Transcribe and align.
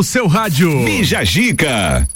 no 0.00 0.04
seu 0.04 0.26
rádio. 0.26 0.82
Bija 0.82 1.22
Gica. 1.22 2.08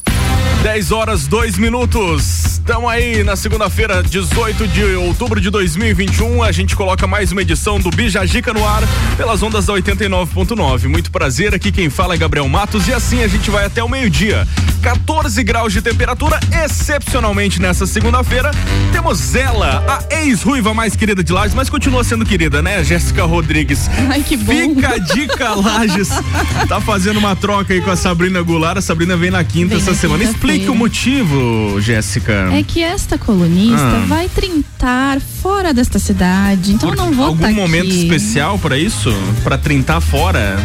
10 0.62 0.90
horas 0.90 1.26
2 1.26 1.58
minutos. 1.58 2.53
Estamos 2.66 2.90
aí 2.90 3.22
na 3.22 3.36
segunda-feira, 3.36 4.02
18 4.02 4.66
de 4.68 4.82
outubro 4.94 5.38
de 5.38 5.50
2021. 5.50 6.42
A 6.42 6.50
gente 6.50 6.74
coloca 6.74 7.06
mais 7.06 7.30
uma 7.30 7.42
edição 7.42 7.78
do 7.78 7.90
Bijagica 7.90 8.54
no 8.54 8.66
ar 8.66 8.82
pelas 9.18 9.42
ondas 9.42 9.66
da 9.66 9.74
89.9. 9.74 10.88
Muito 10.88 11.10
prazer, 11.10 11.54
aqui 11.54 11.70
quem 11.70 11.90
fala 11.90 12.14
é 12.14 12.16
Gabriel 12.16 12.48
Matos 12.48 12.88
e 12.88 12.94
assim 12.94 13.22
a 13.22 13.28
gente 13.28 13.50
vai 13.50 13.66
até 13.66 13.84
o 13.84 13.88
meio-dia. 13.88 14.48
14 14.80 15.42
graus 15.42 15.74
de 15.74 15.82
temperatura, 15.82 16.40
excepcionalmente 16.64 17.60
nessa 17.60 17.86
segunda-feira. 17.86 18.50
Temos 18.92 19.34
ela, 19.34 19.84
a 19.86 20.22
ex-ruiva 20.22 20.72
mais 20.72 20.96
querida 20.96 21.22
de 21.22 21.34
Lages, 21.34 21.54
mas 21.54 21.68
continua 21.68 22.02
sendo 22.02 22.24
querida, 22.24 22.62
né? 22.62 22.82
Jéssica 22.82 23.24
Rodrigues. 23.24 23.90
Ai, 24.10 24.22
que 24.22 24.38
bom. 24.38 24.52
Fica 24.52 24.88
a 24.88 24.98
dica, 24.98 25.54
Lages. 25.54 26.08
tá 26.66 26.80
fazendo 26.80 27.18
uma 27.18 27.36
troca 27.36 27.74
aí 27.74 27.82
com 27.82 27.90
a 27.90 27.96
Sabrina 27.96 28.40
Goulart. 28.40 28.78
A 28.78 28.82
Sabrina 28.82 29.18
vem 29.18 29.30
na 29.30 29.44
quinta 29.44 29.74
Vem 29.74 29.78
essa 29.78 29.90
na 29.90 29.96
semana. 29.96 30.24
Explique 30.24 30.70
o 30.70 30.74
motivo, 30.74 31.78
Jéssica. 31.80 32.53
É 32.56 32.62
que 32.62 32.82
esta 32.82 33.18
colunista 33.18 33.76
Ah. 33.80 34.04
vai 34.06 34.28
trintar 34.28 35.20
fora 35.20 35.74
desta 35.74 35.98
cidade, 35.98 36.72
então 36.72 36.88
Por 36.90 36.96
não 36.96 37.12
vou 37.12 37.26
algum 37.26 37.42
tá 37.42 37.50
momento 37.50 37.86
aqui. 37.88 38.02
especial 38.04 38.58
pra 38.58 38.78
isso? 38.78 39.10
Pra 39.42 39.58
trintar 39.58 40.00
fora? 40.00 40.56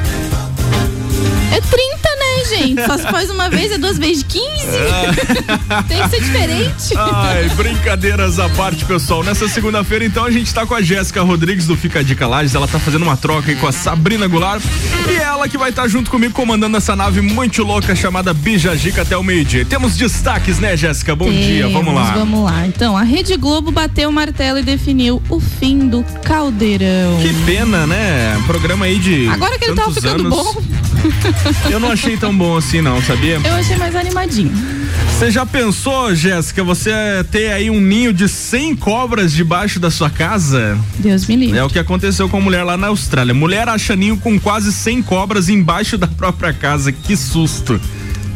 É 1.51 1.59
30, 1.61 1.69
né, 1.71 1.98
gente? 2.49 2.85
Só 2.85 2.97
se 2.97 3.03
faz 3.03 3.29
uma 3.29 3.49
vez, 3.49 3.71
é 3.71 3.77
duas 3.77 3.97
vezes 3.97 4.23
15. 4.23 4.39
Tem 5.87 6.01
que 6.03 6.09
ser 6.09 6.21
diferente. 6.21 6.93
Ai, 6.97 7.49
brincadeiras 7.49 8.39
à 8.39 8.49
parte, 8.49 8.85
pessoal. 8.85 9.23
Nessa 9.23 9.47
segunda-feira, 9.47 10.03
então, 10.05 10.25
a 10.25 10.31
gente 10.31 10.53
tá 10.53 10.65
com 10.65 10.73
a 10.73 10.81
Jéssica 10.81 11.21
Rodrigues 11.21 11.67
do 11.67 11.77
Fica 11.77 12.03
Dica 12.03 12.27
Lages. 12.27 12.55
Ela 12.55 12.67
tá 12.67 12.79
fazendo 12.79 13.03
uma 13.03 13.15
troca 13.15 13.51
aí 13.51 13.55
com 13.55 13.67
a 13.67 13.71
Sabrina 13.71 14.27
Goulart. 14.27 14.61
E 15.09 15.15
ela 15.15 15.47
que 15.47 15.57
vai 15.57 15.69
estar 15.69 15.87
junto 15.87 16.09
comigo 16.09 16.33
comandando 16.33 16.75
essa 16.77 16.95
nave 16.95 17.21
muito 17.21 17.63
louca 17.63 17.95
chamada 17.95 18.33
Bijagica 18.33 19.01
até 19.03 19.15
o 19.15 19.23
meio-dia. 19.23 19.65
Temos 19.65 19.95
destaques, 19.95 20.59
né, 20.59 20.75
Jéssica? 20.75 21.15
Bom 21.15 21.31
dia, 21.31 21.67
vamos 21.69 21.93
lá. 21.93 22.11
Vamos 22.11 22.43
lá. 22.43 22.65
Então, 22.65 22.97
a 22.97 23.03
Rede 23.03 23.35
Globo 23.37 23.71
bateu 23.71 24.09
o 24.09 24.11
martelo 24.11 24.59
e 24.59 24.63
definiu 24.63 25.21
o 25.29 25.39
fim 25.39 25.87
do 25.87 26.03
caldeirão. 26.23 27.19
Que 27.21 27.33
pena, 27.45 27.85
né? 27.85 28.41
Programa 28.47 28.85
aí 28.85 28.97
de. 28.99 29.27
Agora 29.27 29.57
que 29.57 29.65
ele 29.65 29.75
tava 29.75 29.93
ficando 29.93 30.25
anos. 30.25 30.29
bom, 30.29 30.63
Eu 31.69 31.79
não 31.79 31.91
achei 31.91 32.17
tão 32.17 32.33
bom 32.39 32.55
assim, 32.55 32.81
não, 32.81 33.01
sabia? 33.01 33.37
eu 33.43 33.53
achei 33.53 33.75
mais 33.75 33.93
animadinho. 33.93 34.51
Você 35.11 35.29
já 35.29 35.45
pensou, 35.45 36.15
Jéssica, 36.15 36.63
você 36.63 36.91
ter 37.29 37.51
aí 37.51 37.69
um 37.69 37.81
ninho 37.81 38.13
de 38.13 38.29
100 38.29 38.77
cobras 38.77 39.33
debaixo 39.33 39.77
da 39.77 39.91
sua 39.91 40.09
casa? 40.09 40.77
Deus 40.97 41.27
me 41.27 41.35
livre. 41.35 41.59
É 41.59 41.63
o 41.63 41.69
que 41.69 41.77
aconteceu 41.77 42.29
com 42.29 42.37
a 42.37 42.39
mulher 42.39 42.63
lá 42.63 42.77
na 42.77 42.87
Austrália. 42.87 43.33
Mulher 43.33 43.67
acha 43.67 43.93
ninho 43.97 44.15
com 44.15 44.39
quase 44.39 44.71
100 44.71 45.01
cobras 45.03 45.49
embaixo 45.49 45.97
da 45.97 46.07
própria 46.07 46.53
casa. 46.53 46.93
Que 46.93 47.17
susto. 47.17 47.79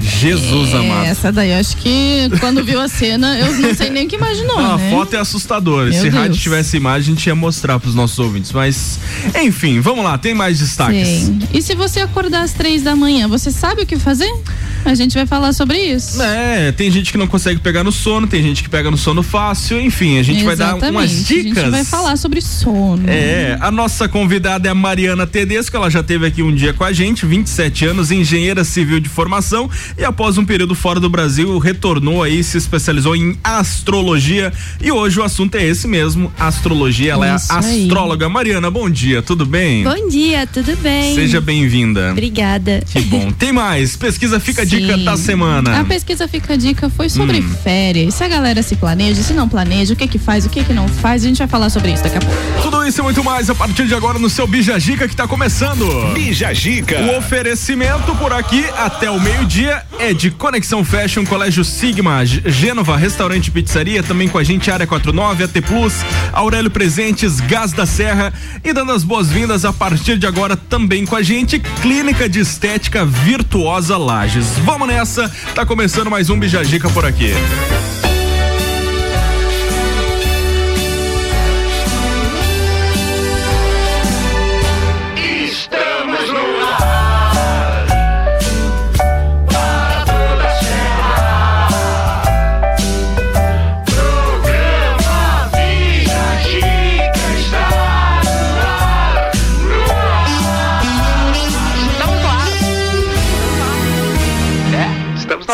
Jesus 0.03 0.73
É, 0.73 0.77
amado. 0.77 1.05
essa 1.05 1.31
daí, 1.31 1.53
acho 1.53 1.77
que 1.77 2.29
quando 2.39 2.63
viu 2.63 2.79
a 2.81 2.87
cena, 2.87 3.37
eu 3.39 3.51
não 3.59 3.73
sei 3.73 3.89
nem 3.89 4.05
o 4.05 4.09
que 4.09 4.15
imaginou, 4.15 4.57
Ah, 4.59 4.77
né? 4.77 4.87
A 4.87 4.91
foto 4.91 5.15
é 5.15 5.19
assustadora. 5.19 5.89
Meu 5.89 6.01
Se 6.01 6.09
rádio 6.09 6.31
Deus. 6.31 6.41
tivesse 6.41 6.77
imagem, 6.77 7.13
a 7.13 7.15
gente 7.15 7.25
ia 7.27 7.35
mostrar 7.35 7.79
pros 7.79 7.95
nossos 7.95 8.19
ouvintes. 8.19 8.51
Mas, 8.51 8.99
enfim, 9.41 9.79
vamos 9.79 10.03
lá, 10.03 10.17
tem 10.17 10.33
mais 10.33 10.59
destaques. 10.59 11.07
Sim. 11.07 11.39
E 11.53 11.61
se 11.61 11.75
você 11.75 12.01
acordar 12.01 12.41
às 12.43 12.51
três 12.53 12.83
da 12.83 12.95
manhã, 12.95 13.27
você 13.27 13.49
sabe 13.51 13.83
o 13.83 13.85
que 13.85 13.97
fazer? 13.97 14.31
A 14.85 14.93
gente 14.95 15.13
vai 15.13 15.25
falar 15.25 15.53
sobre 15.53 15.77
isso. 15.77 16.21
É, 16.21 16.71
tem 16.73 16.91
gente 16.91 17.11
que 17.11 17.17
não 17.17 17.25
consegue 17.27 17.59
pegar 17.59 17.83
no 17.85 17.91
sono, 17.91 18.27
tem 18.27 18.43
gente 18.43 18.61
que 18.61 18.69
pega 18.69 18.91
no 18.91 18.97
sono 18.97 19.23
fácil, 19.23 19.79
enfim, 19.79 20.19
a 20.19 20.23
gente 20.23 20.43
vai 20.43 20.55
dar 20.57 20.71
Exatamente. 20.77 20.91
umas 20.91 21.11
A 21.11 21.23
dicas. 21.23 21.63
gente 21.63 21.69
vai 21.71 21.85
falar 21.85 22.17
sobre 22.17 22.41
sono. 22.41 23.03
É, 23.09 23.57
a 23.61 23.71
nossa 23.71 24.09
convidada 24.09 24.67
é 24.67 24.71
a 24.71 24.75
Mariana 24.75 25.25
Tedesco, 25.25 25.77
ela 25.77 25.89
já 25.89 26.01
esteve 26.01 26.25
aqui 26.25 26.43
um 26.43 26.53
dia 26.53 26.73
com 26.73 26.83
a 26.83 26.91
gente, 26.91 27.25
27 27.25 27.85
anos, 27.85 28.11
engenheira 28.11 28.63
civil 28.65 28.99
de 28.99 29.07
formação 29.07 29.69
e 29.97 30.03
após 30.03 30.37
um 30.37 30.45
período 30.45 30.75
fora 30.75 30.99
do 30.99 31.09
Brasil 31.09 31.57
retornou 31.59 32.23
aí, 32.23 32.43
se 32.43 32.57
especializou 32.57 33.15
em 33.15 33.37
astrologia 33.43 34.51
e 34.81 34.91
hoje 34.91 35.19
o 35.19 35.23
assunto 35.23 35.55
é 35.55 35.65
esse 35.65 35.87
mesmo, 35.87 36.31
astrologia, 36.39 37.13
ela 37.13 37.35
Isso 37.35 37.51
é 37.51 37.55
aí. 37.57 37.83
astróloga. 37.83 38.27
Mariana, 38.29 38.69
bom 38.71 38.89
dia, 38.89 39.21
tudo 39.21 39.45
bem? 39.45 39.83
Bom 39.83 40.07
dia, 40.09 40.47
tudo 40.47 40.75
bem? 40.77 41.13
Seja 41.15 41.39
bem-vinda. 41.41 42.11
Obrigada. 42.11 42.81
Que 42.91 43.01
bom. 43.01 43.31
Tem 43.37 43.51
mais, 43.51 43.95
pesquisa 43.95 44.39
Fica 44.39 44.61
a. 44.61 44.65
Dica 44.65 44.97
da 44.97 45.15
semana. 45.17 45.79
A 45.79 45.85
pesquisa 45.85 46.27
Fica 46.27 46.53
a 46.53 46.57
Dica 46.57 46.89
foi 46.89 47.09
sobre 47.09 47.39
Hum. 47.39 47.55
férias. 47.63 48.13
Se 48.15 48.23
a 48.23 48.27
galera 48.27 48.61
se 48.63 48.75
planeja, 48.75 49.21
se 49.21 49.33
não 49.33 49.47
planeja, 49.49 49.93
o 49.93 49.95
que 49.97 50.07
que 50.07 50.17
faz, 50.19 50.45
o 50.45 50.49
que 50.49 50.63
que 50.63 50.73
não 50.73 50.87
faz, 50.87 51.23
a 51.23 51.27
gente 51.27 51.37
vai 51.37 51.47
falar 51.47 51.69
sobre 51.69 51.91
isso 51.93 52.03
daqui 52.03 52.17
a 52.17 52.21
pouco. 52.21 52.35
Tudo 52.61 52.85
isso 52.87 52.99
e 52.99 53.03
muito 53.03 53.23
mais 53.23 53.49
a 53.49 53.55
partir 53.55 53.85
de 53.87 53.93
agora 53.93 54.17
no 54.19 54.29
seu 54.29 54.47
Bija 54.47 54.79
Gica 54.79 55.07
que 55.07 55.15
tá 55.15 55.27
começando. 55.27 55.85
Bija 56.13 56.53
Gica. 56.53 56.99
O 57.01 57.17
oferecimento 57.17 58.15
por 58.15 58.31
aqui 58.33 58.63
até 58.77 59.09
o 59.11 59.19
meio-dia 59.19 59.82
é 59.99 60.13
de 60.13 60.31
Conexão 60.31 60.83
Fashion, 60.83 61.25
Colégio 61.25 61.63
Sigma, 61.63 62.25
Gênova, 62.25 62.97
Restaurante 62.97 63.51
Pizzaria, 63.51 64.03
também 64.03 64.27
com 64.27 64.37
a 64.37 64.43
gente 64.43 64.69
Área 64.69 64.85
49, 64.85 65.43
AT 65.43 65.61
Plus, 65.61 65.93
Aurélio 66.31 66.69
Presentes, 66.69 67.39
Gás 67.39 67.71
da 67.71 67.85
Serra 67.85 68.33
e 68.63 68.73
dando 68.73 68.91
as 68.91 69.03
boas-vindas 69.03 69.65
a 69.65 69.71
partir 69.71 70.17
de 70.17 70.27
agora 70.27 70.57
também 70.57 71.05
com 71.05 71.15
a 71.15 71.21
gente 71.21 71.59
Clínica 71.81 72.27
de 72.27 72.39
Estética 72.39 73.05
Virtuosa 73.05 73.97
Lages. 73.97 74.57
Vamos 74.59 74.87
nessa, 74.87 75.29
tá 75.55 75.65
começando 75.65 76.09
mais 76.09 76.29
um 76.29 76.39
Bijagica 76.39 76.89
por 76.89 77.05
aqui. 77.05 77.33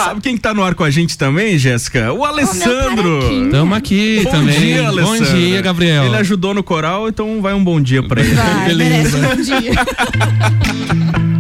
Sabe 0.10 0.22
quem 0.22 0.36
que 0.36 0.42
tá 0.42 0.56
no 0.56 0.64
ar 0.64 0.74
com 0.74 0.84
a 0.84 0.90
gente 0.90 1.16
também, 1.16 1.56
Jéssica? 1.60 2.12
O 2.12 2.26
Alessandro. 2.26 3.20
paraquinho. 3.20 3.52
Tamo 3.52 3.76
aqui 3.76 4.22
Bom 4.24 4.32
também. 4.32 4.60
dia, 4.60 4.82
bom 4.82 4.88
Alessandro. 4.88 5.38
dia, 5.38 5.62
Gabriel. 5.62 6.04
Ele 6.06 6.16
ajudou 6.18 6.52
no 6.56 6.64
coral, 6.64 7.08
então 7.08 7.40
vai 7.44 7.54
um 7.54 7.64
bom 7.64 7.80
dia 7.80 8.02
pra 8.02 8.20
ele. 8.20 8.34
Vai, 8.34 8.66
Beleza. 8.66 8.90
merece 8.90 9.16
um 9.16 9.22
bom 9.22 9.36
dia. 9.60 11.30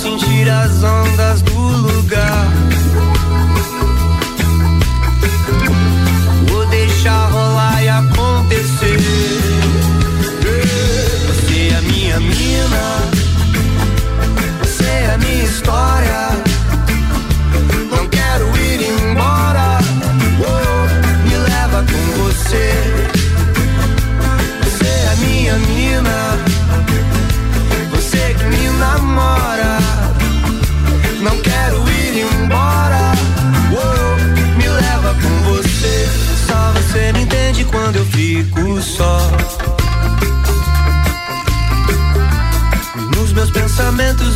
sentir 0.00 0.48
as 0.48 0.82
ondas 0.82 1.42
do 1.42 1.60
lugar. 1.60 2.69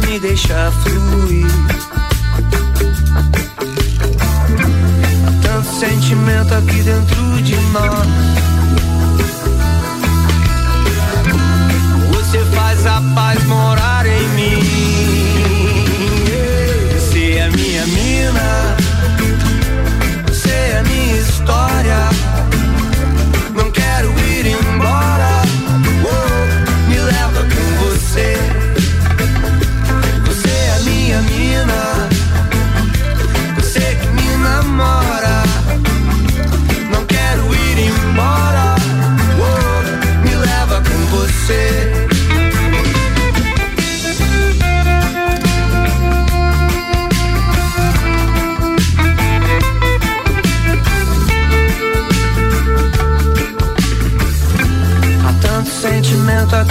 me 0.07 0.19
deixa 0.19 0.73
fluir. 0.83 1.47
Há 5.27 5.33
tanto 5.43 5.79
sentimento 5.79 6.55
aqui 6.55 6.83
dentro 6.83 7.43
de 7.43 7.57
nós. 7.73 8.09
Você 12.11 12.39
faz 12.55 12.87
a 12.87 13.03
paz 13.15 13.45
morar 13.45 14.07
em 14.07 14.29
mim. 14.31 15.14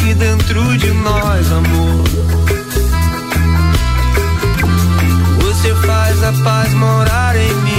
aqui 0.03 0.13
dentro 0.15 0.77
de 0.77 0.91
nós, 0.91 1.51
amor. 1.51 2.03
Você 5.41 5.73
faz 5.75 6.23
a 6.23 6.33
paz 6.43 6.73
morar 6.73 7.35
em 7.37 7.53
mim. 7.61 7.72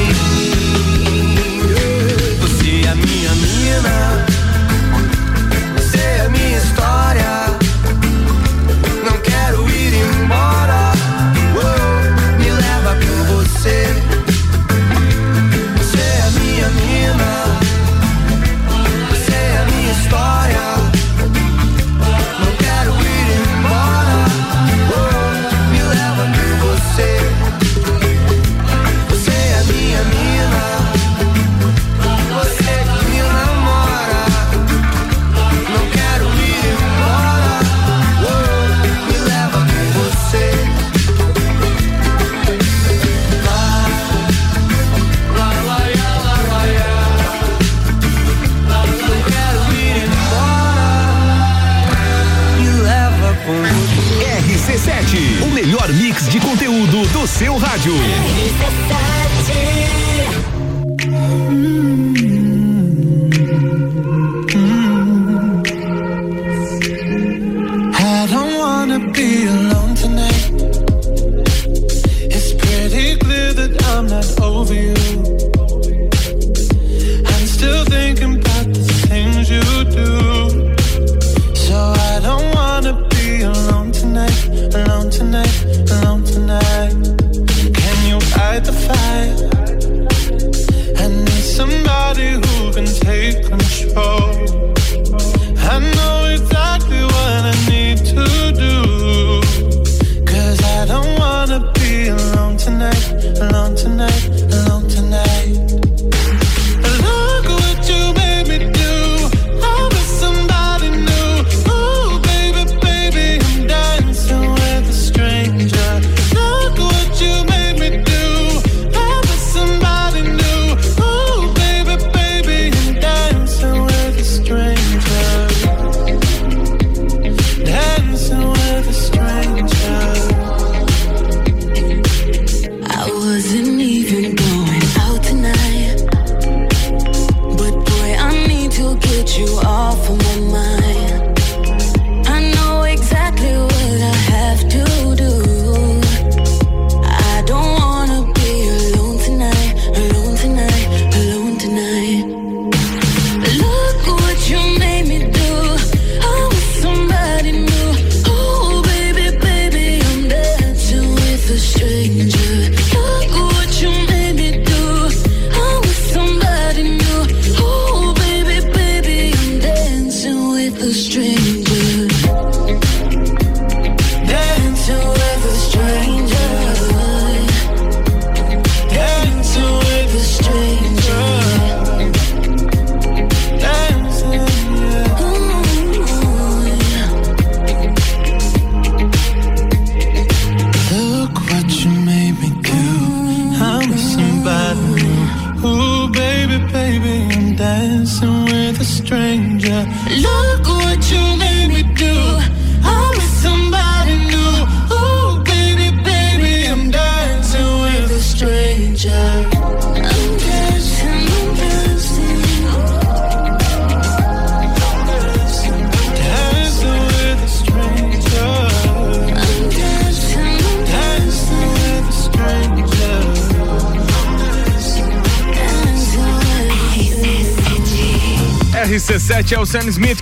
You. 57.85 58.24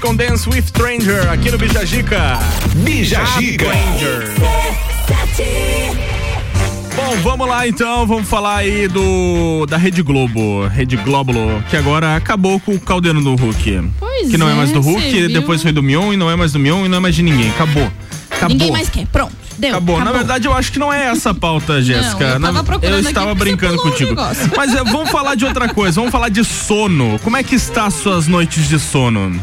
Com 0.02 0.16
Dance 0.16 0.48
with 0.48 0.62
Stranger 0.66 1.30
aqui 1.30 1.48
no 1.48 1.56
Bijagica. 1.56 2.36
Bija 2.74 3.24
Gica. 3.38 3.66
Stranger. 3.66 4.32
Bom, 6.96 7.16
vamos 7.22 7.48
lá 7.48 7.68
então, 7.68 8.04
vamos 8.04 8.28
falar 8.28 8.56
aí 8.56 8.88
do 8.88 9.64
da 9.66 9.76
Rede 9.76 10.02
Globo, 10.02 10.66
Rede 10.66 10.96
Glóbulo, 10.96 11.62
que 11.70 11.76
agora 11.76 12.16
acabou 12.16 12.58
com 12.58 12.74
o 12.74 12.80
caldeirão 12.80 13.22
do 13.22 13.36
Hulk. 13.36 13.90
Pois 14.00 14.28
que 14.28 14.36
não 14.36 14.48
é, 14.48 14.52
é, 14.52 14.54
mais 14.56 14.72
do 14.72 14.80
Hulk, 14.80 15.28
depois 15.28 15.62
foi 15.62 15.70
do 15.70 15.82
Mion 15.82 16.12
e 16.12 16.16
não 16.16 16.28
é 16.28 16.34
mais 16.34 16.52
do 16.52 16.58
Mion 16.58 16.84
e 16.84 16.88
não 16.88 16.96
é 16.98 17.00
mais 17.00 17.14
de 17.14 17.22
ninguém. 17.22 17.50
Acabou. 17.50 17.88
Acabou. 18.28 18.48
Ninguém 18.56 18.72
mais 18.72 18.88
quer. 18.88 19.06
Pronto. 19.06 19.36
Deu. 19.56 19.70
Acabou. 19.70 20.02
Na 20.02 20.10
verdade, 20.10 20.48
eu 20.48 20.52
acho 20.52 20.72
que 20.72 20.80
não 20.80 20.92
é 20.92 21.06
essa 21.06 21.30
a 21.30 21.34
pauta, 21.34 21.80
Jéssica. 21.80 22.24
eu 22.24 22.40
tava 22.40 22.52
Na- 22.52 22.64
procurando 22.64 22.94
eu 22.94 22.98
aqui 23.00 23.08
estava 23.08 23.34
brincando 23.36 23.74
um 23.74 23.78
contigo. 23.78 24.10
negócio. 24.10 24.50
Mas 24.56 24.74
é, 24.74 24.82
vamos 24.82 25.10
falar 25.10 25.36
de 25.36 25.44
outra 25.44 25.68
coisa. 25.68 26.00
Vamos 26.00 26.10
falar 26.10 26.28
de 26.28 26.44
sono. 26.44 27.20
Como 27.22 27.36
é 27.36 27.42
que 27.44 27.54
está 27.54 27.86
as 27.86 27.94
suas 27.94 28.26
noites 28.26 28.68
de 28.68 28.80
sono? 28.80 29.40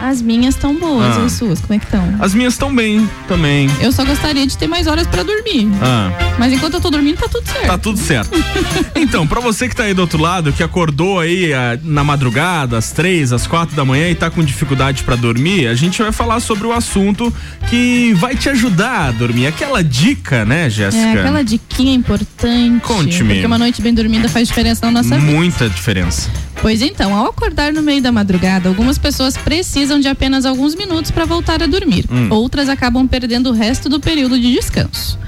As 0.00 0.22
minhas 0.22 0.54
estão 0.54 0.78
boas, 0.78 1.16
Ah. 1.16 1.24
as 1.24 1.32
suas, 1.32 1.60
como 1.60 1.74
é 1.74 1.78
que 1.78 1.84
estão? 1.84 2.16
As 2.20 2.32
minhas 2.32 2.52
estão 2.54 2.74
bem 2.74 3.08
também. 3.26 3.68
Eu 3.80 3.90
só 3.90 4.04
gostaria 4.04 4.46
de 4.46 4.56
ter 4.56 4.68
mais 4.68 4.86
horas 4.86 5.06
pra 5.06 5.22
dormir. 5.22 5.68
Ah. 5.82 6.10
Mas 6.38 6.52
enquanto 6.52 6.74
eu 6.74 6.80
tô 6.80 6.88
dormindo, 6.90 7.16
tá 7.18 7.28
tudo 7.28 7.46
certo. 7.46 7.66
Tá 7.66 7.78
tudo 7.78 7.98
certo. 7.98 8.30
Então, 8.94 9.26
pra 9.26 9.40
você 9.40 9.68
que 9.68 9.74
tá 9.76 9.84
aí 9.84 9.94
do 9.94 10.00
outro 10.02 10.20
lado, 10.20 10.52
que 10.52 10.62
acordou 10.62 11.20
aí 11.20 11.52
ah, 11.54 11.78
na 11.82 12.02
madrugada, 12.04 12.76
às 12.76 12.90
três, 12.90 13.32
às 13.32 13.46
quatro 13.46 13.74
da 13.76 13.84
manhã 13.84 14.08
e 14.08 14.14
tá 14.14 14.28
com 14.30 14.42
dificuldade 14.42 15.02
pra 15.02 15.16
dormir, 15.16 15.66
a 15.68 15.74
gente 15.74 16.02
vai 16.02 16.12
falar 16.12 16.40
sobre 16.40 16.66
o 16.66 16.72
assunto 16.72 17.32
que 17.70 18.12
vai 18.14 18.34
te 18.36 18.48
ajudar 18.48 19.08
a 19.08 19.10
dormir. 19.12 19.46
Aquela 19.46 19.82
dica, 19.82 20.44
né, 20.44 20.68
Jéssica? 20.68 21.02
É 21.04 21.20
aquela 21.20 21.42
diquinha 21.42 21.94
importante. 21.94 22.80
Conte-me. 22.82 23.34
Porque 23.34 23.46
uma 23.46 23.58
noite 23.58 23.80
bem 23.80 23.94
dormida 23.94 24.28
faz 24.28 24.48
diferença 24.48 24.84
na 24.86 24.92
nossa 24.92 25.16
vida. 25.18 25.32
Muita 25.32 25.68
diferença. 25.68 26.28
Pois 26.60 26.82
então, 26.82 27.14
ao 27.14 27.26
acordar 27.26 27.72
no 27.72 27.82
meio 27.82 28.02
da 28.02 28.10
madrugada, 28.10 28.68
algumas 28.68 28.98
pessoas 28.98 29.36
precisam 29.36 30.00
de 30.00 30.08
apenas 30.08 30.44
alguns 30.44 30.74
minutos 30.74 31.10
para 31.10 31.24
voltar 31.24 31.62
a 31.62 31.66
dormir. 31.66 32.04
Hum. 32.10 32.28
Outras 32.30 32.68
acabam 32.68 33.06
perdendo 33.06 33.50
o 33.50 33.52
resto 33.52 33.88
do 33.88 34.00
período 34.00 34.38
de 34.38 34.52
descanso. 34.52 35.18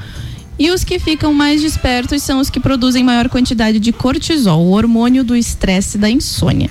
E 0.58 0.70
os 0.70 0.84
que 0.84 0.98
ficam 0.98 1.32
mais 1.32 1.62
despertos 1.62 2.22
são 2.22 2.40
os 2.40 2.50
que 2.50 2.60
produzem 2.60 3.04
maior 3.04 3.28
quantidade 3.28 3.78
de 3.78 3.92
cortisol, 3.92 4.60
o 4.60 4.72
hormônio 4.72 5.24
do 5.24 5.34
estresse 5.34 5.96
da 5.96 6.10
insônia, 6.10 6.68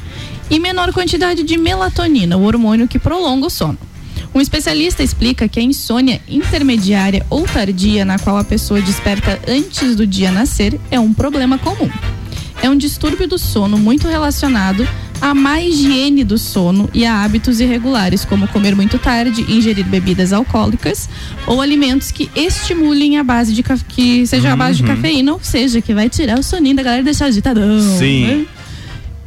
e 0.49 0.59
menor 0.59 0.93
quantidade 0.93 1.41
de 1.41 1.57
melatonina, 1.57 2.37
o 2.37 2.43
hormônio 2.43 2.87
que 2.87 2.99
prolonga 2.99 3.47
o 3.47 3.49
sono. 3.49 3.77
Um 4.35 4.41
especialista 4.41 5.01
explica 5.01 5.47
que 5.47 5.59
a 5.59 5.63
insônia 5.63 6.21
intermediária 6.27 7.25
ou 7.31 7.47
tardia, 7.47 8.05
na 8.05 8.19
qual 8.19 8.37
a 8.37 8.43
pessoa 8.43 8.79
desperta 8.79 9.39
antes 9.47 9.95
do 9.95 10.05
dia 10.05 10.31
nascer, 10.31 10.79
é 10.91 10.99
um 10.99 11.13
problema 11.13 11.57
comum 11.57 11.89
é 12.61 12.69
um 12.69 12.77
distúrbio 12.77 13.27
do 13.27 13.37
sono 13.37 13.77
muito 13.77 14.07
relacionado 14.07 14.87
à 15.21 15.33
má 15.33 15.61
higiene 15.61 16.23
do 16.23 16.37
sono 16.37 16.89
e 16.93 17.05
a 17.05 17.23
hábitos 17.23 17.59
irregulares, 17.59 18.23
como 18.25 18.47
comer 18.47 18.75
muito 18.75 18.97
tarde, 18.97 19.45
ingerir 19.49 19.85
bebidas 19.85 20.31
alcoólicas 20.31 21.09
ou 21.45 21.61
alimentos 21.61 22.11
que 22.11 22.29
estimulem 22.35 23.17
a 23.17 23.23
base 23.23 23.53
de 23.53 23.63
que 23.63 24.25
seja 24.25 24.53
a 24.53 24.55
base 24.55 24.77
de 24.77 24.83
cafeína, 24.83 25.33
ou 25.33 25.39
seja, 25.41 25.81
que 25.81 25.93
vai 25.93 26.09
tirar 26.09 26.39
o 26.39 26.43
soninho 26.43 26.75
da 26.75 26.83
galera 26.83 27.01
e 27.01 27.05
deixar 27.05 27.25
agitadão. 27.25 27.79
Sim. 27.97 28.25
né? 28.25 28.45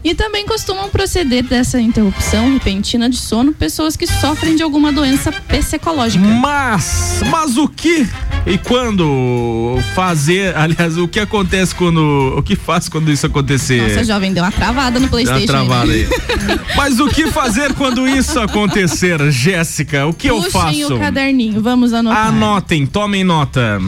E 0.05 0.15
também 0.15 0.45
costumam 0.45 0.89
proceder 0.89 1.45
dessa 1.45 1.81
interrupção 1.81 2.53
repentina 2.53 3.09
de 3.09 3.17
sono 3.17 3.53
pessoas 3.53 3.97
que 3.97 4.07
sofrem 4.07 4.57
de 4.57 4.63
alguma 4.63 4.93
doença 4.93 5.31
psicológica. 5.31 6.25
Mas, 6.25 7.21
mas 7.31 7.57
o 7.57 7.69
que 7.69 8.09
e 8.47 8.59
quando 8.59 9.79
fazer, 9.95 10.55
aliás, 10.59 10.97
o 10.99 11.07
que 11.07 11.21
acontece 11.21 11.75
quando, 11.75 12.35
o 12.37 12.43
que 12.43 12.57
faz 12.57 12.89
quando 12.89 13.11
isso 13.11 13.27
acontecer? 13.27 13.83
Nossa, 13.83 14.05
jovem, 14.05 14.33
deu 14.33 14.43
uma 14.43 14.51
travada 14.53 14.99
no 14.99 15.07
Dá 15.07 15.07
uma 15.07 15.09
Playstation. 15.11 15.47
travada 15.47 15.93
aí. 15.93 16.07
aí. 16.07 16.61
Mas 16.77 16.99
o 17.01 17.09
que 17.09 17.29
fazer 17.31 17.73
quando 17.75 18.07
isso 18.09 18.39
acontecer, 18.41 19.31
Jéssica? 19.31 20.07
O 20.07 20.13
que 20.13 20.29
eu 20.29 20.37
Puxem 20.43 20.51
faço? 20.51 20.95
o 20.97 20.99
caderninho, 20.99 21.61
vamos 21.63 21.93
anotar. 21.93 22.29
Anotem, 22.29 22.87
tomem 22.87 23.23
nota. 23.25 23.81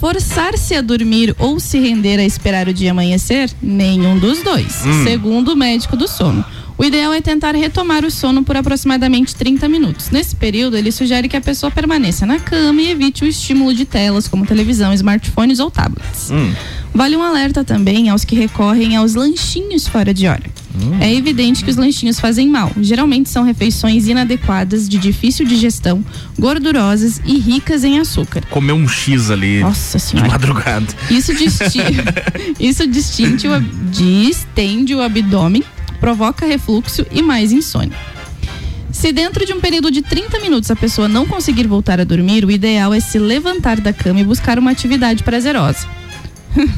Forçar-se 0.00 0.76
a 0.76 0.80
dormir 0.80 1.34
ou 1.40 1.58
se 1.58 1.80
render 1.80 2.20
a 2.20 2.24
esperar 2.24 2.68
o 2.68 2.72
dia 2.72 2.92
amanhecer? 2.92 3.50
Nenhum 3.60 4.16
dos 4.16 4.42
dois, 4.44 4.84
Hum. 4.86 5.02
segundo 5.04 5.54
o 5.54 5.56
médico 5.56 5.96
do 5.96 6.06
sono. 6.06 6.44
O 6.78 6.84
ideal 6.84 7.12
é 7.12 7.20
tentar 7.20 7.56
retomar 7.56 8.04
o 8.04 8.10
sono 8.10 8.44
por 8.44 8.56
aproximadamente 8.56 9.34
30 9.34 9.68
minutos. 9.68 10.10
Nesse 10.10 10.36
período, 10.36 10.76
ele 10.76 10.92
sugere 10.92 11.28
que 11.28 11.36
a 11.36 11.40
pessoa 11.40 11.72
permaneça 11.72 12.24
na 12.24 12.38
cama 12.38 12.80
e 12.80 12.88
evite 12.88 13.24
o 13.24 13.26
estímulo 13.26 13.74
de 13.74 13.84
telas 13.84 14.28
como 14.28 14.46
televisão, 14.46 14.94
smartphones 14.94 15.58
ou 15.58 15.72
tablets. 15.72 16.30
Hum. 16.30 16.54
Vale 16.94 17.16
um 17.16 17.22
alerta 17.22 17.64
também 17.64 18.08
aos 18.08 18.24
que 18.24 18.36
recorrem 18.36 18.94
aos 18.94 19.16
lanchinhos 19.16 19.88
fora 19.88 20.14
de 20.14 20.28
hora. 20.28 20.44
É 21.00 21.12
evidente 21.12 21.64
que 21.64 21.70
os 21.70 21.76
lanchinhos 21.76 22.20
fazem 22.20 22.48
mal. 22.48 22.70
Geralmente 22.80 23.28
são 23.28 23.42
refeições 23.42 24.06
inadequadas, 24.06 24.88
de 24.88 24.98
difícil 24.98 25.44
digestão, 25.44 26.04
gordurosas 26.38 27.20
e 27.24 27.38
ricas 27.38 27.82
em 27.82 27.98
açúcar. 27.98 28.42
Comer 28.48 28.72
um 28.72 28.86
X 28.86 29.30
ali 29.30 29.60
Nossa 29.60 29.98
de 29.98 30.22
madrugada. 30.22 30.86
Isso, 31.10 31.34
disti 31.34 31.80
isso 32.60 32.86
distinte 32.86 33.48
o 33.48 33.60
distende 33.90 34.94
o 34.94 35.02
abdômen, 35.02 35.64
provoca 36.00 36.46
refluxo 36.46 37.06
e 37.10 37.22
mais 37.22 37.52
insônia. 37.52 37.96
Se 38.90 39.12
dentro 39.12 39.44
de 39.46 39.52
um 39.52 39.60
período 39.60 39.90
de 39.90 40.02
30 40.02 40.40
minutos 40.40 40.70
a 40.70 40.76
pessoa 40.76 41.06
não 41.08 41.26
conseguir 41.26 41.66
voltar 41.66 42.00
a 42.00 42.04
dormir, 42.04 42.44
o 42.44 42.50
ideal 42.50 42.92
é 42.92 43.00
se 43.00 43.18
levantar 43.18 43.80
da 43.80 43.92
cama 43.92 44.20
e 44.20 44.24
buscar 44.24 44.58
uma 44.58 44.70
atividade 44.70 45.22
prazerosa. 45.22 45.86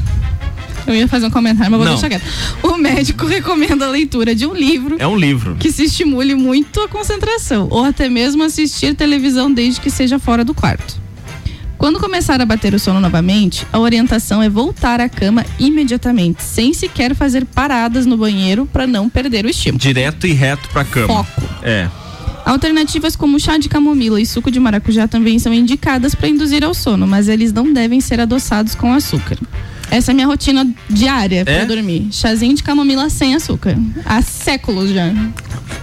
Eu 0.87 0.95
ia 0.95 1.07
fazer 1.07 1.27
um 1.27 1.29
comentário, 1.29 1.71
mas 1.71 1.77
vou 1.79 1.85
Não. 1.85 1.93
deixar 1.93 2.09
quieto. 2.09 2.23
O 2.63 2.75
médico 2.75 3.25
recomenda 3.27 3.85
a 3.85 3.89
leitura 3.89 4.33
de 4.33 4.45
um 4.47 4.53
livro 4.53 4.95
É 4.99 5.07
um 5.07 5.15
livro. 5.15 5.55
que 5.59 5.71
se 5.71 5.83
estimule 5.85 6.33
muito 6.35 6.81
a 6.81 6.87
concentração, 6.87 7.67
ou 7.69 7.83
até 7.83 8.09
mesmo 8.09 8.43
assistir 8.43 8.95
televisão 8.95 9.51
desde 9.51 9.79
que 9.79 9.89
seja 9.91 10.17
fora 10.19 10.43
do 10.43 10.53
quarto. 10.53 10.99
Quando 11.81 11.99
começar 11.99 12.39
a 12.39 12.45
bater 12.45 12.75
o 12.75 12.79
sono 12.79 12.99
novamente, 12.99 13.65
a 13.73 13.79
orientação 13.79 14.39
é 14.39 14.47
voltar 14.47 15.01
à 15.01 15.09
cama 15.09 15.43
imediatamente, 15.57 16.43
sem 16.43 16.75
sequer 16.75 17.15
fazer 17.15 17.43
paradas 17.43 18.05
no 18.05 18.15
banheiro 18.15 18.67
para 18.71 18.85
não 18.85 19.09
perder 19.09 19.45
o 19.45 19.49
estímulo. 19.49 19.79
Direto 19.79 20.27
e 20.27 20.31
reto 20.31 20.69
pra 20.69 20.85
cama. 20.85 21.07
Foco. 21.07 21.41
É. 21.63 21.89
Alternativas 22.45 23.15
como 23.15 23.39
chá 23.39 23.57
de 23.57 23.67
camomila 23.67 24.21
e 24.21 24.27
suco 24.27 24.51
de 24.51 24.59
maracujá 24.59 25.07
também 25.07 25.39
são 25.39 25.51
indicadas 25.51 26.13
para 26.13 26.29
induzir 26.29 26.63
ao 26.63 26.75
sono, 26.75 27.07
mas 27.07 27.27
eles 27.27 27.51
não 27.51 27.73
devem 27.73 27.99
ser 27.99 28.19
adoçados 28.19 28.75
com 28.75 28.93
açúcar. 28.93 29.39
Essa 29.91 30.11
é 30.11 30.13
a 30.13 30.15
minha 30.15 30.25
rotina 30.27 30.65
diária 30.89 31.43
para 31.43 31.53
É? 31.53 31.65
dormir. 31.65 32.07
Chazinho 32.11 32.55
de 32.55 32.63
camomila 32.63 33.09
sem 33.09 33.35
açúcar. 33.35 33.77
Há 34.05 34.21
séculos 34.21 34.89
já. 34.91 35.11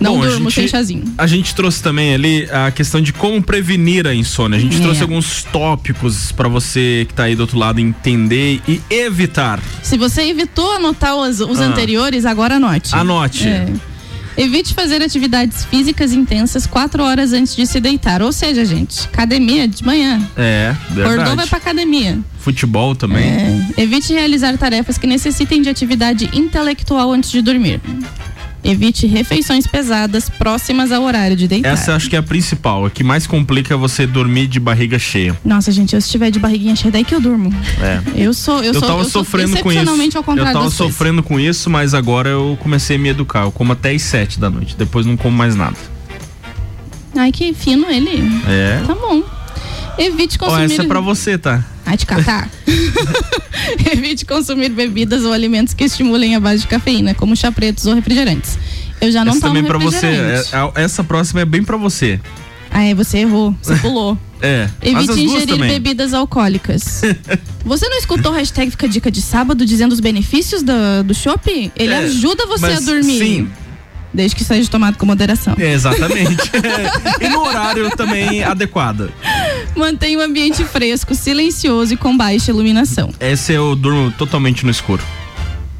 Não 0.01 0.17
Bom, 0.17 0.21
durmo 0.23 0.51
gente- 0.51 0.55
sem 0.55 0.69
chazinho. 0.69 1.05
A 1.19 1.27
gente 1.27 1.55
trouxe 1.55 1.83
também 1.83 2.15
ali 2.15 2.49
a 2.51 2.71
questão 2.71 3.01
de 3.01 3.13
como 3.13 3.43
prevenir 3.43 4.07
a 4.07 4.15
insônia. 4.15 4.57
A 4.59 4.61
gente 4.61 4.77
É. 4.79 4.81
trouxe 4.81 5.03
alguns 5.03 5.45
tópicos 5.45 6.33
pra 6.33 6.49
você 6.49 7.05
que 7.09 7.15
tá 7.15 7.25
aí 7.25 7.35
do 7.37 7.41
outro 7.41 7.59
lado 7.59 7.81
entender 7.81 8.61
e 8.67 8.81
evitar. 8.91 9.61
Se 9.83 9.97
você 9.99 10.23
evitou 10.23 10.73
anotar 10.73 11.15
os, 11.17 11.41
os 11.41 11.61
Ah. 11.61 11.65
anteriores, 11.65 12.25
agora 12.25 12.57
anote. 12.57 12.95
Anote. 12.95 13.47
É. 13.47 13.69
Evite 14.39 14.73
fazer 14.73 15.03
atividades 15.03 15.65
físicas 15.65 16.13
intensas 16.13 16.65
quatro 16.65 17.03
horas 17.03 17.33
antes 17.33 17.57
de 17.57 17.67
se 17.67 17.81
deitar. 17.81 18.23
Ou 18.23 18.31
seja, 18.31 18.65
gente, 18.65 19.01
academia 19.13 19.67
de 19.67 19.85
manhã. 19.85 20.25
É, 20.37 20.77
Acordou, 20.91 21.09
verdade. 21.09 21.37
vai 21.37 21.47
pra 21.49 21.59
academia. 21.59 22.21
Futebol 22.39 22.95
também. 22.95 23.25
É. 23.25 23.67
Evite 23.77 24.13
realizar 24.13 24.57
tarefas 24.57 24.97
que 24.97 25.09
necessitem 25.09 25.61
de 25.61 25.69
atividade 25.69 26.31
intelectual 26.33 27.13
antes 27.13 27.33
de 27.33 27.43
dormir. 27.43 27.81
Evite 28.71 29.07
refeições 29.07 29.67
pesadas 29.67 30.29
próximas 30.29 30.93
ao 30.93 31.03
horário 31.03 31.35
de 31.35 31.49
deitar. 31.49 31.71
Essa 31.71 31.95
acho 31.95 32.11
que 32.11 32.17
é 32.17 32.19
a 32.19 32.23
principal. 32.23 32.85
A 32.85 32.91
que 32.91 33.03
mais 33.03 33.27
complica 33.27 33.73
é 33.73 33.77
você 33.77 34.07
dormir 34.07 34.47
de 34.47 34.61
barriga 34.61 34.99
cheia. 34.99 35.35
Nossa, 35.45 35.73
gente, 35.73 35.95
eu 35.95 36.01
se 36.03 36.07
estiver 36.09 36.31
de 36.31 36.39
barriguinha 36.39 36.77
cheia, 36.77 36.93
daí 36.93 37.03
que 37.03 37.15
eu 37.15 37.21
durmo. 37.21 37.51
É. 37.81 38.01
Eu 38.15 38.35
sou, 38.35 38.59
eu, 38.59 38.75
Eu, 38.75 38.75
sou, 38.75 38.83
tava 38.83 39.01
eu 39.01 39.05
sou 39.05 39.25
sofrendo 39.25 39.57
com 39.61 39.73
isso. 39.73 39.89
ao 39.91 39.97
Eu 39.97 40.23
contrário 40.23 40.53
tava 40.53 40.65
das 40.67 40.75
coisas. 40.77 40.95
sofrendo 40.95 41.23
com 41.23 41.41
isso, 41.41 41.71
mas 41.71 41.95
agora 41.95 42.29
eu 42.29 42.59
comecei 42.61 42.97
a 42.97 42.99
me 42.99 43.09
educar. 43.09 43.45
Eu 43.45 43.51
como 43.53 43.73
até 43.73 43.93
às 43.93 44.03
sete 44.03 44.39
da 44.39 44.51
noite. 44.51 44.77
Depois 44.77 45.07
não 45.07 45.17
como 45.17 45.35
mais 45.37 45.55
nada. 45.57 45.77
Ai, 47.17 47.33
que 47.33 47.55
fino 47.55 47.87
ele. 47.91 48.23
É. 48.47 48.83
Tá 48.87 48.95
bom. 48.95 49.23
Evite 49.99 50.37
Ó, 50.41 50.45
consumir. 50.47 50.65
essa 50.73 50.83
é 50.83 50.87
pra 50.87 51.01
você, 51.01 51.37
tá? 51.39 51.65
Ai, 51.89 51.97
te 51.97 52.05
catar. 52.05 52.51
Evite 53.93 54.27
consumir 54.27 54.69
bebidas 54.69 55.25
ou 55.25 55.33
alimentos 55.33 55.73
que 55.73 55.85
estimulem 55.85 56.35
a 56.37 56.41
base 56.41 56.61
de 56.63 56.67
cafeína, 56.69 57.15
como 57.15 57.35
chá 57.35 57.51
pretos 57.51 57.87
ou 57.87 57.95
refrigerantes. 57.95 58.59
Eu 59.01 59.11
já 59.11 59.25
não 59.25 59.33
essa 59.33 59.41
tomo 59.41 59.55
também 59.55 59.65
pra 59.65 59.79
você. 59.79 60.07
É- 60.07 60.43
é- 60.53 60.83
essa 60.85 61.03
próxima 61.03 61.41
é 61.41 61.45
bem 61.47 61.65
pra 61.65 61.79
você. 61.79 62.21
Ah, 62.71 62.83
é, 62.85 62.95
você 62.95 63.19
errou. 63.21 63.55
Você 63.63 63.75
pulou. 63.81 64.19
É. 64.43 64.69
Evite 64.83 65.21
ingerir 65.21 65.59
bebidas 65.59 66.13
alcoólicas. 66.15 67.01
Você 67.65 67.89
não 67.89 67.99
escutou 67.99 68.31
o 68.33 68.35
hashtag 68.35 68.71
Fica 68.71 68.89
Dica 68.89 69.11
de 69.11 69.21
Sábado 69.21 69.67
dizendo 69.67 69.93
os 69.93 69.99
benefícios 70.01 70.63
do, 70.63 71.03
do 71.05 71.13
chopp? 71.13 71.73
Ele 71.75 71.93
É, 71.93 71.99
ajuda 71.99 72.47
você 72.47 72.67
a 72.67 72.81
dormir. 72.81 73.19
Sim, 73.19 73.49
Desde 74.15 74.35
que 74.37 74.45
seja 74.45 74.71
tomado 74.71 74.97
com 74.97 75.05
moderação. 75.05 75.55
é, 75.59 75.73
exatamente. 75.73 76.51
e 77.21 77.29
no 77.29 77.41
horário 77.41 77.91
também 77.97 78.43
adequado. 78.45 79.11
Mantenha 79.77 80.19
o 80.19 80.23
ambiente 80.23 80.65
fresco, 80.65 81.15
silencioso 81.15 81.95
e 81.95 81.97
com 81.97 82.17
baixa 82.17 82.51
iluminação. 82.51 83.11
Esse 83.21 83.53
eu 83.53 83.75
durmo 83.77 84.11
totalmente 84.13 84.65
no 84.65 84.71
escuro. 84.71 85.03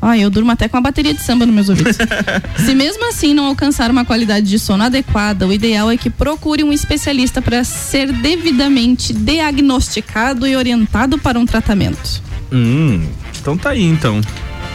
Ai, 0.01 0.23
eu 0.23 0.31
durmo 0.31 0.53
até 0.53 0.69
com 0.69 0.77
a 0.77 0.81
bateria 0.81 1.13
de 1.13 1.21
samba 1.23 1.45
nos 1.45 1.55
meus 1.55 1.69
ouvidos. 1.69 1.97
Se 2.65 2.73
mesmo 2.75 3.09
assim 3.09 3.35
não 3.35 3.47
alcançar 3.47 3.91
uma 3.91 4.05
qualidade 4.05 4.47
de 4.47 4.59
sono 4.59 4.85
adequada, 4.85 5.47
o 5.47 5.53
ideal 5.53 5.91
é 5.91 5.97
que 5.97 6.09
procure 6.09 6.63
um 6.63 6.73
especialista 6.73 7.43
para 7.43 7.65
ser 7.65 8.13
devidamente 8.13 9.13
diagnosticado 9.13 10.47
e 10.47 10.55
orientado 10.55 11.19
para 11.19 11.39
um 11.39 11.45
tratamento. 11.45 12.23
Hum, 12.53 13.05
então 13.41 13.57
tá 13.59 13.71
aí 13.71 13.83
então. 13.83 14.21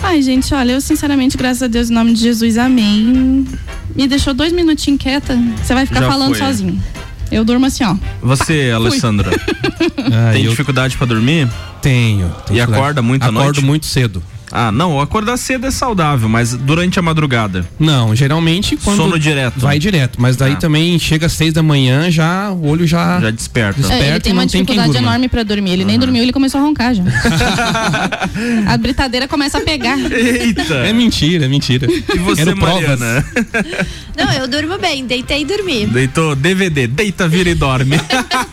Ai, 0.01 0.21
gente, 0.21 0.53
olha, 0.53 0.73
eu 0.73 0.81
sinceramente, 0.81 1.37
graças 1.37 1.63
a 1.63 1.67
Deus, 1.67 1.89
em 1.89 1.93
nome 1.93 2.11
de 2.11 2.19
Jesus, 2.19 2.57
amém. 2.57 3.47
Me 3.95 4.05
deixou 4.05 4.33
dois 4.33 4.51
minutinhos 4.51 5.01
quieta, 5.01 5.39
você 5.63 5.73
vai 5.73 5.85
ficar 5.85 6.01
Já 6.01 6.07
falando 6.11 6.35
foi. 6.35 6.45
sozinho. 6.45 6.83
Eu 7.33 7.43
durmo 7.43 7.65
assim, 7.65 7.83
ó. 7.83 7.95
Você, 8.21 8.71
Alessandra, 8.75 9.31
Ah, 10.11 10.31
tem 10.33 10.43
eu 10.43 10.51
dificuldade 10.51 10.95
pra 10.97 11.05
dormir? 11.07 11.49
tenho. 11.81 12.29
tenho 12.45 12.57
E 12.57 12.61
acorda 12.61 13.01
muito 13.01 13.23
à 13.23 13.27
Acordo 13.27 13.43
noite? 13.43 13.61
muito 13.65 13.85
cedo. 13.85 14.21
Ah, 14.55 14.71
não, 14.71 14.99
acordar 15.01 15.35
cedo 15.37 15.65
é 15.65 15.71
saudável, 15.71 16.29
mas 16.29 16.53
durante 16.53 16.99
a 16.99 17.01
madrugada. 17.01 17.65
Não, 17.79 18.15
geralmente 18.15 18.77
quando 18.77 18.97
Sono 18.97 19.17
direto. 19.17 19.59
vai 19.59 19.79
direto, 19.79 20.21
mas 20.21 20.35
daí 20.37 20.53
Ah. 20.53 20.57
também 20.57 20.99
chega 20.99 21.25
às 21.25 21.33
seis 21.33 21.51
da 21.51 21.63
manhã, 21.63 22.11
já 22.11 22.51
o 22.51 22.67
olho 22.67 22.85
já, 22.85 23.19
Já 23.19 23.31
desperta. 23.31 23.81
Des- 23.81 23.89
É, 23.89 24.09
ele 24.11 24.19
tem 24.19 24.31
uma 24.31 24.41
tem 24.45 24.61
dificuldade 24.61 24.91
durma. 24.93 25.07
enorme 25.07 25.27
pra 25.27 25.41
dormir. 25.41 25.71
Ele 25.71 25.83
nem 25.85 25.97
dormiu, 25.97 26.21
ele 26.21 26.31
começou 26.31 26.61
a 26.61 26.63
roncar 26.63 26.93
já. 26.93 27.03
a 28.67 28.77
britadeira 28.77 29.27
começa 29.27 29.57
a 29.57 29.61
pegar. 29.61 29.97
Eita! 29.99 30.75
É 30.75 30.93
mentira, 30.93 31.45
é 31.45 31.47
mentira. 31.47 31.87
E 31.91 32.19
você, 32.19 32.45
provas. 32.55 32.99
Mariana? 32.99 33.25
Não, 34.15 34.31
eu 34.33 34.47
durmo 34.47 34.77
bem, 34.77 35.05
deitei 35.07 35.41
e 35.41 35.45
dormi. 35.45 35.87
Deitou 35.87 36.35
DVD, 36.35 36.85
deita, 36.85 37.27
vira 37.27 37.49
e 37.49 37.55
dorme. 37.55 37.95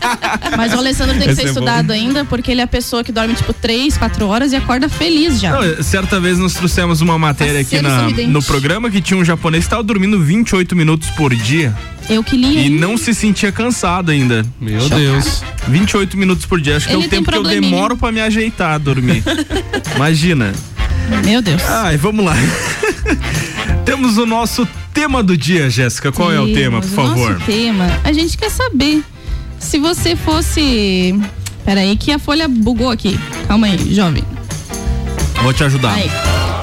Mas 0.57 0.73
o 0.73 0.77
Alessandro 0.77 1.13
tem 1.15 1.23
que 1.27 1.29
Esse 1.33 1.35
ser 1.35 1.41
é 1.41 1.45
bom. 1.45 1.59
estudado 1.59 1.91
ainda, 1.91 2.25
porque 2.25 2.51
ele 2.51 2.61
é 2.61 2.63
a 2.63 2.67
pessoa 2.67 3.03
que 3.03 3.11
dorme 3.11 3.35
tipo 3.35 3.53
3, 3.53 3.95
4 3.97 4.27
horas 4.27 4.51
e 4.51 4.55
acorda 4.55 4.89
feliz 4.89 5.39
já. 5.39 5.51
Não, 5.51 5.83
certa 5.91 6.19
vez 6.21 6.37
nós 6.39 6.53
trouxemos 6.53 7.01
uma 7.01 7.19
matéria 7.19 7.59
aqui 7.61 7.79
Parceiro 7.81 8.27
na- 8.27 8.27
no 8.31 8.41
programa 8.43 8.89
que 8.89 9.01
tinha 9.01 9.19
um 9.19 9.25
japonês 9.25 9.63
que 9.63 9.67
estava 9.67 9.83
dormindo 9.83 10.19
28 10.23 10.73
minutos 10.75 11.09
por 11.11 11.35
dia 11.35 11.75
Eu 12.09 12.23
que 12.23 12.37
li. 12.37 12.47
e 12.55 12.59
hein? 12.61 12.69
não 12.69 12.97
se 12.97 13.13
sentia 13.13 13.51
cansado 13.51 14.09
ainda. 14.09 14.45
Meu 14.59 14.87
Deus. 14.87 15.43
28 15.67 16.17
minutos 16.17 16.45
por 16.45 16.61
dia. 16.61 16.77
Acho 16.77 16.87
que 16.87 16.93
é 16.93 16.95
Ele 16.95 17.05
o 17.05 17.09
tem 17.09 17.19
tempo 17.19 17.29
que 17.31 17.37
eu 17.37 17.43
demoro 17.43 17.97
pra 17.97 18.09
me 18.11 18.21
ajeitar 18.21 18.71
a 18.71 18.77
dormir. 18.77 19.21
Imagina. 19.95 20.53
Meu 21.25 21.41
Deus. 21.41 21.61
Ai, 21.63 21.97
vamos 21.97 22.23
lá. 22.23 22.35
Temos 23.85 24.17
o 24.17 24.25
nosso 24.25 24.65
tema 24.93 25.21
do 25.21 25.35
dia, 25.35 25.69
Jéssica. 25.69 26.11
Qual 26.11 26.31
é 26.31 26.39
o 26.39 26.53
tema, 26.53 26.79
por 26.81 26.89
Temos 26.89 26.91
o 26.91 26.95
favor? 26.95 27.33
Nosso 27.33 27.45
tema. 27.45 27.99
A 28.03 28.13
gente 28.13 28.37
quer 28.37 28.49
saber 28.49 29.03
se 29.59 29.77
você 29.77 30.15
fosse. 30.15 31.19
Peraí, 31.65 31.95
que 31.97 32.11
a 32.11 32.17
folha 32.19 32.47
bugou 32.47 32.89
aqui. 32.89 33.19
Calma 33.47 33.67
aí, 33.67 33.93
jovem. 33.93 34.23
Vou 35.41 35.53
te 35.53 35.63
ajudar. 35.63 35.93
Aí. 35.93 36.09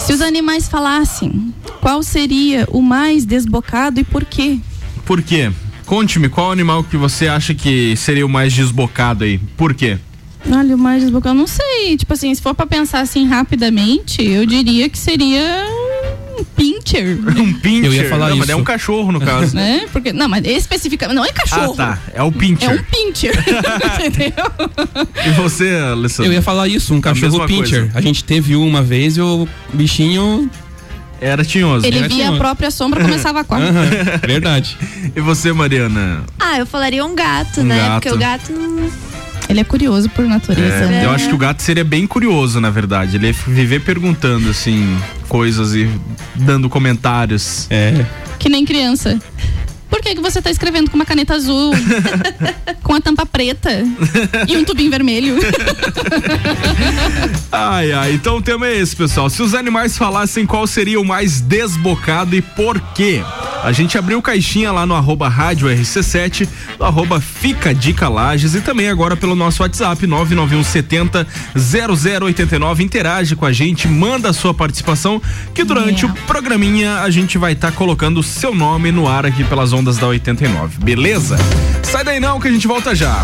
Se 0.01 0.13
os 0.13 0.21
animais 0.21 0.69
falassem, 0.69 1.53
qual 1.81 2.03
seria 2.03 2.67
o 2.71 2.81
mais 2.81 3.25
desbocado 3.25 4.01
e 4.01 4.05
por 4.05 4.25
quê? 4.25 4.59
Por 5.05 5.21
quê? 5.23 5.51
Conte-me, 5.85 6.29
qual 6.29 6.53
animal 6.53 6.85
que 6.85 6.97
você 6.97 7.29
acha 7.29 7.55
que 7.55 7.97
seria 7.97 8.25
o 8.25 8.29
mais 8.29 8.53
desbocado 8.53 9.25
aí? 9.25 9.39
Por 9.57 9.75
quê? 9.75 9.99
Olha, 10.51 10.77
o 10.77 10.79
mais 10.79 11.03
desbocado, 11.03 11.35
eu 11.35 11.41
não 11.41 11.47
sei. 11.47 11.97
Tipo 11.97 12.13
assim, 12.13 12.35
se 12.35 12.41
for 12.41 12.55
pra 12.55 12.67
pensar 12.67 13.01
assim 13.01 13.27
rapidamente, 13.27 14.23
eu 14.23 14.47
diria 14.47 14.89
que 14.89 14.99
seria 14.99 15.67
um 16.39 16.45
pincher. 16.45 17.19
Um 17.39 17.53
pincher. 17.55 17.85
Eu 17.87 17.93
ia 17.95 18.09
falar 18.09 18.31
não, 18.31 18.37
mas 18.39 18.49
é 18.49 18.53
isso. 18.53 18.61
um 18.61 18.65
cachorro, 18.65 19.13
no 19.13 19.21
caso. 19.21 19.55
né? 19.55 19.87
Porque, 19.93 20.13
não, 20.13 20.29
mas 20.29 20.45
especificamente, 20.45 21.17
não 21.17 21.25
é 21.25 21.29
Ah, 21.31 21.33
cachorro. 21.33 21.75
tá. 21.75 21.99
É 22.15 22.23
o 22.23 22.29
É 22.29 22.31
pincher. 22.31 22.71
um 22.71 22.83
pincher. 22.85 23.35
Entendeu? 24.07 24.33
E 25.27 25.31
você, 25.31 25.71
Alessandro? 25.77 26.31
Eu 26.31 26.35
ia 26.35 26.43
falar 26.43 26.69
isso, 26.69 26.95
um 26.95 27.01
cachorro 27.01 27.33
mesma 27.33 27.47
pincher. 27.47 27.81
coisa. 27.85 27.99
A 27.99 28.01
gente 28.01 28.25
teve 28.25 28.57
um 28.57 28.67
uma 28.67 28.83
vez 28.83 29.17
e 29.17 29.21
o 29.21 29.47
bichinho. 29.73 30.51
Era 31.21 31.45
tinhoso. 31.45 31.85
Ele 31.85 31.99
Era 31.99 32.07
via 32.09 32.17
a 32.17 32.21
tinhoso. 32.27 32.39
própria 32.39 32.71
sombra 32.71 33.01
começava 33.03 33.41
a 33.41 33.45
quatro. 33.45 33.67
Aham, 33.67 33.87
verdade. 34.25 34.79
E 35.17 35.21
você, 35.21 35.53
Mariana? 35.53 36.23
Ah, 36.39 36.59
eu 36.59 36.65
falaria 36.67 37.05
um 37.05 37.13
gato, 37.15 37.61
Um 37.61 37.65
né? 37.65 37.77
gato. 37.77 37.93
Porque 38.03 38.11
o 38.15 38.19
gato 38.19 38.53
não. 38.53 38.89
Ele 39.49 39.61
é 39.61 39.65
curioso 39.65 40.09
por 40.11 40.25
natureza. 40.27 40.85
É, 40.85 40.87
né? 40.89 41.05
Eu 41.05 41.11
acho 41.11 41.29
que 41.29 41.35
o 41.35 41.39
gato 41.39 41.63
seria 41.63 41.85
bem 41.85 42.07
curioso, 42.07 42.61
na 42.61 42.71
verdade. 42.71 43.17
Ele 43.17 43.29
ia 43.29 43.33
viver 43.33 43.81
perguntando, 43.81 44.51
assim, 44.51 44.99
coisas 45.29 45.75
e 45.75 45.89
dando 46.35 46.69
comentários. 46.69 47.67
É. 47.71 48.05
Que 48.39 48.49
nem 48.49 48.65
criança. 48.65 49.19
Por 49.89 50.01
que, 50.01 50.15
que 50.15 50.21
você 50.21 50.41
tá 50.41 50.51
escrevendo 50.51 50.91
com 50.91 50.97
uma 50.97 51.05
caneta 51.05 51.35
azul? 51.35 51.73
com 52.83 52.95
a 52.95 53.01
tampa 53.01 53.25
preta? 53.27 53.71
e 54.47 54.57
um 54.57 54.65
tubinho 54.65 54.91
vermelho? 54.91 55.37
Ai, 57.51 57.93
ai, 57.93 58.13
então 58.13 58.37
o 58.37 58.43
tema 58.43 58.67
é 58.67 58.77
esse, 58.77 58.95
pessoal. 58.95 59.31
Se 59.31 59.43
os 59.43 59.55
animais 59.55 59.97
falassem 59.97 60.45
qual 60.45 60.67
seria 60.67 61.01
o 61.01 61.05
mais 61.05 61.41
desbocado 61.41 62.37
e 62.37 62.43
por 62.43 62.79
quê? 62.93 63.23
A 63.65 63.73
gente 63.73 63.99
abriu 63.99 64.21
caixinha 64.23 64.71
lá 64.71 64.87
no 64.87 64.95
arroba 64.95 65.29
rádio 65.29 65.67
RC7, 65.69 66.49
no 66.79 66.85
arroba 66.85 67.21
Fica 67.21 67.75
Dica 67.75 68.09
Lages 68.09 68.55
e 68.55 68.61
também 68.61 68.89
agora 68.89 69.17
pelo 69.17 69.35
nosso 69.35 69.63
WhatsApp 69.63 70.07
99170 70.07 71.27
0089. 71.57 72.85
Interage 72.85 73.35
com 73.35 73.47
a 73.47 73.53
gente, 73.53 73.89
manda 73.89 74.29
a 74.29 74.33
sua 74.33 74.53
participação, 74.55 75.21
que 75.55 75.65
durante 75.65 75.89
Yeah. 75.99 76.21
o 76.21 76.27
programinha 76.27 77.01
a 77.01 77.11
gente 77.11 77.39
vai 77.39 77.53
estar 77.53 77.73
colocando 77.73 78.21
o 78.21 78.23
seu 78.23 78.55
nome 78.55 78.93
no 78.93 79.09
ar 79.09 79.25
aqui 79.27 79.43
pelas 79.43 79.73
ondas 79.73 79.78
da 79.83 80.07
89, 80.07 80.79
beleza? 80.85 81.37
Sai 81.83 82.05
daí 82.05 82.21
não 82.21 82.41
que 82.41 82.49
a 82.49 82.51
gente 82.51 82.67
volta 82.67 82.95
já. 82.95 83.23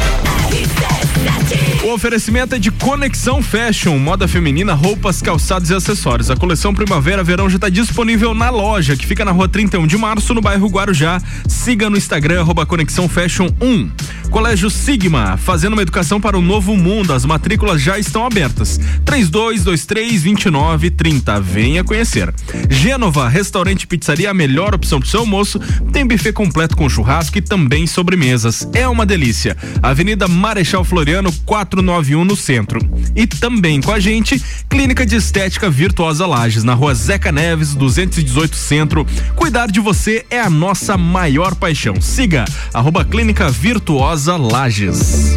O 1.85 1.93
oferecimento 1.93 2.55
é 2.55 2.59
de 2.59 2.71
Conexão 2.71 3.43
Fashion, 3.43 3.99
moda 3.99 4.27
feminina, 4.27 4.73
roupas, 4.73 5.21
calçados 5.21 5.69
e 5.69 5.75
acessórios. 5.75 6.31
A 6.31 6.37
coleção 6.37 6.73
Primavera-Verão 6.73 7.51
já 7.51 7.57
está 7.57 7.69
disponível 7.69 8.33
na 8.33 8.49
loja, 8.49 8.97
que 8.97 9.07
fica 9.07 9.23
na 9.23 9.33
rua 9.33 9.47
31 9.47 9.87
de 9.87 9.99
março, 9.99 10.33
no 10.33 10.41
bairro 10.41 10.67
Guarujá. 10.67 11.21
Siga 11.47 11.91
no 11.91 11.99
Instagram, 11.99 12.41
arroba 12.41 12.65
Conexão 12.65 13.07
Fashion 13.07 13.51
1. 13.61 13.91
Colégio 14.31 14.71
Sigma, 14.71 15.37
fazendo 15.37 15.75
uma 15.75 15.83
educação 15.83 16.19
para 16.21 16.39
o 16.39 16.41
novo 16.41 16.75
mundo. 16.75 17.13
As 17.13 17.27
matrículas 17.27 17.83
já 17.83 17.99
estão 17.99 18.25
abertas. 18.27 18.81
3223-2930. 19.05 21.41
Venha 21.41 21.85
conhecer. 21.85 22.35
Gênova, 22.69 23.29
restaurante 23.29 23.83
e 23.83 23.87
pizzaria, 23.87 24.31
a 24.31 24.35
melhor 24.35 24.75
opção 24.75 24.99
para 24.99 25.07
o 25.07 25.11
seu 25.11 25.21
almoço. 25.21 25.61
Tem 25.93 26.05
buffet 26.07 26.33
completo 26.33 26.77
com 26.77 26.89
churrasco 26.89 27.39
e 27.39 27.43
também 27.43 27.87
sobremesas. 27.87 28.69
É 28.73 28.89
uma 28.89 29.07
delícia. 29.07 29.57
Avenida 29.83 30.27
Marechal 30.27 30.83
Floriano, 30.83 31.31
491 31.75 32.25
no 32.25 32.37
centro. 32.37 32.79
E 33.15 33.27
também 33.27 33.81
com 33.81 33.93
a 33.93 33.99
gente, 33.99 34.41
Clínica 34.69 35.05
de 35.05 35.17
Estética 35.17 35.69
Virtuosa 35.69 36.27
Lages, 36.27 36.65
na 36.65 36.75
rua 36.75 36.95
Zeca 36.95 37.33
Neves, 37.33 37.75
218 37.75 38.57
Centro. 38.57 39.07
Cuidar 39.35 39.71
de 39.71 39.81
você 39.81 40.25
é 40.31 40.41
a 40.41 40.51
nossa 40.51 40.97
maior 40.97 41.55
paixão. 41.55 42.01
Siga, 42.01 42.45
arroba 42.73 43.05
Clínica 43.05 43.49
Virtuosa 43.51 44.37
Lages. 44.37 45.37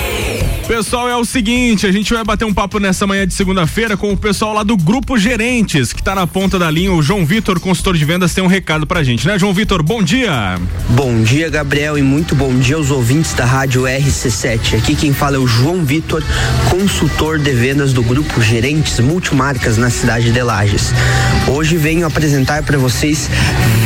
Pessoal, 0.71 1.09
é 1.09 1.17
o 1.17 1.25
seguinte, 1.25 1.85
a 1.85 1.91
gente 1.91 2.13
vai 2.13 2.23
bater 2.23 2.45
um 2.45 2.53
papo 2.53 2.79
nessa 2.79 3.05
manhã 3.05 3.27
de 3.27 3.33
segunda-feira 3.33 3.97
com 3.97 4.13
o 4.13 4.15
pessoal 4.15 4.53
lá 4.53 4.63
do 4.63 4.77
Grupo 4.77 5.17
Gerentes, 5.17 5.91
que 5.91 6.01
tá 6.01 6.15
na 6.15 6.25
ponta 6.25 6.57
da 6.57 6.71
linha. 6.71 6.93
O 6.93 7.03
João 7.03 7.25
Vitor, 7.25 7.59
consultor 7.59 7.97
de 7.97 8.05
vendas, 8.05 8.33
tem 8.33 8.41
um 8.41 8.47
recado 8.47 8.87
pra 8.87 9.03
gente, 9.03 9.27
né, 9.27 9.37
João 9.37 9.53
Vitor? 9.53 9.83
Bom 9.83 10.01
dia. 10.01 10.57
Bom 10.87 11.23
dia, 11.23 11.49
Gabriel, 11.49 11.97
e 11.97 12.01
muito 12.01 12.35
bom 12.35 12.57
dia 12.57 12.77
aos 12.77 12.89
ouvintes 12.89 13.33
da 13.33 13.43
Rádio 13.43 13.81
RC7. 13.81 14.77
Aqui 14.77 14.95
quem 14.95 15.11
fala 15.11 15.35
é 15.35 15.39
o 15.39 15.45
João 15.45 15.83
Vitor, 15.83 16.23
consultor 16.69 17.37
de 17.37 17.51
vendas 17.51 17.91
do 17.91 18.01
Grupo 18.01 18.41
Gerentes 18.41 18.97
Multimarcas 19.01 19.77
na 19.77 19.89
cidade 19.89 20.31
de 20.31 20.41
Lages. 20.41 20.93
Hoje 21.49 21.75
venho 21.75 22.07
apresentar 22.07 22.63
para 22.63 22.77
vocês 22.77 23.29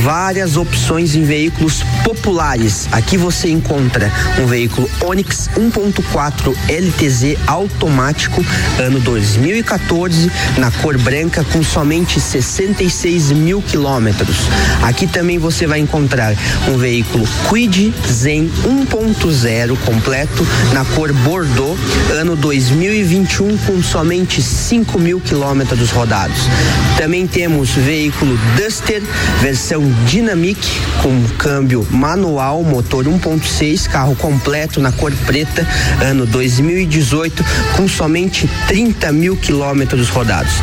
várias 0.04 0.56
opções 0.56 1.16
em 1.16 1.24
veículos 1.24 1.82
populares. 2.04 2.88
Aqui 2.92 3.18
você 3.18 3.50
encontra 3.50 4.12
um 4.40 4.46
veículo 4.46 4.88
Onix 5.04 5.50
1.4 5.58 6.56
LTZ 6.76 7.38
automático, 7.48 8.46
ano 8.78 9.00
2014, 9.00 10.32
na 10.58 10.72
cor 10.72 10.98
branca, 10.98 11.46
com 11.52 11.64
somente 11.64 12.20
66 12.20 13.32
mil 13.32 13.62
quilômetros. 13.62 14.38
Aqui 14.82 15.08
também 15.08 15.38
você 15.38 15.66
vai 15.66 15.80
encontrar 15.80 16.36
um 16.68 16.78
veículo 16.78 17.26
Quid 17.50 17.94
Zen 18.12 18.52
1.0 18.66 19.78
completo, 19.86 20.48
na 20.74 20.84
cor 20.86 21.12
Bordeaux, 21.14 21.78
ano 22.20 22.36
2021, 22.36 23.58
com 23.60 23.82
somente 23.82 24.42
5 24.42 25.00
mil 25.00 25.20
quilômetros 25.20 25.92
rodados. 25.92 26.50
Também 26.98 27.28
temos 27.28 27.70
veículo 27.70 28.38
Duster, 28.58 29.02
versão 29.42 29.84
Dynamic, 30.06 30.60
com 31.02 31.24
câmbio 31.38 31.88
manual, 31.90 32.64
motor 32.64 33.06
1.6, 33.06 33.88
carro 33.88 34.16
completo 34.16 34.80
na 34.80 34.92
cor 34.92 35.12
preta, 35.26 35.68
ano 36.02 36.26
2018, 36.62 37.44
com 37.76 37.88
somente 37.88 38.50
30 38.68 39.12
mil 39.12 39.36
quilômetros 39.36 40.10
rodados. 40.10 40.54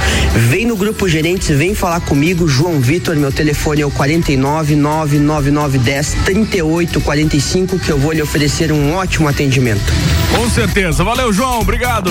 Vem 0.48 0.66
no 0.66 0.76
grupo 0.76 1.08
gerentes, 1.08 1.48
vem 1.56 1.74
falar 1.74 2.00
comigo, 2.00 2.48
João 2.48 2.80
Vitor, 2.80 3.16
meu 3.16 3.32
telefone 3.32 3.82
é 3.82 3.86
o 3.86 3.90
49 3.90 4.76
99910 4.76 6.16
3845, 6.24 7.78
que 7.78 7.90
eu 7.90 7.98
vou 7.98 8.12
lhe 8.12 8.22
oferecer 8.22 8.72
um 8.72 8.94
ótimo 8.94 9.28
atendimento. 9.28 9.92
Com 10.34 10.48
certeza. 10.48 11.04
Valeu, 11.04 11.32
João. 11.32 11.60
Obrigado. 11.60 12.10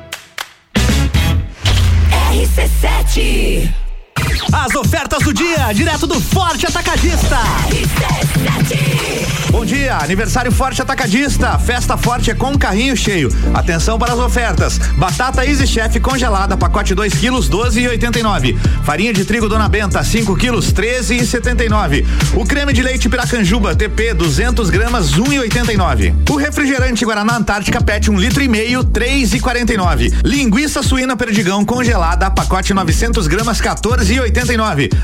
RC7. 2.57 3.80
As 4.51 4.75
ofertas 4.75 5.23
do 5.23 5.33
dia, 5.33 5.71
direto 5.71 6.05
do 6.05 6.19
Forte 6.19 6.65
Atacadista. 6.65 7.37
Bom 9.49 9.63
dia, 9.63 9.97
aniversário 9.97 10.51
Forte 10.51 10.81
Atacadista. 10.81 11.57
Festa 11.57 11.95
Forte 11.95 12.31
é 12.31 12.35
com 12.35 12.57
carrinho 12.57 12.95
cheio. 12.97 13.29
Atenção 13.53 13.97
para 13.97 14.11
as 14.11 14.19
ofertas. 14.19 14.77
Batata 14.97 15.45
Easy 15.45 15.65
Chef 15.65 15.99
congelada, 16.01 16.57
pacote 16.57 16.93
2 16.93 17.13
quilos, 17.13 17.49
12,89. 17.49 18.57
Farinha 18.83 19.13
de 19.13 19.23
trigo 19.23 19.47
Dona 19.47 19.69
Benta, 19.69 20.03
5 20.03 20.35
quilos, 20.35 20.73
13,79. 20.73 22.05
O 22.35 22.45
creme 22.45 22.73
de 22.73 22.81
leite 22.81 23.07
Piracanjuba 23.07 23.73
TP, 23.73 24.13
200 24.13 24.69
gramas, 24.69 25.13
1,89. 25.13 26.13
O 26.29 26.35
refrigerante 26.35 27.05
Guaraná 27.05 27.37
Antártica 27.37 27.81
PET, 27.81 28.11
1 28.11 28.17
litro 28.17 28.43
e 28.43 28.49
meio, 28.49 28.83
3,49. 28.83 30.13
Linguiça 30.25 30.83
suína 30.83 31.15
Perdigão 31.15 31.63
congelada, 31.63 32.29
pacote 32.29 32.73
900 32.73 33.27
gramas, 33.27 33.61
14,89. 33.61 34.40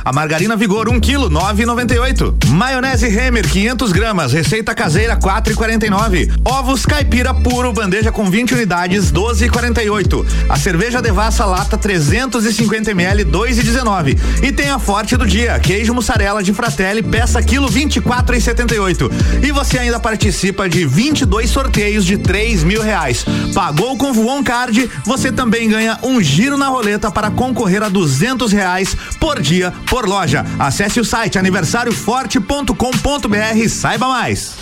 A 0.03 0.11
margarina 0.11 0.55
Vigor, 0.55 0.89
1 0.89 0.99
quilo, 0.99 1.29
9,98. 1.29 2.47
Maionese 2.47 3.05
Hemer, 3.05 3.47
500 3.47 3.91
gramas, 3.91 4.33
receita 4.33 4.73
caseira, 4.73 5.15
4,49. 5.15 6.31
Ovos 6.43 6.85
caipira 6.85 7.33
puro, 7.33 7.71
bandeja 7.71 8.11
com 8.11 8.29
20 8.29 8.55
unidades, 8.55 9.11
12,48. 9.11 10.25
A 10.49 10.57
cerveja 10.57 11.01
Devassa 11.01 11.45
lata 11.45 11.77
350 11.77 12.91
ml, 12.91 13.25
2,19. 13.25 14.17
E 14.41 14.51
tem 14.51 14.69
a 14.69 14.79
forte 14.79 15.15
do 15.15 15.27
dia, 15.27 15.59
queijo 15.59 15.93
mussarela 15.93 16.41
de 16.41 16.53
Fratelli, 16.53 17.03
peça 17.03 17.41
quilo 17.43 17.69
24,78. 17.69 19.11
E 19.43 19.51
você 19.51 19.77
ainda 19.77 19.99
participa 19.99 20.67
de 20.67 20.85
22 20.85 21.49
sorteios 21.49 22.05
de 22.05 22.17
3 22.17 22.63
mil 22.63 22.81
reais. 22.81 23.25
Pagou 23.53 23.97
com 23.97 24.13
Voon 24.13 24.43
Card, 24.43 24.89
você 25.05 25.31
também 25.31 25.69
ganha 25.69 25.99
um 26.01 26.21
giro 26.21 26.57
na 26.57 26.67
roleta 26.67 27.11
para 27.11 27.29
concorrer 27.29 27.83
a 27.83 27.89
200 27.89 28.51
reais 28.51 28.95
por 29.19 29.26
dia 29.41 29.73
por 29.87 30.07
loja. 30.07 30.45
Acesse 30.59 30.99
o 30.99 31.05
site 31.05 31.37
aniversarioforte.com.br 31.37 33.55
e 33.55 33.69
saiba 33.69 34.07
mais. 34.07 34.55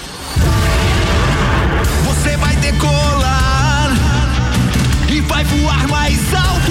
Você 2.04 2.38
vai 2.38 2.56
decolar 2.58 3.91
e 5.10 5.21
vai 5.21 5.43
voar 5.43 5.88
mais 5.88 6.19
alto 6.34 6.64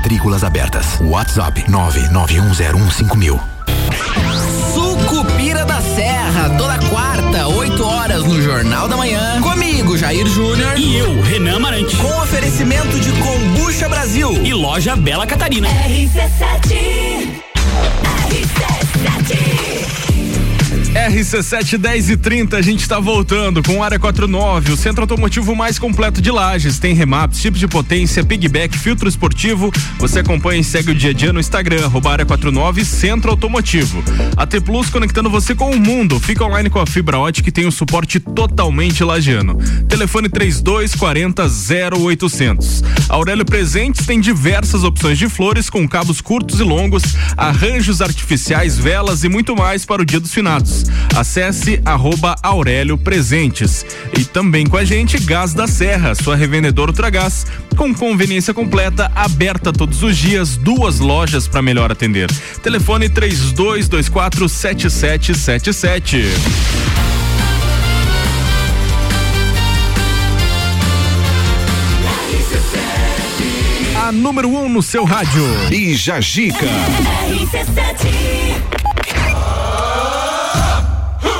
Matrículas 0.00 0.42
abertas. 0.42 0.98
WhatsApp 1.02 1.62
991015000. 1.68 3.38
Sucupira 4.72 5.66
da 5.66 5.78
Serra, 5.82 6.48
toda 6.56 6.78
quarta, 6.88 7.46
8 7.46 7.84
horas 7.84 8.24
no 8.24 8.40
Jornal 8.40 8.88
da 8.88 8.96
Manhã. 8.96 9.42
Comigo, 9.42 9.98
Jair 9.98 10.26
Júnior. 10.26 10.78
E 10.78 10.96
eu, 10.96 11.20
Renan 11.20 11.58
Marante. 11.58 11.94
Com 11.96 12.08
oferecimento 12.22 12.98
de 12.98 13.12
Combucha 13.12 13.90
Brasil. 13.90 14.32
E 14.42 14.54
loja 14.54 14.96
Bela 14.96 15.26
Catarina. 15.26 15.68
RC7 15.68 17.42
RC7 18.30 19.79
10 21.78 22.10
e 22.10 22.16
30, 22.16 22.56
a 22.56 22.62
gente 22.62 22.80
está 22.80 22.98
voltando 22.98 23.62
com 23.62 23.82
Área 23.82 23.98
49, 23.98 24.72
o 24.72 24.76
centro 24.76 25.02
automotivo 25.02 25.54
mais 25.54 25.78
completo 25.78 26.20
de 26.20 26.32
Lages. 26.32 26.80
Tem 26.80 26.92
remaps, 26.94 27.40
tipos 27.40 27.60
de 27.60 27.68
potência, 27.68 28.24
pigback, 28.24 28.76
filtro 28.76 29.08
esportivo. 29.08 29.72
Você 29.98 30.18
acompanha 30.18 30.60
e 30.60 30.64
segue 30.64 30.90
o 30.90 30.94
dia 30.94 31.10
a 31.10 31.12
dia 31.12 31.32
no 31.32 31.38
Instagram, 31.38 31.84
arroba 31.84 32.10
Área 32.10 32.26
49 32.26 32.84
Centro 32.84 33.30
Automotivo. 33.30 34.02
T 34.48 34.60
Plus 34.60 34.90
conectando 34.90 35.30
você 35.30 35.54
com 35.54 35.70
o 35.70 35.78
mundo. 35.78 36.18
Fica 36.18 36.44
online 36.44 36.68
com 36.68 36.80
a 36.80 36.86
fibra 36.86 37.18
ótica 37.18 37.48
e 37.48 37.52
tem 37.52 37.68
um 37.68 37.70
suporte 37.70 38.18
totalmente 38.18 39.04
lagiano. 39.04 39.56
Telefone 39.88 40.28
3240 40.28 41.46
0800. 41.96 42.82
Aurélio 43.08 43.44
Presentes 43.44 44.04
tem 44.04 44.20
diversas 44.20 44.82
opções 44.82 45.18
de 45.18 45.28
flores 45.28 45.70
com 45.70 45.88
cabos 45.88 46.20
curtos 46.20 46.58
e 46.58 46.64
longos, 46.64 47.02
arranjos 47.36 48.02
artificiais, 48.02 48.76
velas 48.76 49.22
e 49.22 49.28
muito 49.28 49.54
mais 49.54 49.84
para 49.84 50.02
o 50.02 50.04
Dia 50.04 50.18
dos 50.18 50.34
Finados. 50.34 50.79
Acesse 51.16 51.80
arroba 51.84 52.36
Aurélio 52.42 52.96
Presentes. 52.96 53.84
E 54.18 54.24
também 54.24 54.66
com 54.66 54.76
a 54.76 54.84
gente, 54.84 55.18
Gás 55.18 55.54
da 55.54 55.66
Serra, 55.66 56.14
sua 56.14 56.36
revendedora 56.36 56.90
Ultragás, 56.90 57.46
com 57.76 57.94
conveniência 57.94 58.52
completa, 58.52 59.10
aberta 59.14 59.72
todos 59.72 60.02
os 60.02 60.16
dias, 60.16 60.56
duas 60.56 61.00
lojas 61.00 61.48
para 61.48 61.62
melhor 61.62 61.90
atender. 61.90 62.30
Telefone 62.62 63.08
3224 63.08 64.48
7777. 64.48 66.24
A 74.10 74.12
número 74.12 74.48
1 74.48 74.64
um 74.64 74.68
no 74.68 74.82
seu 74.82 75.04
rádio. 75.04 75.42
Bija 75.68 76.20
Gica. 76.20 76.66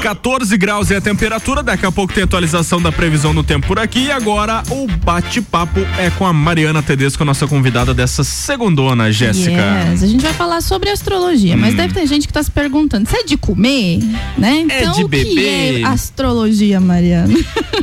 14 0.01 0.57
graus 0.57 0.91
é 0.91 0.97
a 0.97 1.01
temperatura, 1.01 1.63
daqui 1.63 1.85
a 1.85 1.93
pouco 1.93 2.13
tem 2.13 2.25
atualização 2.25 2.81
da 2.81 2.91
previsão 2.91 3.35
do 3.35 3.43
tempo 3.43 3.67
por 3.67 3.79
aqui 3.79 4.07
e 4.07 4.11
agora 4.11 4.63
o 4.71 4.87
bate-papo 5.05 5.81
é 5.99 6.09
com 6.11 6.25
a 6.27 6.33
Mariana 6.33 6.83
Tedesco, 6.83 7.23
nossa 7.25 7.47
convidada 7.47 7.93
dessa 7.93 8.25
segundona, 8.25 9.13
Jéssica. 9.13 9.91
Yes, 9.93 10.03
a 10.03 10.07
gente 10.07 10.23
vai 10.23 10.33
falar 10.33 10.63
sobre 10.63 10.89
astrologia, 10.91 11.57
mas 11.57 11.75
deve 11.75 11.93
ter 11.93 12.07
gente 12.07 12.27
que 12.27 12.33
tá 12.33 12.43
se 12.43 12.51
perguntando, 12.51 13.09
você 13.09 13.19
é 13.19 13.25
de 13.25 13.37
comer, 13.37 13.99
né? 14.39 14.67
É 14.71 14.81
Então 14.83 14.95
de 14.95 15.05
o 15.05 15.09
que 15.09 15.25
beber. 15.25 15.83
é 15.83 15.85
astrologia, 15.85 16.81
Mariana? 16.81 17.35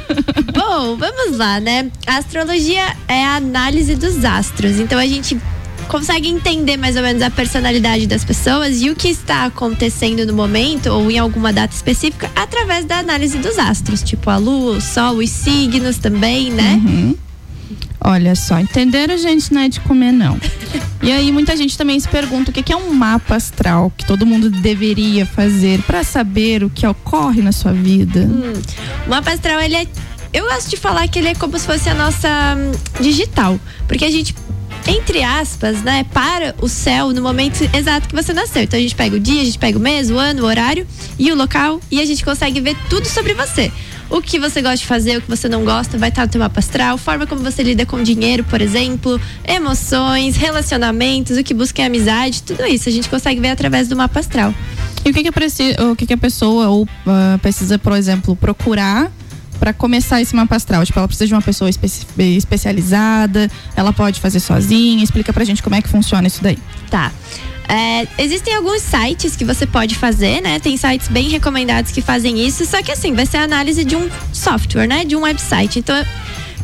Bom, 0.54 0.98
vamos 0.98 1.38
lá, 1.38 1.60
né? 1.60 1.92
A 2.08 2.18
astrologia 2.18 2.96
é 3.08 3.24
a 3.26 3.36
análise 3.36 3.96
dos 3.96 4.26
astros. 4.26 4.80
Então 4.80 4.98
a 4.98 5.06
gente 5.06 5.38
consegue 5.88 6.28
entender 6.28 6.78
mais 6.78 6.96
ou 6.96 7.02
menos 7.02 7.22
a 7.22 7.30
personalidade 7.30 8.06
das 8.08 8.24
pessoas 8.24 8.82
e 8.82 8.90
o 8.90 8.96
que 8.96 9.08
está 9.08 9.46
acontecendo 9.46 10.26
no 10.26 10.34
momento 10.34 10.88
ou 10.88 11.10
em 11.10 11.18
alguma 11.18 11.52
data 11.52 11.74
específica 11.74 12.30
através 12.36 12.86
da 12.86 13.00
análise 13.00 13.38
dos 13.38 13.58
astros, 13.58 14.04
tipo 14.04 14.30
a 14.30 14.38
lua, 14.38 14.78
o 14.78 14.82
sol, 14.82 15.18
os 15.18 15.30
signos 15.30 15.98
também, 15.98 16.52
né? 16.52 16.82
Uhum. 16.84 17.16
Olha 18.00 18.36
só, 18.36 18.60
entenderam, 18.60 19.18
gente? 19.18 19.54
Não 19.54 19.62
é 19.62 19.70
de 19.70 19.80
comer, 19.82 20.12
não. 20.12 20.40
E 21.00 21.12
aí, 21.12 21.32
muita 21.32 21.56
gente 21.56 21.78
também 21.78 22.00
se 22.00 22.08
pergunta 22.08 22.50
o 22.50 22.54
que 22.54 22.64
que 22.64 22.74
é 22.74 22.76
um 22.76 22.92
mapa 22.92 23.36
astral 23.36 23.94
que 23.96 24.04
todo 24.04 24.26
mundo 24.26 24.50
deveria 24.50 25.28
fazer 25.28 25.80
para 25.84 26.04
saber 26.04 26.64
o 26.64 26.72
que 26.72 26.88
ocorre 26.88 27.42
na 27.42 27.52
sua 27.52 27.72
vida. 27.72 28.22
Hum, 28.22 28.54
o 29.06 29.10
mapa 29.10 29.32
astral, 29.32 29.62
ele 29.62 29.76
é. 29.76 29.88
Eu 30.34 30.46
gosto 30.46 30.72
de 30.72 30.76
falar 30.76 31.08
que 31.08 31.20
ele 31.20 31.30
é 31.30 31.36
como 31.36 31.58
se 31.58 31.68
fosse 31.68 31.88
a 31.88 31.94
nossa 31.94 32.58
hum, 32.58 32.72
digital. 33.00 33.60
Porque 33.88 34.06
a 34.06 34.12
gente, 34.12 34.36
entre 34.88 35.22
aspas, 35.24 35.82
né, 35.84 36.06
para 36.14 36.56
o 36.62 36.68
céu 36.70 37.12
no 37.12 37.22
momento 37.22 37.60
exato 37.76 38.08
que 38.08 38.16
você 38.16 38.34
nasceu. 38.34 38.64
Então 38.64 38.80
a 38.80 38.82
gente 38.82 38.96
pega 38.96 39.16
o 39.16 39.20
dia, 39.20 39.42
a 39.42 39.46
gente 39.46 39.60
pega 39.60 39.78
o 39.78 39.82
mês, 39.82 40.10
o 40.10 40.18
ano, 40.18 40.44
o 40.44 40.46
horário 40.46 40.88
e 41.20 41.32
o 41.32 41.36
local 41.36 41.80
e 41.92 42.00
a 42.00 42.06
gente 42.06 42.24
consegue 42.24 42.60
ver 42.62 42.76
tudo 42.90 43.06
sobre 43.08 43.34
você. 43.34 43.72
O 44.10 44.22
que 44.22 44.40
você 44.40 44.62
gosta 44.62 44.78
de 44.78 44.86
fazer, 44.86 45.18
o 45.18 45.22
que 45.22 45.30
você 45.30 45.50
não 45.50 45.66
gosta, 45.66 45.98
vai 45.98 46.08
estar 46.08 46.22
no 46.26 46.32
teu 46.32 46.40
mapa 46.40 46.60
astral, 46.60 46.98
forma 46.98 47.28
como 47.28 47.42
você 47.42 47.62
lida 47.62 47.86
com 47.86 48.02
dinheiro, 48.02 48.42
por 48.46 48.62
exemplo, 48.62 49.20
emoções, 49.46 50.38
relacionamentos, 50.38 51.36
o 51.38 51.44
que 51.44 51.54
busca 51.54 51.82
em 51.82 51.86
amizade, 51.86 52.42
tudo 52.42 52.66
isso 52.66 52.88
a 52.88 52.92
gente 52.92 53.10
consegue 53.10 53.42
ver 53.42 53.50
através 53.50 53.90
do 53.90 53.98
mapa 53.98 54.22
astral. 54.22 54.54
E 55.04 55.10
o 55.10 55.14
que 55.14 55.24
que, 55.24 55.28
é 55.28 55.32
preci- 55.32 55.76
o 55.92 55.94
que, 55.94 56.06
que 56.06 56.14
a 56.14 56.18
pessoa 56.18 56.70
ou, 56.70 56.88
ah, 57.06 57.38
precisa, 57.42 57.78
por 57.78 57.92
exemplo, 57.98 58.34
procurar 58.36 59.12
para 59.58 59.74
começar 59.74 60.22
esse 60.22 60.36
mapa 60.36 60.56
astral? 60.56 60.86
Tipo, 60.86 61.00
ela 61.00 61.08
precisa 61.08 61.28
de 61.28 61.34
uma 61.34 61.42
pessoa 61.42 61.70
especi- 61.70 62.06
especializada, 62.38 63.50
ela 63.76 63.92
pode 63.92 64.20
fazer 64.20 64.40
sozinha. 64.40 65.04
Explica 65.04 65.34
pra 65.34 65.44
gente 65.44 65.62
como 65.62 65.76
é 65.76 65.82
que 65.82 65.90
funciona 65.90 66.28
isso 66.28 66.42
daí. 66.42 66.58
Tá. 66.90 67.12
É, 67.70 68.08
existem 68.24 68.56
alguns 68.56 68.82
sites 68.82 69.36
que 69.36 69.44
você 69.44 69.66
pode 69.66 69.96
fazer, 69.96 70.42
né? 70.42 70.58
Tem 70.58 70.78
sites 70.78 71.10
bem 71.10 71.28
recomendados 71.28 71.92
que 71.92 72.02
fazem 72.02 72.40
isso, 72.46 72.66
só 72.66 72.82
que 72.82 72.92
assim, 72.92 73.14
vai 73.14 73.26
ser 73.26 73.38
a 73.38 73.44
análise 73.44 73.84
de 73.84 73.94
um 73.96 74.10
software, 74.32 74.88
né? 74.88 75.04
De 75.04 75.18
um 75.18 75.22
website. 75.24 75.80
Então, 75.80 75.96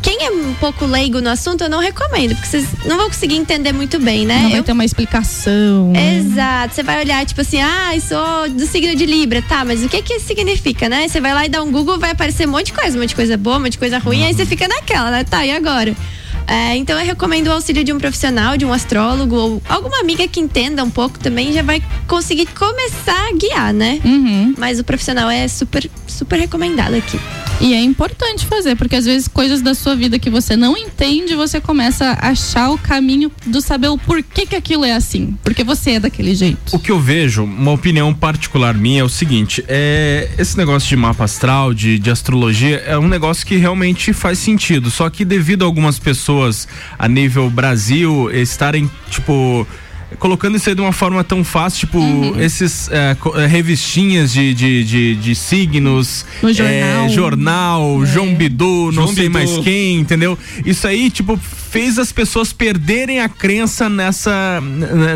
quem 0.03 0.25
é 0.27 0.29
um 0.29 0.53
pouco 0.55 0.85
leigo 0.85 1.21
no 1.21 1.29
assunto, 1.29 1.63
eu 1.63 1.69
não 1.69 1.79
recomendo, 1.79 2.35
porque 2.35 2.47
vocês 2.47 2.67
não 2.85 2.97
vão 2.97 3.07
conseguir 3.07 3.35
entender 3.35 3.71
muito 3.73 3.97
bem, 3.99 4.25
né? 4.25 4.41
Não 4.43 4.49
vai 4.51 4.59
Eu- 4.59 4.63
ter 4.63 4.71
uma 4.73 4.85
explicação. 4.85 5.91
né? 5.91 6.17
Exato. 6.17 6.75
Você 6.75 6.83
vai 6.83 6.99
olhar, 6.99 7.25
tipo 7.25 7.41
assim, 7.41 7.59
ah, 7.61 7.91
sou 8.01 8.49
do 8.49 8.65
signo 8.67 8.95
de 8.95 9.05
Libra, 9.05 9.41
tá, 9.41 9.63
mas 9.65 9.83
o 9.83 9.89
que 9.89 10.01
que 10.01 10.13
isso 10.15 10.27
significa, 10.27 10.87
né? 10.89 11.07
Você 11.07 11.19
vai 11.21 11.33
lá 11.33 11.45
e 11.45 11.49
dá 11.49 11.63
um 11.63 11.71
Google, 11.71 11.97
vai 11.97 12.11
aparecer 12.11 12.47
um 12.47 12.51
monte 12.51 12.67
de 12.67 12.73
coisa, 12.73 12.97
um 12.97 12.99
monte 13.01 13.09
de 13.09 13.15
coisa 13.15 13.37
boa, 13.37 13.57
um 13.57 13.61
monte 13.61 13.71
de 13.73 13.77
coisa 13.79 13.97
ruim, 13.97 14.23
aí 14.25 14.33
você 14.33 14.45
fica 14.45 14.67
naquela, 14.67 15.09
né? 15.09 15.23
Tá, 15.23 15.45
e 15.45 15.51
agora? 15.51 15.95
É, 16.47 16.75
então 16.75 16.99
eu 16.99 17.05
recomendo 17.05 17.47
o 17.47 17.51
auxílio 17.51 17.83
de 17.83 17.93
um 17.93 17.97
profissional, 17.97 18.57
de 18.57 18.65
um 18.65 18.73
astrólogo 18.73 19.35
ou 19.35 19.61
alguma 19.67 19.99
amiga 19.99 20.27
que 20.27 20.39
entenda 20.39 20.83
um 20.83 20.89
pouco 20.89 21.19
também 21.19 21.53
já 21.53 21.61
vai 21.61 21.81
conseguir 22.07 22.47
começar 22.47 23.29
a 23.29 23.33
guiar, 23.33 23.73
né? 23.73 23.99
Mas 24.57 24.79
o 24.79 24.83
profissional 24.83 25.29
é 25.29 25.47
super, 25.47 25.89
super 26.07 26.39
recomendado 26.39 26.95
aqui. 26.95 27.19
E 27.61 27.73
é 27.73 27.79
importante 27.79 28.45
fazer, 28.45 28.75
porque 28.75 28.95
às 28.95 29.05
vezes 29.05 29.27
coisas 29.27 29.61
da 29.61 29.73
sua 29.73 29.95
vida 29.95 30.19
que 30.19 30.29
você 30.29 30.55
não 30.55 30.75
entende, 30.75 31.35
você 31.35 31.61
começa 31.61 32.07
a 32.07 32.29
achar 32.29 32.71
o 32.71 32.77
caminho 32.77 33.31
do 33.45 33.61
saber 33.61 33.87
o 33.87 33.97
porquê 33.97 34.45
que 34.45 34.55
aquilo 34.55 34.83
é 34.83 34.93
assim. 34.93 35.37
Porque 35.43 35.63
você 35.63 35.91
é 35.91 35.99
daquele 35.99 36.35
jeito. 36.35 36.75
O 36.75 36.79
que 36.79 36.91
eu 36.91 36.99
vejo, 36.99 37.43
uma 37.43 37.71
opinião 37.71 38.13
particular 38.13 38.73
minha 38.73 39.01
é 39.01 39.03
o 39.03 39.09
seguinte: 39.09 39.63
é 39.67 40.29
esse 40.37 40.57
negócio 40.57 40.89
de 40.89 40.95
mapa 40.95 41.23
astral, 41.23 41.73
de, 41.73 41.97
de 41.99 42.09
astrologia, 42.09 42.83
é 42.85 42.97
um 42.97 43.07
negócio 43.07 43.45
que 43.45 43.55
realmente 43.55 44.11
faz 44.11 44.39
sentido. 44.39 44.91
Só 44.91 45.09
que 45.09 45.23
devido 45.23 45.63
a 45.63 45.65
algumas 45.65 45.97
pessoas 45.97 46.32
a 46.97 47.07
nível 47.07 47.49
Brasil 47.49 48.29
estarem, 48.31 48.89
tipo. 49.09 49.67
Colocando 50.19 50.55
isso 50.55 50.69
aí 50.69 50.75
de 50.75 50.81
uma 50.81 50.91
forma 50.91 51.23
tão 51.23 51.43
fácil, 51.43 51.79
tipo, 51.87 51.97
Uhum. 51.97 52.39
esses 52.39 52.87
é, 52.91 53.17
é, 53.35 53.47
revistinhas 53.47 54.31
de, 54.31 54.53
de, 54.53 54.83
de, 54.83 55.15
de 55.15 55.33
signos, 55.33 56.23
No 56.39 56.49
é, 56.51 56.53
jornal. 56.53 57.09
jornal, 57.09 58.05
João 58.05 58.35
Bidu, 58.35 58.85
não 58.85 58.91
João 58.91 59.07
sei 59.07 59.23
Bidu. 59.27 59.33
mais 59.33 59.57
quem, 59.63 59.95
entendeu? 59.99 60.37
Isso 60.63 60.87
aí, 60.87 61.09
tipo, 61.09 61.35
fez 61.35 61.97
as 61.97 62.11
pessoas 62.11 62.53
perderem 62.53 63.21
a 63.21 63.27
crença 63.27 63.89
nessa. 63.89 64.61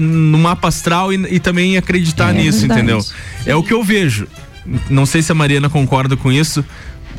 no 0.01 0.38
mapa 0.39 0.67
astral 0.69 1.13
e, 1.13 1.36
e 1.36 1.39
também 1.39 1.77
acreditar 1.77 2.32
É 2.32 2.39
nisso, 2.41 2.60
verdade. 2.62 2.80
entendeu? 2.82 3.06
É 3.45 3.56
o 3.56 3.62
que 3.62 3.73
eu 3.75 3.84
vejo. 3.84 4.25
Não 4.89 5.06
sei 5.06 5.21
se 5.21 5.32
a 5.32 5.36
Mariana 5.36 5.69
concorda 5.69 6.17
com 6.17 6.32
isso. 6.32 6.65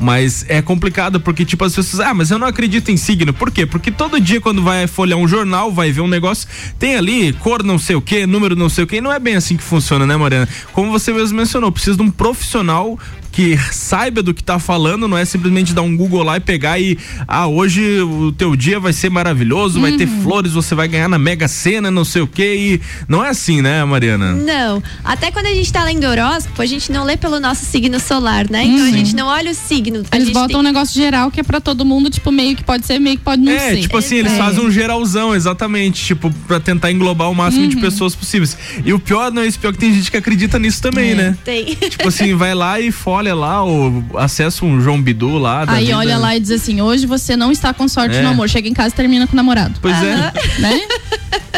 Mas 0.01 0.45
é 0.49 0.63
complicado 0.63 1.21
porque, 1.21 1.45
tipo, 1.45 1.65
as 1.65 1.75
pessoas, 1.75 2.01
ah, 2.01 2.15
mas 2.15 2.31
eu 2.31 2.39
não 2.39 2.47
acredito 2.47 2.91
em 2.91 2.97
signo. 2.97 3.33
Por 3.33 3.51
quê? 3.51 3.67
Porque 3.67 3.91
todo 3.91 4.21
dia, 4.21 4.41
quando 4.41 4.63
vai 4.63 4.87
folhear 4.87 5.19
um 5.19 5.27
jornal, 5.27 5.73
vai 5.73 5.91
ver 5.91 6.01
um 6.01 6.09
negócio, 6.09 6.49
tem 6.79 6.97
ali 6.97 7.33
cor 7.33 7.63
não 7.63 7.79
sei 7.79 7.97
o 7.97 8.01
que, 8.01 8.27
número 8.27 8.55
não 8.55 8.69
sei 8.69 8.85
o 8.85 8.87
que, 8.87 9.01
não 9.01 9.13
é 9.13 9.19
bem 9.19 9.37
assim 9.37 9.57
que 9.57 9.63
funciona, 9.63 10.07
né, 10.07 10.17
Mariana? 10.17 10.49
Como 10.73 10.91
você 10.91 11.13
mesmo 11.13 11.37
mencionou, 11.37 11.73
precisa 11.73 11.97
de 11.97 12.03
um 12.03 12.11
profissional 12.11 12.99
que 13.39 13.57
saiba 13.73 14.21
do 14.21 14.35
que 14.35 14.43
tá 14.43 14.59
falando, 14.59 15.07
não 15.07 15.17
é 15.17 15.25
simplesmente 15.25 15.73
dar 15.73 15.83
um 15.83 15.97
Google 15.97 16.25
lá 16.25 16.39
e 16.39 16.41
pegar 16.41 16.81
e, 16.81 16.99
ah, 17.29 17.47
hoje 17.47 18.01
o 18.01 18.33
teu 18.33 18.57
dia 18.57 18.81
vai 18.81 18.93
ser 18.93 19.11
maravilhoso, 19.11 19.81
vai 19.81 19.93
ter 19.93 20.09
flores, 20.09 20.51
você 20.55 20.75
vai 20.75 20.89
ganhar 20.89 21.09
na 21.09 21.21
Mega 21.21 21.47
Sena, 21.47 21.89
não 21.89 22.05
sei 22.05 22.21
o 22.23 22.27
que, 22.27 22.43
e 22.43 22.81
não 23.07 23.25
é 23.25 23.29
assim, 23.29 23.63
né, 23.63 23.85
Mariana? 23.85 24.33
Não. 24.33 24.83
Até 25.05 25.31
quando 25.31 25.47
a 25.47 25.55
gente 25.55 25.73
tá 25.73 25.85
lendo 25.85 26.03
horóscopo, 26.05 26.61
a 26.61 26.67
gente 26.67 26.91
não 26.91 27.05
lê 27.05 27.17
pelo 27.17 27.39
nosso 27.39 27.65
signo 27.65 28.01
solar, 28.01 28.51
né? 28.51 28.65
Então 28.65 28.81
a 28.87 28.89
Uhum. 28.89 28.93
gente 28.93 29.15
não 29.15 29.29
olha 29.29 29.53
o 29.53 29.55
signo. 29.55 30.03
A 30.11 30.17
Eles 30.17 30.27
gente 30.27 30.35
botam 30.35 30.49
tem- 30.49 30.57
um 30.57 30.63
negócio 30.63 30.93
geral 31.01 31.31
que 31.31 31.39
é 31.39 31.45
pra 31.45 31.61
todo 31.61 31.85
mundo, 31.85 32.11
tipo, 32.11 32.33
meio 32.33 32.57
que 32.57 32.65
pode 32.65 32.87
ser, 32.87 32.99
meio 32.99 33.19
que 33.19 33.23
pode 33.23 33.41
não 33.41 33.53
É, 33.53 33.71
ser. 33.77 33.83
tipo 33.83 33.97
assim, 33.99 34.17
eles 34.17 34.33
fazem 34.37 34.67
um 34.67 34.71
geralzão, 34.71 35.33
exatamente, 35.33 36.05
tipo, 36.05 36.29
pra 36.49 36.59
tentar 36.59 36.91
englobar 36.91 37.31
o 37.31 37.35
máximo 37.37 37.69
de 37.69 37.77
Uhum. 37.77 37.83
pessoas 37.83 38.17
possíveis. 38.17 38.59
E 38.85 38.93
o 38.93 38.99
pior 38.99 39.31
não 39.31 39.43
é 39.43 39.47
isso, 39.47 39.61
pior 39.61 39.73
que 39.73 39.79
tem 39.79 39.95
gente 39.95 40.11
que 40.11 40.17
acredita 40.17 40.59
nisso 40.59 40.81
É. 40.81 40.91
também, 40.91 41.15
né? 41.15 41.37
Tem. 41.45 41.65
Tipo 41.77 42.09
assim, 42.09 42.35
vai 42.35 42.53
lá 42.53 42.81
e 42.81 42.91
folha 42.91 43.28
lá, 43.33 43.63
ou 43.63 44.05
acessa 44.17 44.65
um 44.65 44.81
João 44.81 45.01
Bidu 45.01 45.39
lá. 45.39 45.65
da 45.65 45.73
Aí 45.73 45.87
vida. 45.87 45.99
olha 45.99 46.19
lá 46.19 46.37
e 46.37 46.41
diz 46.41 46.51
assim: 46.51 46.81
hoje 46.81 47.07
você 47.07 47.37
não 47.37 47.51
está 47.53 47.73
com 47.73 47.87
sorte 47.89 48.17
É. 48.17 48.23
no 48.23 48.29
amor. 48.29 48.49
Chega 48.49 48.69
em 48.69 48.75
casa 48.75 48.89
e 48.95 48.97
termina 48.97 49.27
com 49.27 49.33
o 49.33 49.37
namorado. 49.37 49.75
Pois 49.81 49.97
é. 49.97 50.33
Né? 50.61 50.81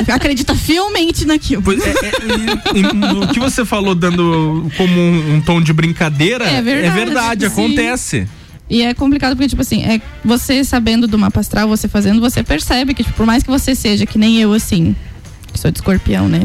acredita 0.13 0.55
fielmente 0.55 1.25
naquilo. 1.27 1.63
Pois 1.63 1.81
é, 1.85 1.91
é, 1.91 3.25
o 3.25 3.29
que 3.29 3.39
você 3.39 3.65
falou 3.65 3.95
dando 3.95 4.71
como 4.77 4.99
um, 4.99 5.35
um 5.37 5.41
tom 5.41 5.61
de 5.61 5.73
brincadeira 5.73 6.45
É 6.45 6.63
verdade, 6.63 6.95
verdade, 6.95 7.51
sim. 7.51 7.53
acontece. 7.65 8.29
E 8.69 8.83
é 8.83 8.95
complicado 8.95 9.35
porque, 9.35 9.49
tipo 9.49 9.63
assim, 9.63 9.83
é 9.83 10.01
você 10.25 10.63
sabendo 10.63 11.09
do 11.09 11.19
mapa 11.19 11.41
astral, 11.41 11.69
você 11.69 11.89
fazendo, 11.89 12.21
você 12.21 12.41
percebe 12.43 12.95
que, 12.95 13.03
tipo, 13.03 13.17
por 13.17 13.27
mais 13.27 13.43
que 13.43 13.51
você 13.51 13.75
seja 13.75 14.07
que 14.07 14.17
nem 14.17 14.39
eu, 14.39 14.53
assim, 14.53 14.95
sou 15.55 15.71
de 15.71 15.79
escorpião, 15.79 16.29
né? 16.29 16.41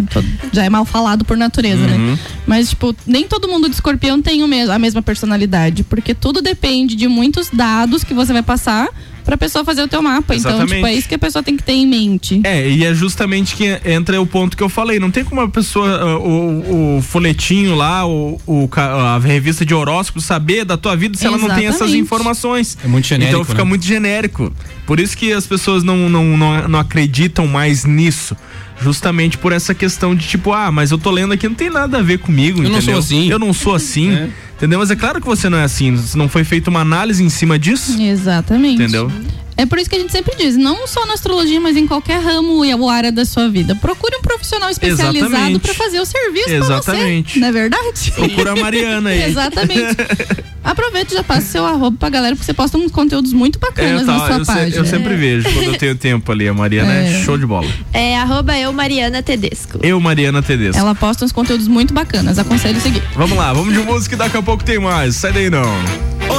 Já 0.52 0.64
é 0.66 0.70
mal 0.70 0.86
falado 0.86 1.24
por 1.26 1.38
natureza, 1.38 1.82
Uhum. 1.86 2.12
né? 2.14 2.20
Mas, 2.48 2.70
tipo, 2.70 2.96
nem 3.06 3.28
todo 3.28 3.48
mundo 3.48 3.68
de 3.70 3.76
escorpião 3.76 4.22
tem 4.22 4.42
a 4.44 4.80
mesma 4.80 5.02
personalidade, 5.02 5.84
porque 5.84 6.14
tudo 6.14 6.42
depende 6.42 6.96
de 6.96 7.08
muitos 7.08 7.50
dados 7.52 8.04
que 8.04 8.14
você 8.14 8.34
vai 8.34 8.44
passar 8.44 8.88
pra 9.24 9.36
pessoa 9.36 9.66
fazer 9.66 9.82
o 9.82 9.88
teu 9.88 10.04
mapa. 10.04 10.36
Então, 10.36 10.52
Exatamente. 10.52 10.76
tipo, 10.76 10.86
é 10.86 10.94
isso 10.94 11.10
que 11.10 11.16
a 11.16 11.20
pessoa 11.20 11.42
tem 11.42 11.58
que 11.58 11.64
ter 11.64 11.72
em 11.74 11.88
mente. 11.88 12.42
É, 12.44 12.70
e 12.70 12.86
é 12.86 12.94
justamente 12.94 13.56
que 13.56 13.66
entra 13.84 14.22
o 14.22 14.28
ponto 14.28 14.56
que 14.56 14.62
eu 14.62 14.70
falei. 14.70 15.00
Não 15.00 15.10
tem 15.10 15.24
como 15.24 15.42
a 15.42 15.50
pessoa, 15.50 15.90
ah, 15.90 16.18
o, 16.20 16.98
o 16.98 17.02
folhetinho 17.02 17.74
lá, 17.76 18.06
o, 18.08 18.40
o 18.46 18.70
a 18.78 19.18
revista 19.18 19.66
de 19.66 19.74
horóscopo, 19.74 20.22
saber 20.22 20.64
da 20.64 20.78
tua 20.78 20.96
vida 20.96 21.18
se 21.18 21.26
ela 21.26 21.40
não 21.40 21.48
tem 21.48 21.66
essas 21.66 21.76
Exatamente. 21.82 21.98
informações. 22.02 22.78
É 22.84 22.88
muito 22.88 23.08
genérico, 23.08 23.36
Então 23.38 23.44
fica 23.46 23.64
né? 23.64 23.70
muito 23.70 23.84
genérico. 23.84 24.54
Por 24.86 25.00
isso 25.00 25.18
que 25.18 25.34
as 25.34 25.48
pessoas 25.48 25.84
não, 25.84 26.10
não, 26.10 26.38
não, 26.38 26.68
não 26.68 26.80
acreditam 26.80 27.48
mais 27.48 27.86
nisso. 27.86 28.36
Justamente 28.82 29.38
por 29.38 29.52
essa 29.52 29.74
questão 29.74 30.14
de 30.14 30.28
tipo, 30.28 30.52
ah, 30.52 30.72
mas 30.72 30.92
eu 30.92 30.98
tô 30.98 31.10
lendo 31.10 31.34
aqui, 31.34 31.48
não 31.48 31.56
tem 31.56 31.70
nada 31.70 32.00
a 32.00 32.02
ver 32.02 32.20
comigo. 32.20 32.60
Eu 32.60 32.70
não 32.70 32.78
entendeu? 32.78 32.96
sou 32.96 33.00
assim. 33.00 33.30
Eu 33.30 33.40
não 33.40 33.54
sou 33.54 33.74
assim. 33.76 34.30
Entendeu? 34.56 34.80
Mas 34.80 34.92
é 34.92 34.96
claro 34.96 35.20
que 35.20 35.26
você 35.26 35.50
não 35.50 35.58
é 35.58 35.64
assim. 35.64 35.96
Se 35.98 36.18
não 36.18 36.30
foi 36.30 36.44
feita 36.44 36.70
uma 36.70 36.82
análise 36.82 37.24
em 37.24 37.30
cima 37.30 37.58
disso. 37.58 38.00
Exatamente. 38.00 38.82
Entendeu? 38.82 39.12
É 39.58 39.66
por 39.66 39.80
isso 39.80 39.90
que 39.90 39.96
a 39.96 40.00
gente 40.00 40.12
sempre 40.12 40.36
diz, 40.36 40.58
não 40.58 40.86
só 40.86 41.06
na 41.06 41.14
astrologia, 41.14 41.62
mas 41.62 41.78
em 41.78 41.88
qualquer 41.88 42.22
ramo 42.22 42.66
e 42.66 42.74
ou 42.74 42.90
área 42.90 43.12
da 43.12 43.24
sua 43.24 43.48
vida. 43.50 43.74
Procure 43.76 44.18
um 44.18 44.22
profissional 44.22 44.70
especializado 44.70 45.60
para 45.62 45.74
fazer 45.74 46.00
o 46.00 46.06
serviço 46.06 46.46
pra 46.48 46.56
Exatamente. 46.58 47.34
você. 47.34 47.40
Não 47.40 47.48
é 47.48 47.52
verdade? 47.52 48.12
Procura 48.16 48.52
a 48.52 48.56
Mariana 48.56 49.10
aí. 49.12 49.24
Exatamente. 49.24 49.96
Aproveita 50.64 51.14
e 51.14 51.18
já 51.18 51.24
passa 51.24 51.42
seu 51.48 51.64
arroba 51.66 51.96
pra 51.98 52.10
galera, 52.10 52.36
porque 52.36 52.46
você 52.46 52.54
posta 52.54 52.76
uns 52.78 52.92
conteúdos 52.92 53.32
muito 53.32 53.58
É, 53.58 53.60
bacanas 53.62 54.02
eu, 54.02 54.08
na 54.08 54.14
tava- 54.14 54.28
sua 54.28 54.38
eu 54.40 54.46
se- 54.46 54.52
página. 54.54 54.76
eu 54.78 54.86
sempre 54.86 55.16
vejo 55.16 55.54
quando 55.54 55.66
eu 55.68 55.78
tenho 55.78 55.96
tempo 55.96 56.32
ali. 56.32 56.48
A 56.48 56.54
Mariana 56.54 56.92
é, 56.92 57.14
É. 57.22 57.24
show 57.24 57.38
de 57.38 57.46
bola. 57.46 57.68
É 57.94 58.18
arroba 58.18 58.58
eu, 58.58 58.74
Mariana 58.74 59.22
Tedesco. 59.22 59.80
Eu, 59.84 60.00
Mariana 60.02 60.42
Tedesco. 60.42 60.78
Ela 60.78 60.96
posta 60.96 61.24
uns 61.24 61.32
conteúdos 61.32 61.68
muito 61.68 61.94
bacanas. 61.94 62.40
Aconselho 62.40 62.78
a 62.78 62.82
seguir. 62.82 63.04
Vamos 63.16 63.38
lá, 63.38 63.54
vamos 63.54 63.74
de 63.74 63.80
música 63.80 64.16
e 64.16 64.18
daqui 64.18 64.36
a 64.38 64.42
pouco 64.42 64.64
tem 64.64 64.80
mais. 64.80 65.16
Sai 65.16 65.32
daí 65.32 65.50
não. 65.52 65.64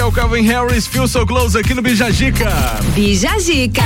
É 0.00 0.04
o 0.04 0.12
Calvin 0.12 0.42
Harris, 0.42 0.86
Feel 0.86 1.08
So 1.08 1.26
Close 1.26 1.58
aqui 1.58 1.74
no 1.74 1.82
Bijagica. 1.82 2.48
Bijagica. 2.94 3.82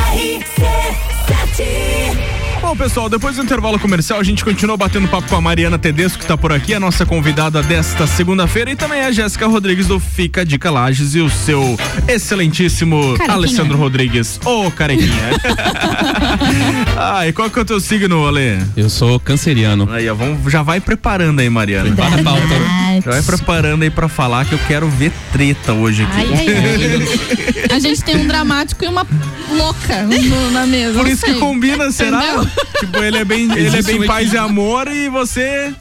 Bom, 2.73 2.77
pessoal, 2.77 3.07
depois 3.07 3.37
do 3.37 3.43
intervalo 3.43 3.79
comercial, 3.79 4.19
a 4.19 4.23
gente 4.23 4.43
continua 4.43 4.79
batendo 4.79 5.07
papo 5.07 5.29
com 5.29 5.37
a 5.37 5.41
Mariana 5.43 5.79
Tedesco, 5.79 6.21
que 6.21 6.25
tá 6.25 6.39
por 6.39 6.55
aqui, 6.55 6.73
a 6.73 6.81
nossa 6.81 7.05
convidada 7.05 7.63
desta 7.63 8.07
segunda-feira, 8.07 8.71
e 8.71 8.75
também 8.77 9.03
a 9.03 9.13
Jéssica 9.13 9.47
Rodrigues 9.47 9.89
do 9.89 10.01
Fica 10.01 10.43
Dica 10.43 10.71
Lages 10.71 11.15
e 11.15 11.21
o 11.21 11.29
seu 11.29 11.79
excelentíssimo 12.09 13.13
Carequinha. 13.19 13.35
Alessandro 13.35 13.77
Rodrigues, 13.77 14.41
ô 14.43 14.71
carequinha. 14.71 15.13
ah, 16.97 17.29
e 17.29 17.33
qual 17.35 17.51
que 17.51 17.59
é 17.59 17.63
o 17.63 17.65
teu 17.67 17.79
signo, 17.79 18.27
Ale? 18.27 18.59
Eu 18.75 18.89
sou 18.89 19.21
canceriano. 19.21 19.87
Aí, 19.93 20.09
ó, 20.09 20.15
vamos, 20.15 20.51
já 20.51 20.63
vai 20.63 20.81
preparando 20.81 21.41
aí, 21.41 21.51
Mariana. 21.51 21.95
Vai 21.95 22.09
na 22.09 22.23
pauta. 22.23 23.03
Já 23.05 23.11
vai 23.11 23.23
preparando 23.23 23.83
aí 23.83 23.91
pra 23.91 24.09
falar 24.09 24.47
que 24.47 24.55
eu 24.55 24.61
quero 24.67 24.89
ver 24.89 25.13
treta 25.31 25.75
hoje 25.75 26.05
aqui. 26.05 26.13
Ai, 26.17 26.29
ai, 26.33 26.47
ai. 26.49 27.77
A 27.77 27.79
gente 27.79 28.03
tem 28.03 28.17
um 28.17 28.27
dramático 28.27 28.83
e 28.83 28.89
uma 28.89 29.07
louca 29.51 30.03
no- 30.05 30.51
na 30.53 30.67
mesa. 30.67 30.99
Por 30.99 31.07
isso 31.07 31.23
que 31.23 31.33
sei. 31.33 31.41
combina, 31.41 31.91
será? 31.91 32.19
Entendeu? 32.25 32.62
Tipo, 32.81 32.99
ele 33.03 33.19
é 33.19 33.25
bem, 33.25 33.51
ele 33.53 33.77
é 33.77 33.83
bem 33.83 34.01
um 34.03 34.07
paz 34.07 34.33
e 34.33 34.37
amor 34.39 34.89
e 34.89 35.09
você 35.09 35.73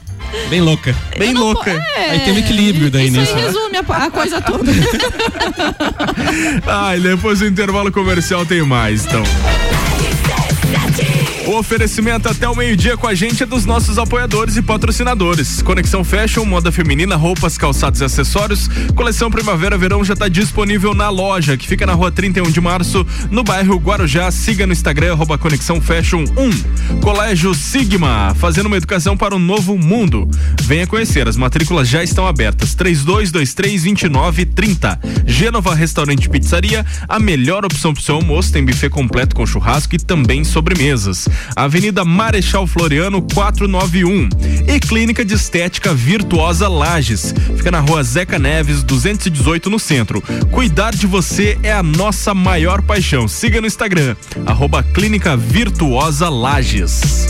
Bem 0.48 0.60
louca. 0.62 0.94
bem 1.18 1.34
louca. 1.34 1.70
É, 1.70 2.10
Aí 2.12 2.20
tem 2.20 2.32
um 2.32 2.38
equilíbrio 2.38 2.90
daí 2.90 3.08
isso 3.08 3.18
nisso. 3.20 3.34
aí 3.34 3.42
resume 3.42 3.76
a, 3.76 3.80
a 4.06 4.10
coisa 4.10 4.40
toda. 4.40 4.70
Ah, 6.66 6.96
e 6.96 7.00
depois 7.00 7.40
do 7.40 7.46
intervalo 7.46 7.90
comercial 7.92 8.46
tem 8.46 8.62
mais, 8.62 9.04
então. 9.06 9.22
O 11.46 11.58
oferecimento 11.58 12.28
até 12.28 12.48
o 12.48 12.54
meio-dia 12.54 12.96
com 12.96 13.08
a 13.08 13.14
gente 13.14 13.42
é 13.42 13.46
dos 13.46 13.66
nossos 13.66 13.98
apoiadores 13.98 14.56
e 14.56 14.62
patrocinadores. 14.62 15.60
Conexão 15.60 16.04
Fashion, 16.04 16.44
moda 16.44 16.70
feminina, 16.70 17.16
roupas, 17.16 17.58
calçados 17.58 18.00
e 18.00 18.04
acessórios. 18.04 18.68
Coleção 18.94 19.28
Primavera 19.28 19.76
Verão 19.76 20.04
já 20.04 20.12
está 20.12 20.28
disponível 20.28 20.94
na 20.94 21.08
loja, 21.08 21.56
que 21.56 21.66
fica 21.66 21.84
na 21.84 21.94
rua 21.94 22.12
31 22.12 22.48
de 22.48 22.60
março, 22.60 23.04
no 23.28 23.42
bairro 23.42 23.76
Guarujá. 23.76 24.30
Siga 24.30 24.68
no 24.68 24.72
Instagram, 24.72 25.14
arroba 25.14 25.36
Conexão 25.36 25.80
Fashion 25.80 26.22
1. 26.36 27.00
Colégio 27.00 27.52
Sigma, 27.54 28.36
fazendo 28.36 28.66
uma 28.66 28.76
educação 28.76 29.16
para 29.16 29.34
um 29.34 29.40
novo 29.40 29.76
mundo. 29.76 30.30
Venha 30.62 30.86
conhecer, 30.86 31.26
as 31.26 31.36
matrículas 31.36 31.88
já 31.88 32.04
estão 32.04 32.24
abertas. 32.24 32.76
3223-2930. 32.76 34.96
Gênova 35.26 35.74
Restaurante 35.74 36.28
Pizzaria, 36.28 36.86
a 37.08 37.18
melhor 37.18 37.64
opção 37.64 37.92
para 37.92 38.00
o 38.00 38.04
seu 38.04 38.14
almoço. 38.14 38.52
Tem 38.52 38.64
buffet 38.64 38.90
completo 38.90 39.34
com 39.34 39.44
churrasco 39.44 39.96
e 39.96 39.98
também 39.98 40.44
sobremesas. 40.44 41.31
Avenida 41.54 42.04
Marechal 42.04 42.66
Floriano 42.66 43.22
491. 43.22 44.28
E 44.66 44.80
Clínica 44.80 45.24
de 45.24 45.34
Estética 45.34 45.92
Virtuosa 45.94 46.68
Lages. 46.68 47.34
Fica 47.56 47.70
na 47.70 47.80
rua 47.80 48.02
Zeca 48.02 48.38
Neves 48.38 48.82
218 48.82 49.68
no 49.68 49.78
centro. 49.78 50.22
Cuidar 50.50 50.94
de 50.94 51.06
você 51.06 51.58
é 51.62 51.72
a 51.72 51.82
nossa 51.82 52.34
maior 52.34 52.82
paixão. 52.82 53.26
Siga 53.28 53.60
no 53.60 53.66
Instagram, 53.66 54.16
arroba 54.46 54.82
Clínica 54.82 55.36
Virtuosa 55.36 56.28
Lages. 56.28 57.28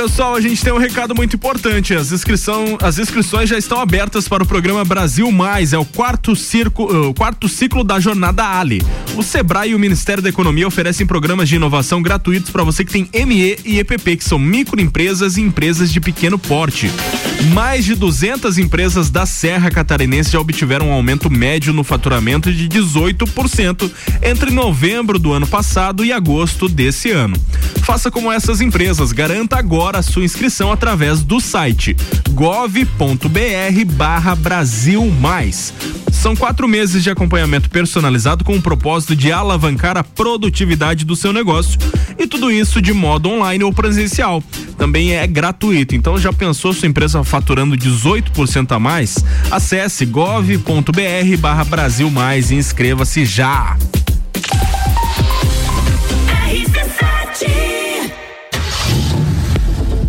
Pessoal, 0.00 0.34
a 0.34 0.40
gente 0.40 0.64
tem 0.64 0.72
um 0.72 0.78
recado 0.78 1.14
muito 1.14 1.36
importante. 1.36 1.94
As, 1.94 2.10
inscrição, 2.10 2.78
as 2.80 2.98
inscrições 2.98 3.50
já 3.50 3.58
estão 3.58 3.78
abertas 3.78 4.26
para 4.26 4.42
o 4.42 4.46
programa 4.46 4.82
Brasil 4.82 5.30
Mais. 5.30 5.74
É 5.74 5.78
o 5.78 5.84
quarto, 5.84 6.34
circo, 6.34 6.88
eh, 6.90 7.08
o 7.08 7.12
quarto 7.12 7.46
ciclo 7.50 7.84
da 7.84 8.00
Jornada 8.00 8.42
Ali. 8.42 8.80
O 9.14 9.22
Sebrae 9.22 9.72
e 9.72 9.74
o 9.74 9.78
Ministério 9.78 10.22
da 10.22 10.30
Economia 10.30 10.66
oferecem 10.66 11.06
programas 11.06 11.50
de 11.50 11.56
inovação 11.56 12.00
gratuitos 12.00 12.48
para 12.50 12.64
você 12.64 12.82
que 12.82 12.92
tem 12.92 13.10
ME 13.26 13.58
e 13.62 13.78
EPP, 13.78 14.16
que 14.16 14.24
são 14.24 14.38
microempresas 14.38 15.36
e 15.36 15.42
empresas 15.42 15.92
de 15.92 16.00
pequeno 16.00 16.38
porte. 16.38 16.90
Mais 17.52 17.84
de 17.84 17.94
200 17.94 18.56
empresas 18.56 19.10
da 19.10 19.26
Serra 19.26 19.70
Catarinense 19.70 20.30
já 20.30 20.40
obtiveram 20.40 20.88
um 20.88 20.92
aumento 20.92 21.30
médio 21.30 21.74
no 21.74 21.84
faturamento 21.84 22.50
de 22.50 22.68
18% 22.70 23.90
entre 24.22 24.50
novembro 24.50 25.18
do 25.18 25.30
ano 25.30 25.46
passado 25.46 26.02
e 26.06 26.10
agosto 26.10 26.70
desse 26.70 27.10
ano. 27.10 27.36
Faça 27.82 28.10
como 28.10 28.32
essas 28.32 28.62
empresas, 28.62 29.12
garanta 29.12 29.58
agora 29.58 29.89
a 29.96 30.02
sua 30.02 30.24
inscrição 30.24 30.72
através 30.72 31.22
do 31.22 31.40
site 31.40 31.96
gov.br 32.30 33.84
barra 33.92 34.34
Brasil 34.34 35.04
Mais. 35.20 35.72
São 36.12 36.36
quatro 36.36 36.68
meses 36.68 37.02
de 37.02 37.10
acompanhamento 37.10 37.70
personalizado 37.70 38.44
com 38.44 38.56
o 38.56 38.62
propósito 38.62 39.16
de 39.16 39.32
alavancar 39.32 39.96
a 39.96 40.04
produtividade 40.04 41.04
do 41.04 41.16
seu 41.16 41.32
negócio 41.32 41.78
e 42.18 42.26
tudo 42.26 42.50
isso 42.50 42.80
de 42.82 42.92
modo 42.92 43.30
online 43.30 43.64
ou 43.64 43.72
presencial. 43.72 44.42
Também 44.76 45.14
é 45.14 45.26
gratuito. 45.26 45.94
Então 45.94 46.18
já 46.18 46.32
pensou 46.32 46.72
sua 46.72 46.88
empresa 46.88 47.24
faturando 47.24 47.76
18% 47.76 48.72
a 48.72 48.78
mais? 48.78 49.24
Acesse 49.50 50.04
gov.br 50.04 51.36
barra 51.38 51.64
Brasil 51.64 52.10
Mais 52.10 52.50
e 52.50 52.54
inscreva-se 52.56 53.24
já. 53.24 53.76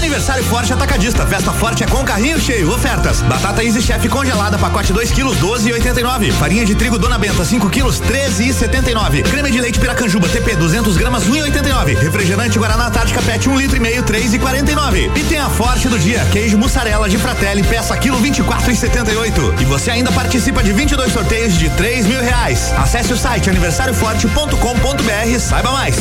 Aniversário 0.00 0.42
Forte 0.44 0.72
Atacadista. 0.72 1.26
Festa 1.26 1.52
Forte 1.52 1.84
é 1.84 1.86
com 1.86 2.02
carrinho 2.02 2.40
cheio. 2.40 2.72
Ofertas. 2.72 3.20
Batata 3.20 3.62
Easy 3.62 3.82
Chef 3.82 4.08
congelada, 4.08 4.56
pacote 4.56 4.94
2 4.94 5.10
quilos, 5.12 5.36
12,89. 5.38 6.32
Farinha 6.32 6.64
de 6.64 6.74
trigo 6.74 6.98
Dona 6.98 7.18
Benta, 7.18 7.44
5 7.44 7.68
quilos, 7.68 8.00
13,79. 8.00 9.22
Creme 9.24 9.50
de 9.50 9.60
leite 9.60 9.78
Piracanjuba, 9.78 10.26
TP, 10.28 10.56
200 10.56 10.96
gramas, 10.96 11.28
1,89. 11.28 11.98
Refrigerante 11.98 12.58
Guaraná 12.58 12.86
Antártica 12.86 13.20
Pet, 13.20 13.46
1 13.46 13.58
litro 13.58 13.76
e 13.76 13.80
meio, 13.80 14.02
3,49. 14.02 15.10
E 15.14 15.24
tem 15.24 15.38
a 15.38 15.50
Forte 15.50 15.86
do 15.88 15.98
dia, 15.98 16.26
queijo 16.32 16.56
mussarela 16.56 17.06
de 17.06 17.18
Fratelli, 17.18 17.62
peça 17.62 17.94
quilo 17.98 18.18
24,78. 18.22 19.60
E 19.60 19.64
você 19.66 19.90
ainda 19.90 20.10
participa 20.10 20.62
de 20.62 20.72
22 20.72 21.12
sorteios 21.12 21.52
de 21.58 21.68
3 21.70 22.06
mil 22.06 22.22
reais. 22.22 22.72
Acesse 22.78 23.12
o 23.12 23.18
site 23.18 23.50
aniversarioforte.com.br 23.50 25.26
e 25.26 25.38
saiba 25.38 25.70
mais. 25.72 25.96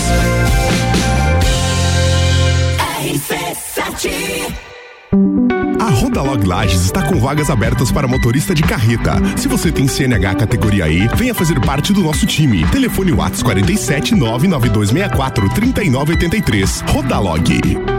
A 5.78 5.90
Rodalog 5.90 6.46
Lages 6.46 6.86
está 6.86 7.06
com 7.06 7.20
vagas 7.20 7.50
abertas 7.50 7.92
para 7.92 8.08
motorista 8.08 8.56
de 8.56 8.64
carreta. 8.64 9.16
Se 9.36 9.50
você 9.50 9.74
tem 9.74 9.90
CNH 9.90 10.36
categoria 10.36 10.88
E, 10.88 11.06
venha 11.16 11.36
fazer 11.36 11.60
parte 11.60 11.92
do 11.92 12.02
nosso 12.02 12.26
time. 12.26 12.66
Telefone 12.68 13.12
Whats 13.12 13.44
47 13.44 14.16
99264 14.16 15.50
3983. 15.50 16.82
Rodalog. 16.88 17.99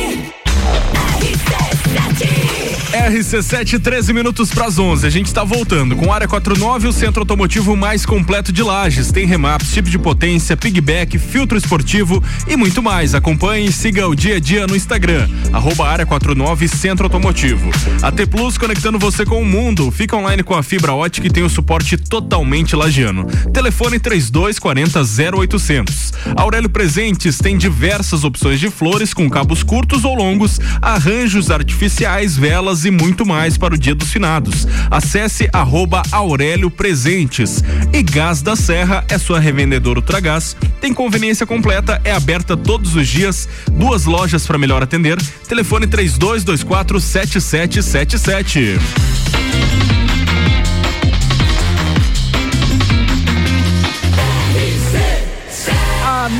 13 3.81 4.13
minutos 4.13 4.51
para 4.51 4.65
as 4.65 4.77
11. 4.77 5.07
A 5.07 5.09
gente 5.09 5.25
está 5.25 5.43
voltando 5.43 5.95
com 5.95 6.13
Área 6.13 6.27
49, 6.27 6.87
o 6.87 6.93
centro 6.93 7.21
automotivo 7.21 7.75
mais 7.75 8.05
completo 8.05 8.51
de 8.51 8.61
Lages. 8.61 9.11
Tem 9.11 9.25
remaps, 9.25 9.73
chip 9.73 9.89
de 9.89 9.97
potência, 9.97 10.55
pigback, 10.55 11.17
filtro 11.17 11.57
esportivo 11.57 12.23
e 12.47 12.55
muito 12.55 12.81
mais. 12.81 13.15
Acompanhe 13.15 13.67
e 13.67 13.71
siga 13.71 14.07
o 14.07 14.15
dia 14.15 14.35
a 14.35 14.39
dia 14.39 14.67
no 14.67 14.75
Instagram, 14.75 15.27
arroba 15.51 15.87
Área 15.87 16.05
49 16.05 16.67
Centro 16.67 17.05
Automotivo. 17.05 17.71
A 18.03 18.11
T 18.11 18.25
Plus 18.25 18.57
conectando 18.57 18.99
você 18.99 19.25
com 19.25 19.41
o 19.41 19.45
mundo. 19.45 19.89
Fica 19.89 20.15
online 20.15 20.43
com 20.43 20.53
a 20.53 20.61
fibra 20.61 20.93
ótica 20.93 21.25
e 21.25 21.31
tem 21.31 21.43
o 21.43 21.49
suporte 21.49 21.97
totalmente 21.97 22.75
lagiano. 22.75 23.25
Telefone 23.51 23.99
3240 23.99 25.37
0800. 25.37 26.13
Aurélio 26.35 26.69
Presentes 26.69 27.39
tem 27.39 27.57
diversas 27.57 28.23
opções 28.23 28.59
de 28.59 28.69
flores 28.69 29.13
com 29.13 29.29
cabos 29.29 29.63
curtos 29.63 30.05
ou 30.05 30.13
longos, 30.13 30.59
arranjos 30.81 31.49
artificiais, 31.49 32.37
velas 32.37 32.85
e 32.85 32.90
muito 32.91 33.25
mais 33.25 33.57
para 33.57 33.73
o 33.73 33.77
Dia 33.77 33.95
dos 33.95 34.11
Finados. 34.11 34.67
Acesse 34.89 35.49
arroba 35.51 36.03
Aurélio 36.11 36.69
Presentes. 36.69 37.63
E 37.91 38.03
Gás 38.03 38.41
da 38.41 38.55
Serra 38.55 39.03
é 39.07 39.17
sua 39.17 39.39
revendedora 39.39 39.99
Ultragás. 39.99 40.55
Tem 40.79 40.93
conveniência 40.93 41.45
completa, 41.45 41.99
é 42.03 42.11
aberta 42.11 42.55
todos 42.55 42.95
os 42.95 43.07
dias. 43.07 43.47
Duas 43.71 44.05
lojas 44.05 44.45
para 44.45 44.57
melhor 44.57 44.83
atender. 44.83 45.17
Telefone 45.47 45.87
3224 45.87 46.99
7777. 46.99 49.40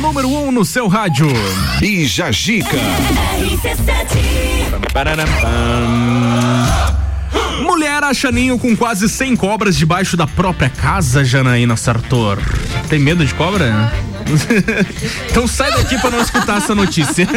Número 0.00 0.28
1 0.28 0.48
um 0.48 0.52
no 0.52 0.64
seu 0.64 0.88
rádio. 0.88 1.28
Bija 1.78 2.30
Gica. 2.32 2.76
Pararam, 4.92 5.24
pam. 5.40 7.02
Mulher 7.62 8.02
acha 8.04 8.30
ninho 8.32 8.58
com 8.58 8.76
quase 8.76 9.08
100 9.08 9.36
cobras 9.36 9.76
debaixo 9.76 10.16
da 10.16 10.26
própria 10.26 10.68
casa, 10.68 11.24
Janaína 11.24 11.76
Sartor. 11.76 12.38
Tem 12.88 12.98
medo 12.98 13.24
de 13.24 13.32
cobra? 13.34 13.92
então 15.30 15.46
sai 15.46 15.70
daqui 15.72 15.98
pra 15.98 16.10
não 16.10 16.20
escutar 16.20 16.58
essa 16.58 16.74
notícia. 16.74 17.26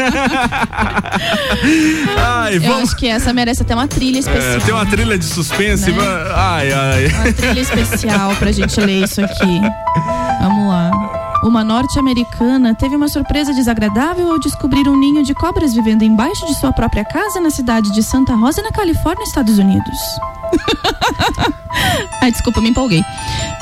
Ai, 2.18 2.58
Eu 2.58 2.62
vamos. 2.62 2.90
acho 2.90 2.96
que 2.98 3.08
essa 3.08 3.32
merece 3.34 3.62
até 3.62 3.74
uma 3.76 3.88
trilha 3.88 4.20
especial. 4.20 4.56
É, 4.56 4.60
tem 4.60 4.74
uma 4.74 4.86
trilha 4.86 5.18
de 5.18 5.26
suspense. 5.26 5.92
Né? 5.92 5.98
mas- 5.98 6.32
Ai, 6.38 6.72
ai. 6.72 7.06
Uma 7.08 7.34
trilha 7.34 7.60
especial 7.62 8.36
pra 8.36 8.52
gente 8.52 8.80
ler 8.82 9.04
isso 9.04 9.22
aqui. 9.24 9.62
Vamos. 10.42 10.55
Uma 11.46 11.64
norte-americana 11.64 12.74
teve 12.74 12.96
uma 12.96 13.08
surpresa 13.08 13.54
desagradável 13.54 14.32
ao 14.32 14.40
descobrir 14.40 14.90
um 14.90 14.98
ninho 14.98 15.24
de 15.24 15.36
cobras 15.36 15.76
vivendo 15.76 16.02
embaixo 16.02 16.44
de 16.48 16.56
sua 16.60 16.74
própria 16.74 17.06
casa 17.06 17.40
na 17.40 17.52
cidade 17.52 17.94
de 17.94 18.02
Santa 18.02 18.34
Rosa, 18.34 18.64
na 18.64 18.72
Califórnia, 18.72 19.24
Estados 19.24 19.60
Unidos. 19.60 19.96
Ai, 22.22 22.32
desculpa, 22.32 22.62
me 22.62 22.70
empolguei. 22.70 23.04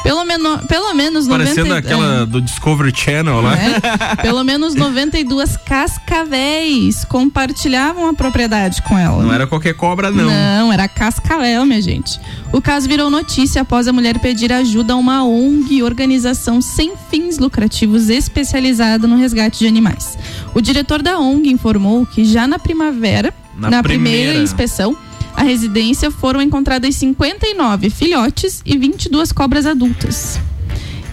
Pelo, 0.04 0.24
menor, 0.24 0.66
pelo 0.68 0.94
menos 0.94 1.28
90, 1.28 1.44
Parecendo 1.44 1.74
aquela 1.74 2.26
do 2.26 2.42
Discovery 2.42 2.94
Channel 2.96 3.42
lá. 3.42 3.56
é, 3.58 4.16
pelo 4.22 4.44
menos 4.44 4.76
92 4.76 5.58
cascavéis 5.58 7.04
compartilhavam 7.06 8.08
a 8.08 8.14
propriedade 8.14 8.82
com 8.84 8.98
ela. 8.98 9.24
Não 9.24 9.34
era 9.34 9.48
qualquer 9.48 9.74
cobra, 9.74 10.12
não. 10.12 10.26
Não, 10.26 10.72
era 10.72 10.88
cascavel, 10.88 11.66
minha 11.66 11.82
gente. 11.82 12.20
O 12.52 12.62
caso 12.62 12.88
virou 12.88 13.10
notícia 13.10 13.62
após 13.64 13.88
a 13.88 13.94
mulher 13.94 14.20
pedir 14.20 14.54
ajuda 14.54 14.94
a 14.94 14.96
uma 14.96 15.24
ONG, 15.26 15.82
organização 15.82 16.62
sem 16.62 16.94
fins 17.10 17.40
lucrativos 17.40 17.73
especializada 18.10 19.08
no 19.08 19.18
resgate 19.18 19.60
de 19.60 19.68
animais. 19.68 20.18
O 20.54 20.62
diretor 20.62 21.02
da 21.02 21.20
ONG 21.20 21.50
informou 21.50 22.06
que 22.06 22.24
já 22.26 22.48
na 22.48 22.60
primavera, 22.60 23.34
Na 23.58 23.70
na, 23.70 23.84
primeira. 23.84 24.20
primeira. 24.22 24.44
inspeção, 24.44 24.96
a 25.36 25.44
residência 25.44 26.12
foram 26.12 26.42
encontradas 26.42 26.96
59 26.96 27.90
filhotes 27.90 28.62
e 28.66 28.78
22 28.78 29.32
cobras 29.32 29.66
adultas. 29.66 30.40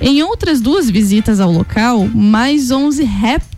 Em 0.01 0.23
outras 0.23 0.61
duas 0.61 0.89
visitas 0.89 1.41
ao 1.41 1.51
local, 1.53 2.07
mais 2.07 2.71
11 2.71 3.05
répteis 3.05 3.50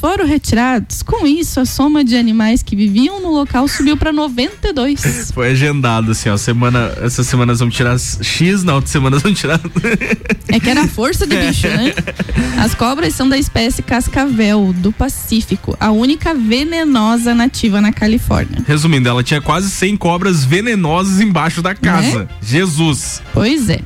foram 0.00 0.26
retirados. 0.26 1.02
Com 1.02 1.26
isso, 1.26 1.60
a 1.60 1.64
soma 1.64 2.04
de 2.04 2.16
animais 2.16 2.62
que 2.62 2.76
viviam 2.76 3.20
no 3.20 3.30
local 3.30 3.66
subiu 3.68 3.96
para 3.96 4.12
92. 4.12 5.30
Foi 5.32 5.50
agendado 5.52 6.10
assim, 6.12 6.28
ó. 6.28 6.36
Semana, 6.36 6.92
essas 7.02 7.26
semanas 7.26 7.60
vamos 7.60 7.74
tirar 7.74 7.98
X, 7.98 8.62
na 8.64 8.74
outra 8.74 8.90
semana 8.90 9.18
vamos 9.18 9.38
tirar. 9.38 9.60
É 10.48 10.60
que 10.60 10.68
era 10.68 10.82
a 10.82 10.88
força 10.88 11.26
do 11.26 11.36
bicho, 11.36 11.66
né? 11.68 11.94
As 12.58 12.74
cobras 12.74 13.14
são 13.14 13.28
da 13.28 13.38
espécie 13.38 13.82
cascavel 13.82 14.72
do 14.74 14.92
Pacífico, 14.92 15.76
a 15.80 15.90
única 15.90 16.34
venenosa 16.34 17.34
nativa 17.34 17.80
na 17.80 17.92
Califórnia. 17.92 18.62
Resumindo, 18.66 19.08
ela 19.08 19.22
tinha 19.22 19.40
quase 19.40 19.70
100 19.70 19.96
cobras 19.96 20.44
venenosas 20.44 21.20
embaixo 21.20 21.62
da 21.62 21.74
casa. 21.74 22.28
Jesus. 22.42 23.22
Pois 23.32 23.68
é. 23.70 23.80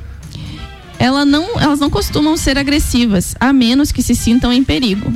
ela 0.98 1.24
não, 1.24 1.58
elas 1.60 1.78
não 1.78 1.88
costumam 1.88 2.36
ser 2.36 2.58
agressivas, 2.58 3.34
a 3.38 3.52
menos 3.52 3.92
que 3.92 4.02
se 4.02 4.14
sintam 4.14 4.52
em 4.52 4.64
perigo. 4.64 5.12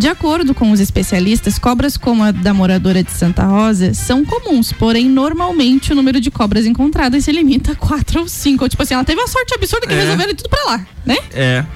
De 0.00 0.08
acordo 0.08 0.54
com 0.54 0.70
os 0.70 0.80
especialistas, 0.80 1.58
cobras 1.58 1.98
como 1.98 2.24
a 2.24 2.30
da 2.32 2.54
moradora 2.54 3.02
de 3.04 3.10
Santa 3.10 3.44
Rosa 3.44 3.92
são 3.92 4.24
comuns, 4.24 4.72
porém, 4.72 5.06
normalmente 5.06 5.92
o 5.92 5.94
número 5.94 6.18
de 6.18 6.30
cobras 6.30 6.64
encontradas 6.64 7.24
se 7.24 7.30
limita 7.30 7.72
a 7.72 7.76
quatro 7.76 8.20
ou 8.20 8.26
cinco. 8.26 8.66
Tipo 8.66 8.82
assim, 8.82 8.94
ela 8.94 9.04
teve 9.04 9.20
uma 9.20 9.28
sorte 9.28 9.52
absurda 9.52 9.86
que 9.86 9.92
É. 9.92 10.00
resolveram 10.00 10.34
tudo 10.34 10.48
pra 10.48 10.64
lá, 10.64 10.86
né? 11.04 11.18
É. 11.34 11.66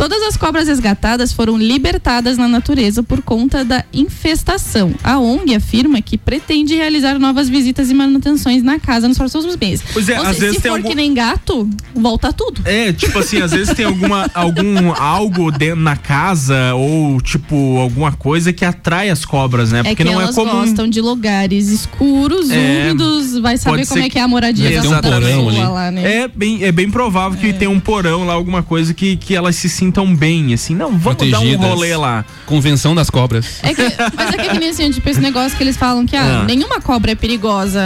Todas 0.00 0.22
as 0.22 0.34
cobras 0.34 0.66
resgatadas 0.66 1.30
foram 1.30 1.58
libertadas 1.58 2.38
na 2.38 2.48
natureza 2.48 3.02
por 3.02 3.20
conta 3.20 3.62
da 3.62 3.84
infestação. 3.92 4.94
A 5.04 5.18
ONG 5.18 5.54
afirma 5.54 6.00
que 6.00 6.16
pretende 6.16 6.74
realizar 6.74 7.18
novas 7.18 7.50
visitas 7.50 7.90
e 7.90 7.94
manutenções 7.94 8.62
na 8.62 8.78
casa 8.80 9.06
nos 9.06 9.18
próximos 9.18 9.58
meses. 9.58 9.84
Pois 9.92 10.08
é, 10.08 10.18
Ou 10.18 10.24
às 10.26 10.36
seja, 10.36 10.40
vezes 10.40 10.56
se 10.56 10.62
tem 10.62 10.70
for 10.70 10.76
algum- 10.78 10.88
que 10.88 10.94
nem 10.94 11.12
gato, 11.12 11.68
volta 11.94 12.32
tudo. 12.32 12.62
É, 12.64 12.94
tipo 12.94 13.18
assim, 13.18 13.42
às 13.42 13.50
vezes 13.52 13.74
tem 13.74 13.84
alguma, 13.84 14.26
algum 14.32 14.90
algo 14.94 15.50
dentro 15.52 15.80
na 15.82 15.96
casa 15.96 16.72
ou 16.76 17.20
tipo 17.20 17.76
alguma 17.78 18.10
coisa 18.12 18.54
que 18.54 18.64
atrai 18.64 19.10
as 19.10 19.26
cobras, 19.26 19.70
né? 19.70 19.80
É 19.80 19.82
Porque 19.82 19.96
que 19.96 20.04
não 20.04 20.18
é 20.18 20.24
elas 20.24 20.34
comum. 20.34 20.50
gostam 20.52 20.88
de 20.88 21.02
lugares 21.02 21.68
escuros, 21.68 22.48
É, 22.50 22.84
úmidos, 22.86 23.36
vai 23.38 23.58
saber 23.58 23.86
como 23.86 24.02
é 24.02 24.08
que 24.08 24.18
é 24.18 24.22
a 24.22 24.28
moradia 24.28 24.64
da, 24.70 24.80
da 24.80 24.86
Exatamente. 24.86 25.46
pessoa 25.46 25.68
lá, 25.68 25.90
né? 25.90 26.22
É 26.22 26.28
bem, 26.28 26.64
é 26.64 26.72
bem 26.72 26.90
provável 26.90 27.38
que 27.38 27.52
tenha 27.52 27.70
um 27.70 27.78
porão 27.78 28.24
lá, 28.24 28.32
alguma 28.32 28.62
coisa 28.62 28.94
que, 28.94 29.16
que 29.16 29.34
elas 29.36 29.56
se 29.56 29.68
sintam 29.68 29.89
bem, 30.16 30.52
assim. 30.54 30.74
Não, 30.74 30.90
vamos 30.96 31.02
dar 31.30 31.38
um 31.38 31.40
Protegidas. 31.42 31.66
rolê 31.68 31.96
lá. 31.96 32.24
Convenção 32.46 32.94
das 32.94 33.10
cobras. 33.10 33.46
É 33.62 33.74
que, 33.74 33.82
mas 34.16 34.28
é 34.30 34.36
que, 34.36 34.40
é 34.42 34.48
que 34.50 34.58
nem 34.58 34.70
assim, 34.70 34.90
tipo, 34.90 35.08
esse 35.08 35.20
negócio 35.20 35.56
que 35.56 35.62
eles 35.62 35.76
falam 35.76 36.06
que 36.06 36.16
ah, 36.16 36.40
Ah. 36.42 36.44
nenhuma 36.44 36.80
cobra 36.80 37.12
é 37.12 37.14
perigosa 37.14 37.80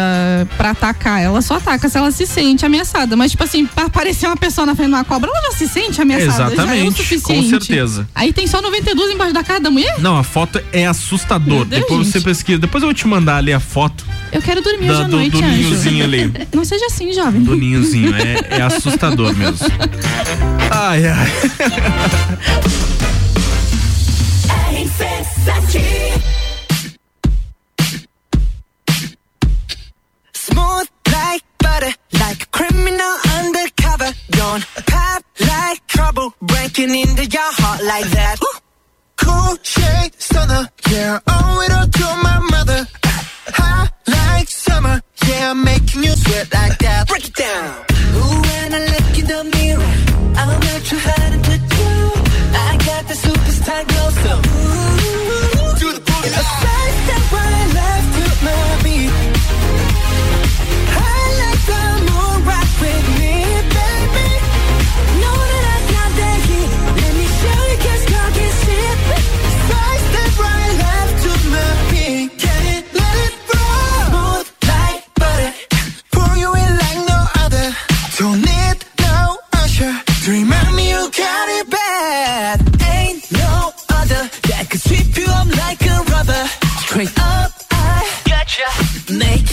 pra 0.57 0.71
atacar. 0.71 1.21
Ela 1.23 1.41
só 1.43 1.57
ataca 1.57 1.89
se 1.89 1.97
ela 1.99 2.11
se 2.11 2.27
sente 2.27 2.65
ameaçada. 2.67 3.17
Mas, 3.17 3.31
tipo 3.33 3.43
assim, 3.45 3.67
pra 3.67 3.87
aparecer 3.87 4.27
uma 4.27 4.37
pessoa 4.37 4.67
na 4.67 4.75
frente 4.75 4.89
de 4.89 4.95
uma 4.95 5.05
cobra, 5.05 5.31
ela 5.31 5.51
já 5.51 5.59
se 5.59 5.69
sente 5.69 6.01
ameaçada. 6.01 6.33
Já 6.37 6.45
é 6.45 6.49
o 6.49 6.53
Exatamente, 6.55 6.97
suficiente. 6.97 7.43
com 7.45 7.49
certeza. 7.51 8.09
Aí 8.15 8.33
tem 8.33 8.47
só 8.47 8.61
92 8.63 9.13
embaixo 9.13 9.33
da 9.35 9.43
cara 9.43 9.61
da 9.61 9.71
mulher? 9.71 9.97
Não, 10.01 10.17
a 10.19 10.23
foto 10.25 10.61
é 10.73 10.87
assustador. 10.87 11.45
Meu 11.59 11.65
Deus, 11.65 11.83
Depois 11.83 12.07
você 12.07 12.13
gente. 12.19 12.25
pesquisa. 12.25 12.59
Depois 12.59 12.83
eu 12.83 12.89
vou 12.89 12.95
te 12.95 13.07
mandar 13.07 13.37
ali 13.37 13.53
a 13.53 13.61
foto 13.61 14.05
Eu 14.33 14.41
quero 14.43 14.61
dormir 14.63 14.87
da- 14.89 14.93
hoje 14.95 15.03
à 15.03 15.07
do, 15.07 15.17
noite, 15.17 15.31
do 15.33 15.39
anjo. 15.39 15.49
ninhozinho 15.49 16.05
ali. 16.05 16.33
Não 16.55 16.65
seja 16.65 16.87
assim, 16.87 17.13
jovem. 17.13 17.43
Do 17.43 17.55
ninhozinho. 17.57 18.15
É, 18.17 18.59
é 18.59 18.63
assustador 18.63 19.35
mesmo. 19.37 19.59
Ai, 20.71 21.07
ai. 21.09 21.33
Smooth 30.33 30.89
like 31.13 31.43
butter, 31.59 31.93
like 32.21 32.43
a 32.43 32.47
criminal 32.47 33.15
undercover. 33.39 34.13
Don't 34.31 34.65
like 35.41 35.87
trouble, 35.87 36.35
breaking 36.43 36.95
into 36.95 37.25
your 37.25 37.53
heart 37.61 37.83
like 37.85 38.09
that. 38.11 38.39
Cool 39.17 39.57
shade 39.63 40.13
stunner, 40.19 40.69
yeah, 40.91 41.19
to 41.19 42.07
my 42.23 42.39
mother. 42.51 42.87
Hot 43.59 43.91
like 44.07 44.49
summer, 44.49 45.01
yeah, 45.27 45.51
I'm 45.51 45.65
making 45.65 46.05
you 46.05 46.11
sweat 46.11 46.53
like 46.53 46.79
that. 46.79 47.09
Break 47.09 47.29
it 47.29 47.35
down. 47.35 47.85
Ooh, 48.17 48.43
when 48.47 48.75
I 48.75 48.81
look 48.93 49.19
in 49.19 49.27
the 49.27 49.45
mirror, 49.57 49.93
I'm 50.37 50.61
not 50.61 50.83
too 50.85 50.99
hard 50.99 51.45
to 51.45 51.74
the 53.15 53.29
superstar 53.29 53.87
glow, 53.87 54.11
so 54.11 54.33
ooh, 54.37 55.79
do 55.79 55.93
the 55.93 56.01
boogie. 56.01 56.31
A 56.31 56.45
side 56.61 56.95
step 57.05 57.33
right 57.33 57.69
left 57.75 58.09
to 58.17 58.45
my 58.45 58.83
beat. 58.83 59.34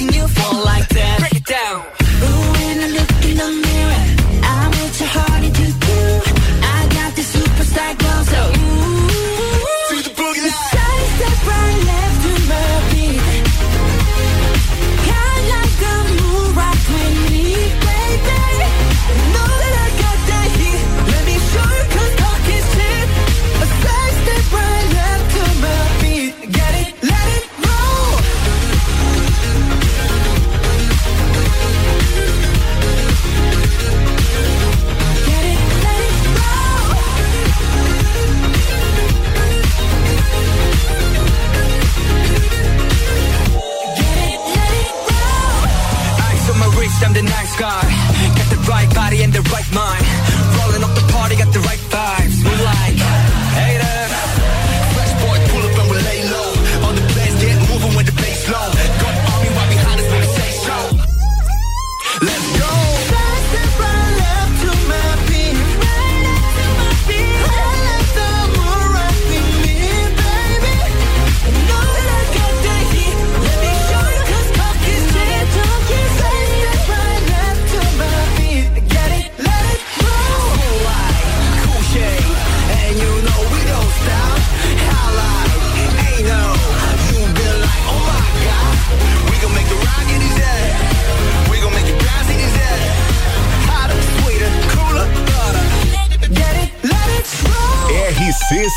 you 0.10 0.28
feel 0.28 0.41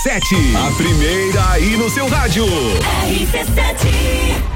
A 0.06 0.70
primeira 0.76 1.50
aí 1.52 1.78
no 1.78 1.88
seu 1.88 2.06
rádio. 2.06 2.44
RC7. 2.44 4.53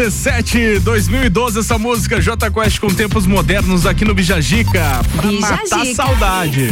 RC7 0.00 0.80
2012, 0.80 1.58
essa 1.58 1.78
música 1.78 2.22
J 2.22 2.50
Quest 2.50 2.80
com 2.80 2.88
tempos 2.88 3.26
modernos 3.26 3.84
aqui 3.84 4.02
no 4.02 4.14
Bijagica. 4.14 5.02
Pra 5.14 5.28
Bijagica. 5.28 5.76
matar 5.76 5.86
saudade. 5.94 6.70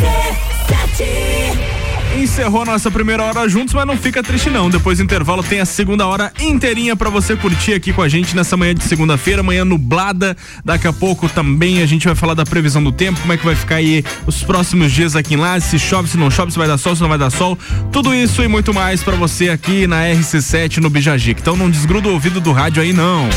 Encerrou 2.17 2.63
a 2.63 2.65
nossa 2.65 2.91
primeira 2.91 3.23
hora 3.23 3.49
juntos, 3.49 3.75
mas 3.75 3.87
não 3.87 3.97
fica 3.97 4.23
triste 4.23 4.51
não. 4.51 4.71
Depois 4.71 4.99
do 4.99 5.05
intervalo 5.05 5.43
tem 5.43 5.61
a 5.61 5.67
segunda 5.67 6.07
hora 6.07 6.33
inteirinha 6.41 6.97
pra 6.97 7.11
você 7.11 7.37
curtir 7.37 7.75
aqui 7.75 7.93
com 7.93 8.03
a 8.03 8.09
gente 8.09 8.35
nessa 8.35 8.57
manhã 8.57 8.75
de 8.75 8.83
segunda-feira, 8.85 9.43
manhã 9.43 9.65
nublada. 9.65 10.37
Daqui 10.65 10.87
a 10.87 10.93
pouco 10.93 11.29
também 11.29 11.83
a 11.83 11.87
gente 11.87 12.07
vai 12.07 12.15
falar 12.15 12.35
da 12.35 12.45
previsão 12.45 12.83
do 12.83 12.91
tempo, 12.91 13.21
como 13.21 13.33
é 13.33 13.37
que 13.37 13.45
vai 13.45 13.55
ficar 13.55 13.77
aí 13.77 14.05
os 14.27 14.43
próximos 14.43 14.93
dias 14.93 15.15
aqui 15.15 15.35
em 15.35 15.37
lá, 15.37 15.59
se 15.61 15.79
chove, 15.79 16.09
se 16.09 16.17
não 16.17 16.31
chove, 16.31 16.51
se 16.53 16.59
vai 16.59 16.67
dar 16.67 16.79
sol, 16.79 16.97
se 16.97 17.03
não 17.03 17.09
vai 17.09 17.19
dar 17.19 17.31
sol. 17.31 17.59
Tudo 17.93 18.15
isso 18.15 18.43
e 18.43 18.49
muito 18.49 18.73
mais 18.73 19.03
pra 19.03 19.15
você 19.15 19.51
aqui 19.51 19.87
na 19.87 20.03
RC7 20.03 20.79
no 20.79 20.91
Bijagica. 20.91 21.41
Então 21.41 21.57
não 21.57 21.71
desgruda 21.71 22.09
o 22.09 22.13
ouvido 22.13 22.41
do 22.41 22.53
rádio 22.53 22.83
aí 22.83 22.93
não. 22.93 23.29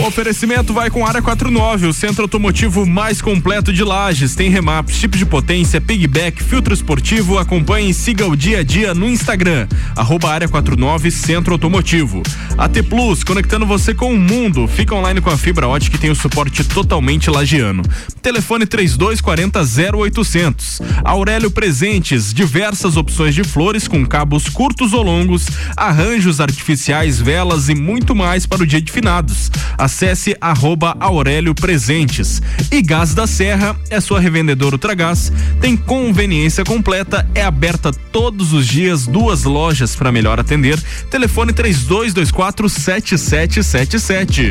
O 0.00 0.06
oferecimento 0.06 0.72
vai 0.72 0.90
com 0.90 1.06
Área 1.06 1.22
49, 1.22 1.86
o 1.86 1.92
centro 1.92 2.22
automotivo 2.22 2.84
mais 2.84 3.22
completo 3.22 3.72
de 3.72 3.84
Lages. 3.84 4.34
Tem 4.34 4.50
remaps, 4.50 4.96
chip 4.96 5.16
de 5.16 5.24
potência, 5.24 5.80
pigback, 5.80 6.42
filtro 6.42 6.74
esportivo. 6.74 7.38
Acompanhe 7.38 7.90
e 7.90 7.94
siga 7.94 8.26
o 8.26 8.34
dia 8.34 8.60
a 8.60 8.62
dia 8.62 8.94
no 8.94 9.08
Instagram. 9.08 9.68
Arroba 9.94 10.30
Área 10.30 10.48
49 10.48 11.10
Centro 11.10 11.52
Automotivo. 11.52 12.22
AT 12.58 12.82
Plus, 12.88 13.22
conectando 13.22 13.64
você 13.64 13.94
com 13.94 14.12
o 14.12 14.18
mundo. 14.18 14.66
Fica 14.66 14.94
online 14.94 15.20
com 15.20 15.30
a 15.30 15.38
fibra 15.38 15.68
ótica 15.68 15.96
que 15.96 15.98
tem 16.00 16.10
o 16.10 16.16
suporte 16.16 16.64
totalmente 16.64 17.30
lagiano. 17.30 17.82
Telefone 18.22 18.66
3240 18.66 19.60
0800. 19.96 20.80
Aurélio 21.04 21.50
Presentes, 21.50 22.32
diversas 22.34 22.96
opções 22.96 23.34
de 23.34 23.44
flores 23.44 23.86
com 23.86 24.04
cabos 24.06 24.48
curtos 24.48 24.92
ou 24.92 25.02
longos, 25.02 25.46
arranjos 25.76 26.40
artificiais, 26.40 27.20
velas 27.20 27.68
e 27.68 27.74
muito 27.74 28.14
mais 28.14 28.46
para 28.46 28.62
o 28.62 28.66
dia 28.66 28.80
de 28.80 28.90
finados. 28.90 29.50
Acesse 29.78 30.36
arroba 30.40 30.96
Aurélio 31.00 31.54
Presentes. 31.54 32.40
E 32.70 32.82
Gás 32.82 33.14
da 33.14 33.26
Serra 33.26 33.76
é 33.88 34.00
sua 34.00 34.20
revendedora 34.20 34.74
Ultragás, 34.74 35.32
tem 35.60 35.76
conveniência 35.76 36.64
completa, 36.64 37.28
é 37.34 37.42
aberta 37.42 37.92
todos 37.92 38.52
os 38.52 38.66
dias, 38.66 39.06
duas 39.06 39.44
lojas 39.44 39.94
para 39.94 40.12
melhor 40.12 40.40
atender. 40.40 40.80
Telefone 41.10 41.52
3224 41.52 42.68
7777. 42.68 44.50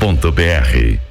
mebbrasil.com.br 0.01 1.10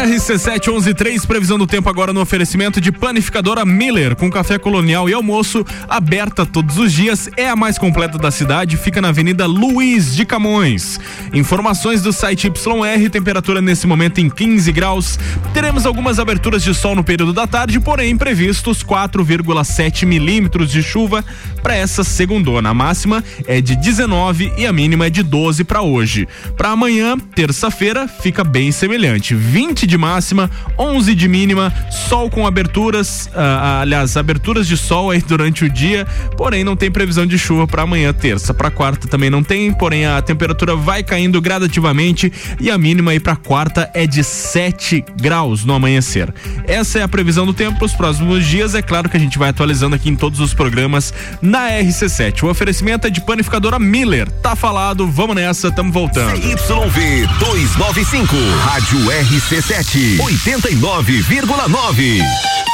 RC7113, 0.00 1.26
previsão 1.26 1.58
do 1.58 1.66
tempo 1.66 1.86
agora 1.90 2.10
no 2.10 2.22
oferecimento 2.22 2.80
de 2.80 2.90
panificadora 2.90 3.66
Miller, 3.66 4.16
com 4.16 4.30
café 4.30 4.58
colonial 4.58 5.10
e 5.10 5.12
almoço, 5.12 5.62
aberta 5.86 6.46
todos 6.46 6.78
os 6.78 6.90
dias, 6.90 7.28
é 7.36 7.50
a 7.50 7.54
mais 7.54 7.76
completa 7.76 8.16
da 8.16 8.30
cidade, 8.30 8.78
fica 8.78 9.02
na 9.02 9.08
Avenida 9.08 9.44
Luiz 9.44 10.16
de 10.16 10.24
Camões. 10.24 10.98
Informações 11.34 12.00
do 12.00 12.14
site 12.14 12.46
YR, 12.46 13.10
temperatura 13.10 13.60
nesse 13.60 13.86
momento 13.86 14.22
em 14.22 14.30
15 14.30 14.72
graus. 14.72 15.18
Teremos 15.52 15.84
algumas 15.84 16.18
aberturas 16.18 16.62
de 16.62 16.72
sol 16.72 16.96
no 16.96 17.04
período 17.04 17.34
da 17.34 17.46
tarde, 17.46 17.78
porém 17.78 18.16
previstos 18.16 18.82
4,7 18.82 20.06
milímetros 20.06 20.70
de 20.70 20.82
chuva 20.82 21.22
para 21.62 21.76
essa 21.76 22.02
segundona. 22.02 22.70
A 22.70 22.74
máxima 22.74 23.22
é 23.46 23.60
de 23.60 23.76
19 23.76 24.50
e 24.56 24.66
a 24.66 24.72
mínima 24.72 25.08
é 25.08 25.10
de 25.10 25.22
12 25.22 25.62
para 25.64 25.82
hoje. 25.82 26.26
Para 26.56 26.70
amanhã, 26.70 27.18
terça-feira, 27.18 28.08
fica 28.08 28.42
bem 28.42 28.72
semelhante. 28.72 29.34
20 29.34 29.89
de 29.90 29.98
máxima, 29.98 30.50
11 30.78 31.14
de 31.14 31.28
mínima, 31.28 31.72
sol 32.08 32.30
com 32.30 32.46
aberturas, 32.46 33.28
ah, 33.34 33.80
aliás, 33.82 34.16
aberturas 34.16 34.66
de 34.66 34.76
sol 34.76 35.10
aí 35.10 35.20
durante 35.20 35.64
o 35.64 35.68
dia, 35.68 36.06
porém 36.36 36.64
não 36.64 36.76
tem 36.76 36.90
previsão 36.90 37.26
de 37.26 37.38
chuva 37.38 37.66
para 37.66 37.82
amanhã, 37.82 38.12
terça. 38.12 38.54
Para 38.54 38.70
quarta 38.70 39.08
também 39.08 39.28
não 39.28 39.42
tem, 39.42 39.72
porém 39.72 40.06
a 40.06 40.22
temperatura 40.22 40.76
vai 40.76 41.02
caindo 41.02 41.40
gradativamente 41.40 42.32
e 42.60 42.70
a 42.70 42.78
mínima 42.78 43.10
aí 43.10 43.20
para 43.20 43.36
quarta 43.36 43.90
é 43.92 44.06
de 44.06 44.22
7 44.22 45.04
graus 45.20 45.64
no 45.64 45.74
amanhecer. 45.74 46.32
Essa 46.66 47.00
é 47.00 47.02
a 47.02 47.08
previsão 47.08 47.44
do 47.44 47.52
tempo 47.52 47.78
para 47.78 47.86
os 47.86 47.94
próximos 47.94 48.46
dias. 48.46 48.74
É 48.74 48.82
claro 48.82 49.08
que 49.08 49.16
a 49.16 49.20
gente 49.20 49.38
vai 49.38 49.50
atualizando 49.50 49.96
aqui 49.96 50.08
em 50.08 50.16
todos 50.16 50.40
os 50.40 50.54
programas 50.54 51.12
na 51.42 51.68
RC7. 51.70 52.44
O 52.44 52.48
oferecimento 52.48 53.06
é 53.06 53.10
de 53.10 53.20
panificadora 53.20 53.78
Miller. 53.78 54.30
Tá 54.30 54.54
falado, 54.54 55.06
vamos 55.06 55.34
nessa, 55.34 55.70
tamo 55.70 55.92
voltando. 55.92 56.36
YV 56.36 57.26
295, 57.38 58.36
Rádio 58.64 58.98
RC7, 58.98 59.79
89,9. 59.82 62.69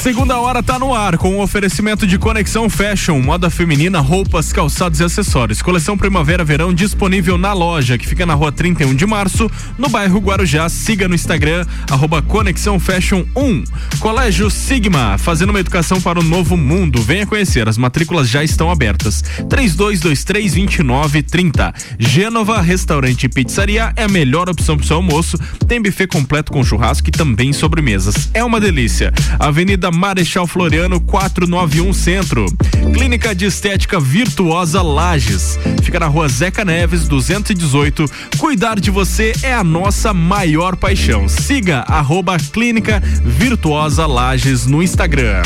Segunda 0.00 0.40
hora 0.40 0.62
tá 0.62 0.78
no 0.78 0.94
ar 0.94 1.18
com 1.18 1.36
o 1.36 1.42
oferecimento 1.42 2.06
de 2.06 2.16
Conexão 2.16 2.70
Fashion, 2.70 3.20
moda 3.20 3.50
feminina, 3.50 4.00
roupas, 4.00 4.50
calçados 4.50 4.98
e 4.98 5.04
acessórios. 5.04 5.60
Coleção 5.60 5.94
Primavera-Verão 5.94 6.72
disponível 6.72 7.36
na 7.36 7.52
loja, 7.52 7.98
que 7.98 8.08
fica 8.08 8.24
na 8.24 8.32
rua 8.32 8.50
31 8.50 8.94
de 8.94 9.04
março, 9.04 9.50
no 9.76 9.90
bairro 9.90 10.18
Guarujá. 10.18 10.70
Siga 10.70 11.06
no 11.06 11.14
Instagram, 11.14 11.66
arroba 11.90 12.22
Conexão 12.22 12.80
Fashion 12.80 13.26
1. 13.36 13.64
Colégio 13.98 14.50
Sigma, 14.50 15.18
fazendo 15.18 15.50
uma 15.50 15.60
educação 15.60 16.00
para 16.00 16.18
o 16.18 16.22
novo 16.22 16.56
mundo. 16.56 17.02
Venha 17.02 17.26
conhecer, 17.26 17.68
as 17.68 17.76
matrículas 17.76 18.26
já 18.26 18.42
estão 18.42 18.70
abertas. 18.70 19.22
3223-2930. 19.50 21.74
Gênova 21.98 22.62
Restaurante 22.62 23.24
e 23.24 23.28
Pizzaria 23.28 23.92
é 23.94 24.04
a 24.04 24.08
melhor 24.08 24.48
opção 24.48 24.78
para 24.78 24.84
o 24.84 24.86
seu 24.86 24.96
almoço. 24.96 25.36
Tem 25.68 25.78
buffet 25.78 26.06
completo 26.06 26.52
com 26.52 26.64
churrasco 26.64 27.10
e 27.10 27.12
também 27.12 27.52
sobremesas. 27.52 28.30
É 28.32 28.42
uma 28.42 28.58
delícia. 28.58 29.12
Avenida 29.38 29.89
Marechal 29.90 30.46
Floriano, 30.46 31.00
491 31.00 31.92
Centro. 31.92 32.46
Clínica 32.92 33.34
de 33.34 33.46
Estética 33.46 34.00
Virtuosa 34.00 34.82
Lages. 34.82 35.58
Fica 35.82 36.00
na 36.00 36.06
rua 36.06 36.28
Zeca 36.28 36.64
Neves, 36.64 37.08
218. 37.08 38.04
Cuidar 38.38 38.78
de 38.78 38.90
você 38.90 39.32
é 39.42 39.54
a 39.54 39.64
nossa 39.64 40.12
maior 40.12 40.76
paixão. 40.76 41.28
Siga 41.28 41.84
arroba 41.88 42.36
Clínica 42.38 43.02
Virtuosa 43.24 44.06
Lages 44.06 44.66
no 44.66 44.82
Instagram. 44.82 45.42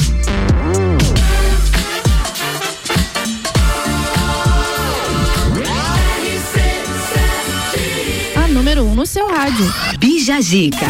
A 8.37 8.49
número 8.49 8.85
1 8.85 8.91
um 8.91 8.95
no 8.95 9.07
seu 9.07 9.29
rádio. 9.29 9.73
Bija 9.99 10.41
Zica. 10.41 10.87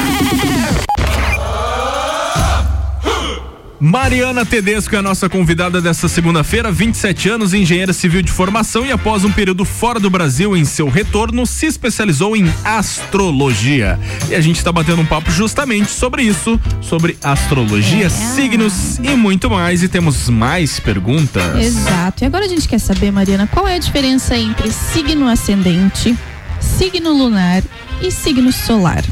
Mariana 3.84 4.46
Tedesco 4.46 4.94
é 4.94 4.98
a 4.98 5.02
nossa 5.02 5.28
convidada 5.28 5.78
desta 5.78 6.08
segunda-feira, 6.08 6.72
27 6.72 7.28
anos, 7.28 7.52
engenheira 7.52 7.92
civil 7.92 8.22
de 8.22 8.32
formação 8.32 8.86
e 8.86 8.90
após 8.90 9.26
um 9.26 9.30
período 9.30 9.62
fora 9.62 10.00
do 10.00 10.08
Brasil 10.08 10.56
em 10.56 10.64
seu 10.64 10.88
retorno, 10.88 11.44
se 11.44 11.66
especializou 11.66 12.34
em 12.34 12.50
astrologia. 12.64 14.00
E 14.30 14.34
a 14.34 14.40
gente 14.40 14.56
está 14.56 14.72
batendo 14.72 15.02
um 15.02 15.04
papo 15.04 15.30
justamente 15.30 15.90
sobre 15.90 16.22
isso, 16.22 16.58
sobre 16.80 17.18
astrologia, 17.22 18.08
signos 18.08 18.96
e 19.00 19.14
muito 19.14 19.50
mais. 19.50 19.82
E 19.82 19.88
temos 19.88 20.30
mais 20.30 20.80
perguntas. 20.80 21.54
Exato. 21.62 22.24
E 22.24 22.26
agora 22.26 22.46
a 22.46 22.48
gente 22.48 22.66
quer 22.66 22.80
saber, 22.80 23.12
Mariana, 23.12 23.46
qual 23.46 23.68
é 23.68 23.74
a 23.74 23.78
diferença 23.78 24.34
entre 24.34 24.72
signo 24.72 25.28
ascendente, 25.28 26.16
signo 26.58 27.12
lunar 27.12 27.62
e 28.00 28.10
signo 28.10 28.50
solar? 28.50 29.04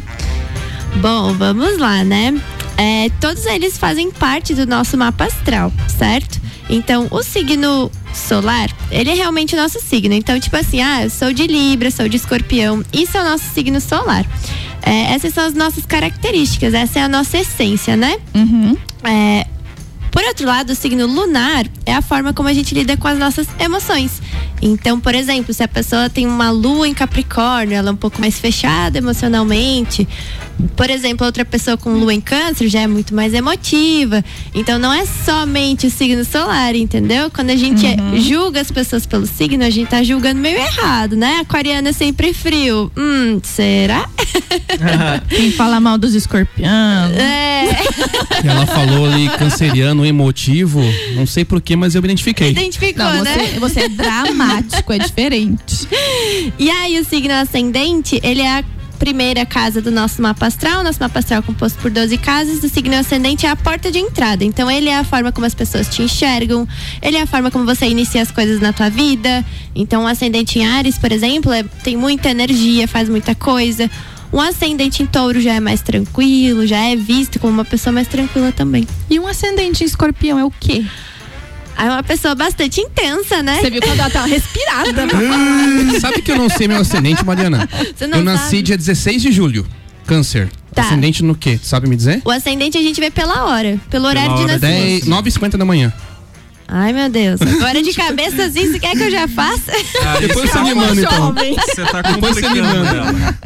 Bom, 1.01 1.32
vamos 1.34 1.78
lá, 1.78 2.05
né? 2.05 2.40
É, 2.76 3.09
todos 3.20 3.45
eles 3.47 3.76
fazem 3.78 4.11
parte 4.11 4.55
do 4.55 4.66
nosso 4.66 4.97
mapa 4.97 5.24
astral, 5.24 5.72
certo? 5.88 6.40
Então, 6.68 7.07
o 7.11 7.22
signo 7.22 7.90
solar, 8.14 8.70
ele 8.90 9.11
é 9.11 9.14
realmente 9.14 9.55
o 9.55 9.59
nosso 9.59 9.80
signo. 9.80 10.14
Então, 10.14 10.38
tipo 10.38 10.57
assim, 10.57 10.80
ah, 10.80 11.05
eu 11.05 11.11
sou 11.11 11.32
de 11.32 11.47
Libra, 11.47 11.90
sou 11.90 12.09
de 12.09 12.16
Escorpião, 12.16 12.84
isso 12.93 13.16
é 13.16 13.20
o 13.20 13.24
nosso 13.24 13.45
signo 13.53 13.80
solar. 13.80 14.24
É, 14.82 15.12
essas 15.12 15.32
são 15.34 15.45
as 15.45 15.55
nossas 15.55 15.86
características, 15.86 16.74
essa 16.74 16.99
é 16.99 17.03
a 17.03 17.09
nossa 17.09 17.38
essência, 17.38 17.97
né? 17.97 18.16
É, 19.05 19.47
por 20.12 20.22
outro 20.24 20.47
lado, 20.47 20.70
o 20.70 20.74
signo 20.74 21.07
lunar 21.07 21.64
é 21.86 21.95
a 21.95 22.03
forma 22.03 22.34
como 22.34 22.47
a 22.47 22.53
gente 22.53 22.74
lida 22.74 22.99
com 22.99 23.09
as 23.09 23.18
nossas 23.18 23.47
emoções. 23.59 24.20
Então, 24.61 25.01
por 25.01 25.14
exemplo, 25.14 25.55
se 25.55 25.62
a 25.62 25.68
pessoa 25.68 26.11
tem 26.11 26.26
uma 26.26 26.51
lua 26.51 26.86
em 26.86 26.93
Capricórnio, 26.93 27.74
ela 27.74 27.88
é 27.88 27.93
um 27.93 27.97
pouco 27.97 28.20
mais 28.20 28.38
fechada 28.38 28.99
emocionalmente. 28.99 30.07
Por 30.77 30.91
exemplo, 30.91 31.27
outra 31.27 31.45
pessoa 31.45 31.77
com 31.77 31.91
lua 31.95 32.15
em 32.15 32.21
Câncer 32.21 32.69
já 32.69 32.81
é 32.81 32.87
muito 32.87 33.15
mais 33.15 33.35
emotiva. 33.35 34.25
Então, 34.55 34.79
não 34.79 34.93
é 34.93 35.05
somente 35.05 35.87
o 35.87 35.91
signo 35.91 36.25
solar, 36.25 36.75
entendeu? 36.75 37.31
Quando 37.31 37.51
a 37.51 37.57
gente 37.57 37.87
julga 38.21 38.61
as 38.61 38.71
pessoas 38.71 39.07
pelo 39.07 39.27
signo, 39.27 39.65
a 39.65 39.71
gente 39.71 39.89
tá 39.89 40.03
julgando 40.03 40.41
meio 40.41 40.59
errado, 40.59 41.17
né? 41.17 41.39
Aquariano 41.41 41.89
é 41.89 41.93
sempre 41.93 42.33
frio. 42.33 42.91
Hum, 42.97 43.41
será? 43.43 44.09
Quem 45.29 45.53
fala 45.53 45.81
mal 45.81 45.99
dos 45.99 46.15
escorpianos. 46.15 47.17
É. 47.17 47.69
Ela 48.45 48.67
falou 48.67 49.07
ali 49.07 49.29
canceriano 49.31 50.05
emotivo, 50.05 50.81
não 51.15 51.27
sei 51.27 51.45
porquê, 51.45 51.77
mas 51.77 51.95
eu 51.95 52.03
me 52.03 52.09
identifiquei. 52.09 52.51
Identificou, 52.51 53.05
Não, 53.05 53.23
né? 53.23 53.37
você, 53.37 53.59
você 53.61 53.81
é 53.81 53.89
dramático, 53.89 54.93
é 54.93 54.99
diferente. 54.99 55.89
E 56.59 56.71
aí, 56.71 56.99
o 56.99 57.05
signo 57.05 57.35
ascendente, 57.35 58.21
ele 58.23 58.41
é 58.41 58.59
a 58.59 58.65
primeira 59.03 59.45
casa 59.45 59.83
do 59.83 59.91
nosso 59.91 60.23
mapa 60.23 60.47
astral. 60.47 60.85
Nosso 60.85 61.01
mapa 61.01 61.19
astral 61.19 61.41
é 61.41 61.43
composto 61.43 61.77
por 61.81 61.91
12 61.91 62.17
casas. 62.19 62.63
O 62.63 62.69
signo 62.69 62.95
ascendente 62.95 63.45
é 63.45 63.51
a 63.51 63.57
porta 63.57 63.91
de 63.91 63.99
entrada. 63.99 64.45
Então, 64.45 64.71
ele 64.71 64.89
é 64.89 64.97
a 64.97 65.03
forma 65.03 65.33
como 65.33 65.45
as 65.45 65.57
pessoas 65.57 65.89
te 65.89 66.03
enxergam. 66.03 66.69
Ele 67.03 67.17
é 67.17 67.23
a 67.23 67.27
forma 67.27 67.51
como 67.51 67.65
você 67.65 67.87
inicia 67.87 68.23
as 68.23 68.31
coisas 68.31 68.61
na 68.61 68.73
tua 68.73 68.89
vida. 68.89 69.45
Então, 69.75 70.05
o 70.05 70.07
ascendente 70.07 70.61
em 70.61 70.65
Ares, 70.65 70.99
por 70.99 71.11
exemplo, 71.11 71.53
é- 71.53 71.65
tem 71.83 71.97
muita 71.97 72.31
energia, 72.31 72.87
faz 72.87 73.09
muita 73.09 73.35
coisa. 73.35 73.91
Um 74.33 74.41
ascendente 74.41 75.03
em 75.03 75.07
touro 75.07 75.41
já 75.41 75.55
é 75.55 75.61
mais 75.61 75.83
tranquilo, 75.83 76.65
já 76.65 76.79
é 76.79 76.95
visto 76.95 77.41
como 77.41 77.53
uma 77.53 77.65
pessoa 77.65 77.93
mais 77.93 78.07
tranquila 78.07 78.53
também. 78.53 78.87
E 79.11 79.19
um 79.19 79.27
ascendente 79.27 79.83
em 79.83 79.87
escorpião 79.87 80.39
é 80.39 80.45
o 80.45 80.51
quê? 80.61 80.85
É 81.77 81.85
uma 81.85 82.03
pessoa 82.03 82.35
bastante 82.35 82.81
intensa, 82.81 83.43
né? 83.43 83.61
Você 83.61 83.70
viu 83.70 83.81
quando 83.83 83.99
ela 83.99 84.11
tá 84.11 84.25
respirada. 84.25 84.91
Sabe 86.01 86.23
que 86.23 86.31
eu 86.31 86.37
não 86.37 86.49
sei 86.49 86.68
meu 86.68 86.81
ascendente, 86.81 87.25
Mariana? 87.25 87.68
Você 87.95 88.07
não 88.07 88.18
eu 88.18 88.25
nasci 88.25 88.57
sabe? 88.57 88.62
dia 88.62 88.77
16 88.77 89.23
de 89.23 89.33
julho. 89.33 89.66
Câncer. 90.07 90.49
Tá. 90.75 90.83
Ascendente 90.83 91.23
no 91.23 91.35
quê? 91.35 91.59
Sabe 91.62 91.89
me 91.89 91.97
dizer? 91.97 92.23
O 92.25 92.31
ascendente 92.31 92.79
a 92.79 92.83
gente 92.83 92.99
vê 93.01 93.11
pela 93.11 93.45
hora, 93.45 93.79
pelo 93.91 94.07
horário 94.07 94.37
de 94.37 94.47
nascimento. 94.47 95.07
9h50 95.07 95.57
da 95.57 95.64
manhã. 95.64 95.93
Ai, 96.69 96.93
meu 96.93 97.09
Deus. 97.09 97.41
Agora 97.43 97.83
de 97.83 97.93
cabeça 97.93 98.45
assim, 98.45 98.71
você 98.71 98.79
quer 98.79 98.97
que 98.97 99.03
eu 99.03 99.11
já 99.11 99.29
faça? 99.29 99.73
Depois 100.21 100.51
você 100.51 100.61
me 100.61 100.75
manda, 100.75 101.01
então. 101.01 101.35
Você 101.35 101.85
tá 101.85 102.03
Depois 102.03 102.35
você 102.35 102.49
me 102.49 102.61
complicando 102.61 102.85
manda. 102.85 102.97
ela. 102.97 103.39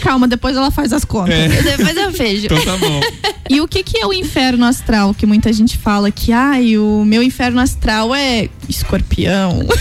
Calma, 0.00 0.26
depois 0.28 0.56
ela 0.56 0.70
faz 0.70 0.92
as 0.92 1.04
contas. 1.04 1.34
É. 1.34 1.48
Depois 1.76 1.96
eu 1.96 2.10
vejo. 2.10 2.46
Então 2.46 2.60
tá 2.64 2.76
bom. 2.76 3.00
E 3.48 3.60
o 3.60 3.68
que 3.68 3.82
que 3.82 3.98
é 3.98 4.06
o 4.06 4.12
inferno 4.12 4.64
astral? 4.64 5.14
Que 5.14 5.26
muita 5.26 5.52
gente 5.52 5.76
fala 5.78 6.10
que, 6.10 6.32
ai, 6.32 6.76
o 6.78 7.04
meu 7.04 7.22
inferno 7.22 7.60
astral 7.60 8.14
é 8.14 8.48
escorpião. 8.72 9.60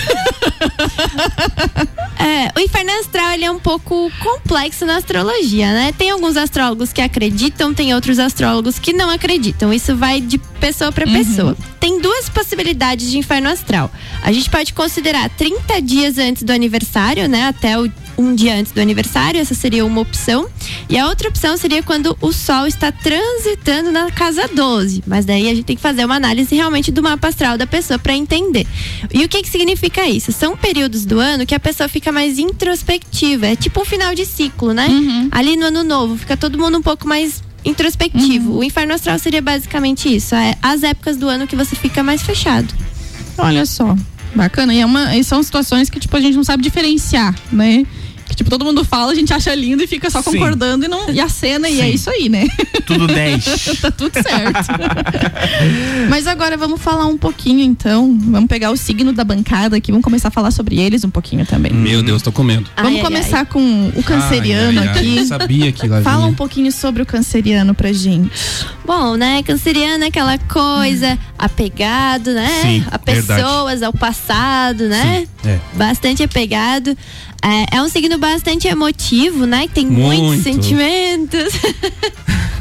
É, 2.21 2.51
o 2.55 2.59
inferno 2.59 2.91
astral 2.99 3.31
ele 3.31 3.45
é 3.45 3.49
um 3.49 3.59
pouco 3.59 4.11
complexo 4.19 4.85
na 4.85 4.97
astrologia, 4.97 5.73
né? 5.73 5.91
Tem 5.91 6.11
alguns 6.11 6.37
astrólogos 6.37 6.93
que 6.93 7.01
acreditam, 7.01 7.73
tem 7.73 7.95
outros 7.95 8.19
astrólogos 8.19 8.77
que 8.77 8.93
não 8.93 9.09
acreditam. 9.09 9.73
Isso 9.73 9.95
vai 9.95 10.21
de 10.21 10.37
pessoa 10.37 10.91
para 10.91 11.07
pessoa. 11.07 11.57
Tem 11.79 11.99
duas 11.99 12.29
possibilidades 12.29 13.09
de 13.09 13.17
inferno 13.17 13.49
astral. 13.49 13.89
A 14.21 14.31
gente 14.31 14.51
pode 14.51 14.71
considerar 14.71 15.31
30 15.31 15.81
dias 15.81 16.19
antes 16.19 16.43
do 16.43 16.51
aniversário, 16.51 17.27
né? 17.27 17.47
Até 17.47 17.79
o 17.79 17.91
um 18.21 18.35
dia 18.35 18.55
antes 18.55 18.71
do 18.71 18.79
aniversário, 18.79 19.39
essa 19.39 19.53
seria 19.53 19.85
uma 19.85 20.01
opção. 20.01 20.47
E 20.89 20.97
a 20.97 21.07
outra 21.07 21.29
opção 21.29 21.57
seria 21.57 21.81
quando 21.81 22.17
o 22.21 22.31
Sol 22.31 22.67
está 22.67 22.91
transitando 22.91 23.91
na 23.91 24.11
casa 24.11 24.47
12. 24.47 25.03
Mas 25.05 25.25
daí 25.25 25.49
a 25.49 25.55
gente 25.55 25.65
tem 25.65 25.75
que 25.75 25.81
fazer 25.81 26.05
uma 26.05 26.15
análise 26.15 26.53
realmente 26.55 26.91
do 26.91 27.01
mapa 27.01 27.27
astral 27.27 27.57
da 27.57 27.67
pessoa 27.67 27.97
para 27.97 28.13
entender. 28.13 28.67
E 29.13 29.23
o 29.23 29.29
que, 29.29 29.41
que 29.41 29.49
significa 29.49 30.07
isso? 30.07 30.31
São 30.31 30.55
períodos 30.55 31.05
do 31.05 31.19
ano 31.19 31.45
que 31.45 31.55
a 31.55 31.59
pessoa 31.59 31.89
fica 31.89 32.11
mais 32.11 32.37
introspectiva. 32.37 33.47
É 33.47 33.55
tipo 33.55 33.81
um 33.81 33.85
final 33.85 34.13
de 34.13 34.25
ciclo, 34.25 34.73
né? 34.73 34.87
Ali 35.31 35.55
no 35.55 35.65
ano 35.65 35.83
novo, 35.83 36.17
fica 36.17 36.37
todo 36.37 36.57
mundo 36.57 36.77
um 36.77 36.81
pouco 36.81 37.07
mais 37.07 37.43
introspectivo. 37.63 38.57
O 38.57 38.63
inferno 38.63 38.93
astral 38.93 39.17
seria 39.19 39.41
basicamente 39.41 40.13
isso. 40.13 40.35
É 40.35 40.55
as 40.61 40.83
épocas 40.83 41.17
do 41.17 41.27
ano 41.27 41.47
que 41.47 41.55
você 41.55 41.75
fica 41.75 42.03
mais 42.03 42.21
fechado. 42.21 42.73
Olha 43.37 43.65
só, 43.65 43.95
bacana. 44.35 44.73
E, 44.73 44.79
é 44.79 44.85
uma, 44.85 45.15
e 45.15 45.23
são 45.23 45.41
situações 45.41 45.89
que, 45.89 45.99
tipo, 45.99 46.15
a 46.15 46.21
gente 46.21 46.35
não 46.35 46.43
sabe 46.43 46.63
diferenciar, 46.63 47.35
né? 47.51 47.85
Tipo, 48.41 48.49
todo 48.49 48.65
mundo 48.65 48.83
fala, 48.83 49.11
a 49.11 49.15
gente 49.15 49.31
acha 49.31 49.53
lindo 49.53 49.83
e 49.83 49.87
fica 49.87 50.09
só 50.09 50.19
Sim. 50.19 50.31
concordando 50.31 50.85
e, 50.85 50.87
não, 50.87 51.11
e 51.11 51.19
a 51.19 51.29
cena, 51.29 51.69
e 51.69 51.79
é 51.79 51.85
Sim. 51.85 51.91
isso 51.91 52.09
aí, 52.09 52.27
né? 52.27 52.47
Tudo 52.87 53.05
10. 53.05 53.45
tá 53.79 53.91
tudo 53.91 54.13
certo. 54.15 54.67
Mas 56.09 56.25
agora 56.25 56.57
vamos 56.57 56.81
falar 56.81 57.05
um 57.05 57.19
pouquinho, 57.19 57.61
então. 57.61 58.17
Vamos 58.19 58.49
pegar 58.49 58.71
o 58.71 58.77
signo 58.77 59.13
da 59.13 59.23
bancada 59.23 59.77
aqui, 59.77 59.91
vamos 59.91 60.03
começar 60.03 60.29
a 60.29 60.31
falar 60.31 60.49
sobre 60.49 60.79
eles 60.79 61.03
um 61.03 61.11
pouquinho 61.11 61.45
também. 61.45 61.71
Meu 61.71 62.01
Deus, 62.01 62.23
tô 62.23 62.31
com 62.31 62.41
medo. 62.41 62.67
Vamos 62.75 62.99
ai, 62.99 63.05
começar 63.05 63.45
com 63.45 63.91
o 63.95 64.01
canceriano 64.01 64.79
Ai, 64.79 64.87
ai, 64.87 64.93
ai, 64.95 64.99
aqui. 64.99 65.25
Sabia 65.27 65.71
que 65.71 65.87
lá 65.87 66.01
Fala 66.01 66.17
vinha. 66.17 66.29
um 66.29 66.33
pouquinho 66.33 66.71
sobre 66.71 67.03
o 67.03 67.05
canceriano 67.05 67.75
pra 67.75 67.93
gente. 67.93 68.31
Bom, 68.83 69.15
né? 69.15 69.43
Canceriano 69.43 70.03
é 70.03 70.07
aquela 70.07 70.39
coisa 70.39 71.17
apegado, 71.37 72.33
né? 72.33 72.49
Sim, 72.63 72.83
a 72.89 72.97
pessoas, 72.97 73.83
ao 73.83 73.93
passado, 73.93 74.87
né? 74.87 75.27
É. 75.45 75.59
Bastante 75.75 76.23
apegado. 76.23 76.97
É, 77.43 77.77
é 77.77 77.81
um 77.81 77.89
signo 77.89 78.17
bastante 78.17 78.67
emotivo, 78.67 79.45
né? 79.45 79.67
Que 79.67 79.73
tem 79.73 79.87
muitos 79.87 80.25
Muito. 80.27 80.43
sentimentos. 80.43 81.53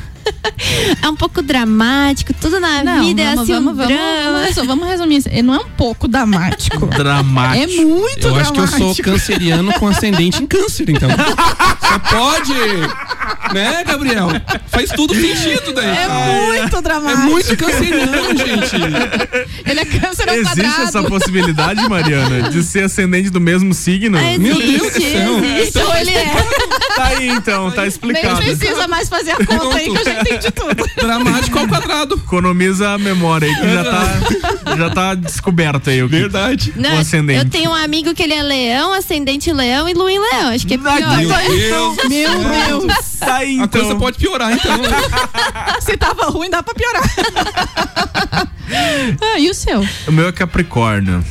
é 1.03 1.09
um 1.09 1.17
pouco 1.17 1.43
dramático, 1.43 2.33
tudo 2.41 2.61
na 2.61 2.83
Não, 2.85 3.05
vida 3.05 3.23
é 3.23 3.25
vamos, 3.35 3.41
assim 3.43 3.53
vamos, 3.53 3.73
um 3.73 3.77
vamos, 3.77 3.95
drama. 3.95 4.41
vamos, 4.55 4.67
vamos 4.67 4.89
resumir 4.89 5.17
isso. 5.17 5.29
Não 5.43 5.55
é 5.55 5.59
um 5.59 5.69
pouco 5.71 6.07
dramático. 6.09 6.87
Dramático. 7.01 7.65
É 7.81 7.85
muito 7.85 8.27
Eu 8.29 8.37
acho 8.37 8.53
que 8.53 8.61
eu 8.61 8.67
sou 8.67 8.79
dramático. 8.79 9.11
canceriano 9.11 9.73
com 9.75 9.89
ascendente 9.89 10.43
em 10.43 10.47
câncer, 10.47 10.89
então. 10.91 11.09
Você 11.81 11.99
pode, 12.15 13.55
né, 13.55 13.85
Gabriel? 13.85 14.29
Faz 14.69 14.91
tudo 14.91 15.15
sentido 15.15 15.73
daí. 15.73 15.87
É 15.97 16.09
muito 16.47 16.77
É 16.77 16.83
dramático. 16.83 17.23
muito 17.23 17.57
canceriano, 17.57 18.37
gente. 18.37 18.77
Ele 19.67 19.81
é 19.81 19.85
câncer 19.85 20.29
ao 20.29 20.35
Existe 20.35 20.57
quadrado. 20.63 20.83
essa 20.83 21.03
possibilidade, 21.05 21.89
Mariana, 21.89 22.51
de 22.51 22.63
ser 22.63 22.85
ascendente 22.85 23.31
do 23.31 23.41
mesmo 23.41 23.73
signo? 23.75 24.19
Existe, 24.19 24.39
Meu 24.41 24.57
Deus 24.61 24.93
do 24.93 25.01
céu. 25.01 25.41
Então 25.67 25.97
ele 25.97 26.11
é. 26.11 26.25
Tá 26.97 27.05
aí 27.07 27.29
então, 27.29 27.71
tá 27.71 27.81
Nem 27.83 27.89
explicado. 27.89 28.37
precisa 28.37 28.89
mais 28.89 29.09
fazer 29.09 29.33
a 29.33 29.37
conta 29.45 29.77
aí 29.77 29.91
que 29.91 29.97
eu 29.99 30.05
já 30.05 30.20
entendi 30.21 30.51
tudo. 30.51 30.91
Dramático 31.01 31.59
ao 31.59 31.69
quadrado. 31.69 32.15
Economiza 32.15 32.91
a 32.91 32.99
memória 32.99 33.49
aí, 33.49 33.55
que 33.55 33.75
já 33.75 33.85
tá, 33.85 34.77
já 34.77 34.91
tá 34.91 35.15
descoberto 35.15 35.91
aí 35.91 36.03
o 36.03 36.09
que 36.09 36.17
Verdade. 36.17 36.73
Não, 36.77 36.97
o 36.97 36.99
ascendente. 36.99 37.45
eu 37.45 37.51
tenho 37.51 37.71
um 37.71 37.75
amigo 37.75 38.15
que 38.15 38.23
ele 38.23 38.35
é 38.35 38.43
leão, 38.43 38.93
ascendente 38.93 39.53
leão 39.53 39.89
e 39.89 39.95
lua 39.95 40.13
em 40.13 40.19
leão. 40.19 40.49
Acho 40.51 40.67
que 40.67 40.75
é 40.75 40.79
pior. 40.79 41.17
Meu 41.17 41.29
Deus. 41.29 41.97
Meu 42.09 42.81
Deus. 42.81 42.95
Tá 43.19 43.37
aí 43.37 43.61
A 43.61 43.69
coisa 43.69 43.89
então. 43.89 43.99
pode 43.99 44.19
piorar, 44.19 44.53
então. 44.53 44.79
Se 45.81 45.97
tava 45.97 46.25
ruim, 46.31 46.51
dá 46.51 46.63
pra 46.63 46.75
piorar. 46.75 47.03
ah, 49.21 49.39
e 49.39 49.51
o 49.51 49.55
seu? 49.55 49.85
O 50.07 50.13
meu 50.13 50.29
é 50.29 50.33
Capricórnio. 50.33 51.25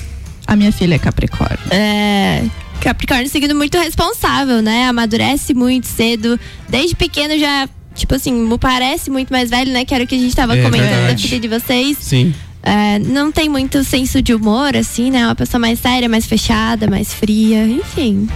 A 0.46 0.56
minha 0.56 0.72
filha 0.72 0.96
é 0.96 1.00
Capricórnio. 1.00 1.60
É. 1.70 2.44
Capricórnio 2.82 3.26
é 3.26 3.28
um 3.28 3.30
signo 3.30 3.54
muito 3.56 3.78
responsável, 3.78 4.62
né? 4.62 4.88
Amadurece 4.88 5.54
muito 5.54 5.86
cedo. 5.86 6.40
Desde 6.68 6.96
pequeno 6.96 7.38
já, 7.38 7.68
tipo 8.00 8.16
assim, 8.16 8.32
me 8.34 8.58
parece 8.58 9.10
muito 9.12 9.32
mais 9.32 9.50
velho, 9.50 9.72
né? 9.72 9.86
Que 9.86 9.94
era 9.94 10.04
o 10.04 10.08
que 10.08 10.16
a 10.16 10.18
gente 10.20 10.36
tava 10.36 10.58
É 10.58 10.62
comentando 10.64 10.90
da 10.90 10.98
verdade. 10.98 11.28
filha 11.28 11.40
de 11.40 11.48
vocês. 11.48 11.98
Sim. 12.00 12.34
É, 12.64 13.00
não 13.00 13.32
tem 13.32 13.48
muito 13.48 13.84
senso 13.84 14.22
de 14.22 14.34
humor, 14.34 14.76
assim, 14.76 15.12
né? 15.12 15.26
Uma 15.26 15.36
pessoa 15.36 15.60
mais 15.60 15.80
séria, 15.80 16.10
mais 16.10 16.26
fechada, 16.26 16.88
mais 16.88 17.14
fria, 17.14 17.66
enfim. 17.66 18.28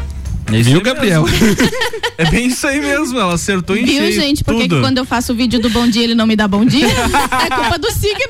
Viu, 0.48 0.82
Gabriel? 0.82 1.26
É 2.16 2.26
bem 2.30 2.46
isso 2.46 2.68
aí 2.68 2.80
mesmo, 2.80 3.20
ela 3.20 3.34
acertou 3.34 3.76
em 3.76 3.86
Viu, 3.86 3.98
cheio, 3.98 4.12
gente? 4.14 4.44
Por 4.44 4.56
que 4.56 4.70
quando 4.70 5.00
eu 5.00 5.04
faço 5.06 5.34
o 5.34 5.36
vídeo 5.36 5.60
do 5.60 5.68
bom 5.72 5.88
dia 5.88 6.04
ele 6.04 6.14
não 6.14 6.28
me 6.28 6.36
dá 6.36 6.48
bom 6.48 6.64
dia? 6.64 6.86
é 6.88 7.50
culpa 7.50 7.80
do 7.80 7.92
signo. 7.92 8.30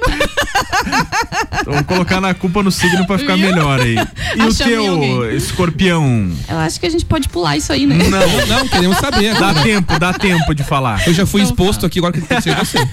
Vamos 1.66 1.82
colocar 1.86 2.22
na 2.22 2.34
culpa 2.34 2.64
no 2.64 2.72
signo 2.72 3.06
pra 3.06 3.18
ficar 3.18 3.36
Viu? 3.36 3.48
melhor 3.50 3.82
aí. 3.82 3.96
E 3.96 3.98
o 4.40 4.48
Achamos 4.48 4.58
teu, 4.58 4.88
alguém. 4.90 5.36
escorpião? 5.36 6.32
Eu 6.48 6.58
acho 6.60 6.80
que 6.80 6.86
a 6.86 6.90
gente 6.90 7.04
pode 7.06 7.28
pular 7.28 7.58
isso 7.58 7.74
aí, 7.74 7.86
né? 7.86 7.98
Não, 7.98 8.48
não, 8.58 8.68
queremos 8.70 8.98
saber. 9.00 9.34
Dá 9.34 9.50
agora. 9.50 9.64
tempo, 9.66 10.00
dá 10.00 10.14
tempo 10.14 10.56
de 10.56 10.64
falar. 10.64 11.06
Eu 11.06 11.14
já 11.14 11.26
fui 11.26 11.42
exposto 11.42 11.86
aqui, 11.86 12.00
agora 12.00 12.14
que 12.14 12.22
tem 12.22 12.38
que 12.38 12.44
ser 12.44 12.56
você. 12.56 12.78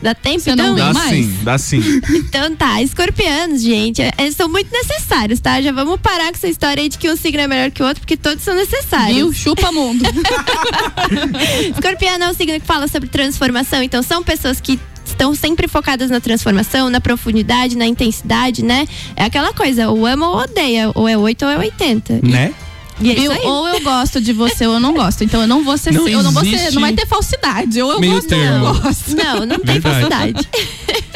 Dá 0.00 0.14
tempo, 0.14 0.42
não 0.46 0.52
então? 0.54 0.74
vem 0.76 0.84
Dá 0.84 0.92
mais? 0.92 1.10
sim, 1.10 1.38
dá 1.42 1.58
sim. 1.58 2.00
Então 2.28 2.54
tá, 2.54 2.80
escorpianos, 2.80 3.60
gente, 3.60 4.02
é- 4.02 4.12
eles 4.18 4.36
são 4.36 4.48
muito 4.48 4.70
necessários, 4.70 5.40
tá? 5.40 5.60
Já 5.60 5.72
vamos 5.72 5.98
parar 6.00 6.26
com 6.26 6.34
essa 6.36 6.46
história 6.46 6.80
aí 6.80 6.88
de 6.88 6.96
que 6.96 7.10
um 7.10 7.16
signo 7.16 7.40
é 7.40 7.48
melhor 7.48 7.72
que 7.72 7.82
o 7.82 7.86
outro, 7.86 8.00
porque 8.00 8.16
todos 8.34 8.44
são 8.44 8.54
necessários. 8.54 9.16
Viu? 9.16 9.32
Chupa 9.32 9.70
mundo. 9.70 10.04
Escorpiano 11.74 12.24
é 12.24 12.28
um 12.28 12.34
signo 12.34 12.54
que 12.60 12.66
fala 12.66 12.88
sobre 12.88 13.08
transformação, 13.08 13.82
então 13.82 14.02
são 14.02 14.22
pessoas 14.22 14.60
que 14.60 14.78
estão 15.04 15.34
sempre 15.34 15.68
focadas 15.68 16.10
na 16.10 16.20
transformação, 16.20 16.90
na 16.90 17.00
profundidade, 17.00 17.76
na 17.76 17.86
intensidade, 17.86 18.64
né? 18.64 18.86
É 19.14 19.24
aquela 19.24 19.52
coisa, 19.52 19.88
ou 19.88 20.04
ama 20.06 20.28
ou 20.28 20.36
odeia, 20.38 20.90
ou 20.94 21.08
é 21.08 21.16
8 21.16 21.44
ou 21.44 21.50
é 21.50 21.58
80. 21.58 22.20
E- 22.22 22.26
Né? 22.28 22.54
E 23.00 23.10
é 23.10 23.32
aí. 23.32 23.38
Ou 23.44 23.68
eu 23.68 23.80
gosto 23.80 24.20
de 24.20 24.32
você 24.32 24.66
ou 24.66 24.74
eu 24.74 24.80
não 24.80 24.94
gosto. 24.94 25.24
Então 25.24 25.40
eu 25.40 25.48
não 25.48 25.64
vou 25.64 25.76
ser. 25.76 25.92
Não 25.92 26.08
eu 26.08 26.22
não 26.22 26.30
vou 26.32 26.44
ser. 26.44 26.72
Não 26.72 26.80
vai 26.80 26.92
ter 26.92 27.06
falsidade. 27.06 27.80
Ou 27.82 27.92
eu 27.92 28.00
gosto 28.00 28.34
ou 28.34 28.40
eu 28.40 28.60
gosto. 28.60 29.16
Não, 29.16 29.46
não 29.46 29.58
tem 29.58 29.80
Verdade. 29.80 30.00
falsidade. 30.00 30.48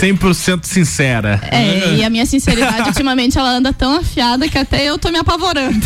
100% 0.00 0.64
sincera. 0.64 1.40
É, 1.50 1.96
e 1.96 2.04
a 2.04 2.10
minha 2.10 2.26
sinceridade, 2.26 2.88
ultimamente, 2.88 3.38
ela 3.38 3.50
anda 3.50 3.72
tão 3.72 3.96
afiada 3.96 4.48
que 4.48 4.58
até 4.58 4.84
eu 4.84 4.98
tô 4.98 5.10
me 5.10 5.18
apavorando. 5.18 5.80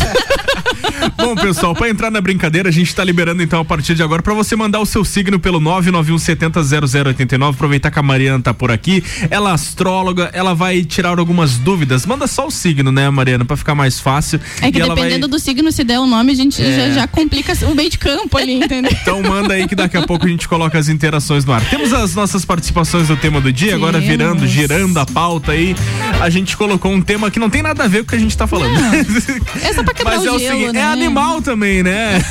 Bom, 1.17 1.35
pessoal, 1.35 1.73
pra 1.73 1.89
entrar 1.89 2.11
na 2.11 2.21
brincadeira, 2.21 2.69
a 2.69 2.71
gente 2.71 2.93
tá 2.93 3.03
liberando 3.03 3.41
então 3.41 3.59
a 3.59 3.65
partir 3.65 3.95
de 3.95 4.03
agora 4.03 4.21
pra 4.21 4.33
você 4.33 4.55
mandar 4.55 4.79
o 4.79 4.85
seu 4.85 5.03
signo 5.03 5.39
pelo 5.39 5.59
991700089. 5.61 7.49
Aproveitar 7.51 7.91
que 7.91 7.99
a 7.99 8.03
Mariana 8.03 8.41
tá 8.41 8.53
por 8.53 8.71
aqui. 8.71 9.03
Ela 9.29 9.51
é 9.51 9.53
astróloga, 9.53 10.29
ela 10.33 10.53
vai 10.53 10.83
tirar 10.83 11.17
algumas 11.19 11.57
dúvidas. 11.57 12.05
Manda 12.05 12.27
só 12.27 12.47
o 12.47 12.51
signo, 12.51 12.91
né, 12.91 13.09
Mariana, 13.09 13.45
pra 13.45 13.57
ficar 13.57 13.75
mais 13.75 13.99
fácil. 13.99 14.39
É 14.61 14.71
que 14.71 14.79
E 14.79 14.81
dependendo 14.81 15.27
vai... 15.27 15.30
do 15.31 15.39
signo, 15.39 15.71
se 15.71 15.83
der 15.83 15.99
o 15.99 16.05
nome, 16.05 16.31
a 16.31 16.35
gente 16.35 16.61
É. 16.61 16.89
já, 16.89 17.01
já 17.01 17.07
complica 17.07 17.53
o 17.65 17.73
meio 17.75 17.89
de 17.89 17.97
campo 17.97 18.37
ali, 18.37 18.53
entendeu? 18.53 18.91
Então 19.01 19.21
manda 19.23 19.53
aí 19.53 19.67
que 19.67 19.73
daqui 19.75 19.97
a 19.97 20.05
pouco 20.05 20.25
a 20.25 20.29
gente 20.29 20.47
coloca 20.47 20.77
as 20.77 20.89
interações 20.89 21.43
no 21.45 21.53
ar. 21.53 21.61
Temos 21.69 21.91
as 21.93 22.13
nossas 22.15 22.45
participações 22.45 23.07
do 23.07 23.15
tema 23.17 23.39
do 23.41 23.51
dia, 23.51 23.73
agora 23.75 23.93
Temos. 23.99 24.07
virando, 24.07 24.47
girando 24.47 24.97
a 24.99 25.05
pauta 25.05 25.53
aí. 25.53 25.75
A 26.19 26.29
gente 26.29 26.55
colocou 26.55 26.91
um 26.91 27.01
tema 27.01 27.31
que 27.31 27.39
não 27.39 27.49
tem 27.49 27.61
nada 27.63 27.85
a 27.85 27.87
ver 27.87 27.99
com 27.99 28.03
o 28.05 28.09
que 28.09 28.15
a 28.15 28.19
gente 28.19 28.37
tá 28.37 28.45
falando. 28.45 28.71
É 29.63 29.73
só 29.73 29.83
pra 29.83 29.93
quebrar 29.93 30.15
Mas 30.17 30.23
o 30.23 30.27
é 30.27 30.31
o 30.31 30.39
gelo, 30.39 30.51
seguinte, 30.59 30.73
né? 30.73 30.79
é 30.81 30.83
animal 30.85 31.41
também, 31.41 31.81
né? 31.83 32.21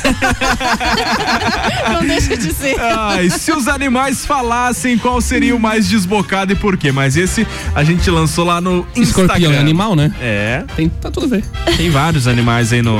Não 1.93 2.05
deixa 2.05 2.35
de 2.37 2.53
ser. 2.53 2.79
Ai, 2.79 3.29
se 3.29 3.51
os 3.51 3.67
animais 3.67 4.25
falassem, 4.25 4.97
qual 4.97 5.19
seria 5.21 5.55
o 5.55 5.59
mais 5.59 5.87
desbocado 5.87 6.51
e 6.53 6.55
por 6.55 6.77
quê? 6.77 6.91
Mas 6.91 7.17
esse 7.17 7.45
a 7.75 7.83
gente 7.83 8.09
lançou 8.09 8.45
lá 8.45 8.59
no 8.61 8.85
Instagram. 8.95 9.01
Escorpião 9.35 9.51
é 9.53 9.57
animal, 9.59 9.95
né? 9.95 10.11
É, 10.21 10.63
Tem, 10.75 10.89
tá 10.89 11.09
tudo 11.09 11.25
a 11.25 11.29
ver. 11.29 11.43
tem 11.77 11.89
vários 11.89 12.27
animais 12.27 12.71
aí 12.73 12.81
no, 12.81 12.90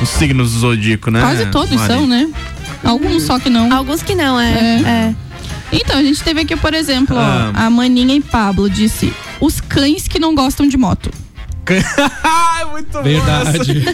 nos 0.00 0.08
signos 0.10 0.52
do 0.52 0.58
zodíaco, 0.60 1.10
né? 1.10 1.20
Quase 1.20 1.46
todos 1.46 1.74
Mari? 1.74 1.92
são, 1.92 2.06
né? 2.06 2.28
Alguns 2.84 3.22
só 3.24 3.38
que 3.38 3.50
não. 3.50 3.72
Alguns 3.72 4.02
que 4.02 4.14
não, 4.14 4.38
é. 4.40 4.52
É. 4.52 4.82
é. 4.88 5.14
Então, 5.72 5.98
a 5.98 6.02
gente 6.02 6.22
teve 6.22 6.40
aqui, 6.42 6.54
por 6.56 6.72
exemplo, 6.74 7.16
ó, 7.16 7.20
Ah. 7.20 7.52
a 7.66 7.70
Maninha 7.70 8.14
e 8.14 8.20
Pablo 8.20 8.70
disse: 8.70 9.12
os 9.40 9.60
cães 9.60 10.06
que 10.06 10.18
não 10.18 10.34
gostam 10.34 10.68
de 10.68 10.76
moto. 10.76 11.10
Ai, 12.22 12.64
muito 12.70 13.02
Verdade. 13.02 13.84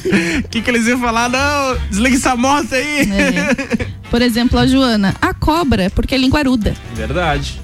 O 0.45 0.49
que, 0.51 0.61
que 0.61 0.71
eles 0.71 0.87
iam 0.87 0.99
falar? 1.01 1.31
Não, 1.31 1.77
desliga 1.89 2.17
essa 2.17 2.37
moto 2.37 2.75
aí. 2.75 3.11
É. 3.11 3.87
Por 4.11 4.21
exemplo, 4.21 4.59
a 4.59 4.67
Joana, 4.67 5.15
a 5.23 5.33
cobra, 5.33 5.89
porque 5.95 6.15
é 6.15 6.19
linguaruda. 6.19 6.75
Verdade. 6.95 7.59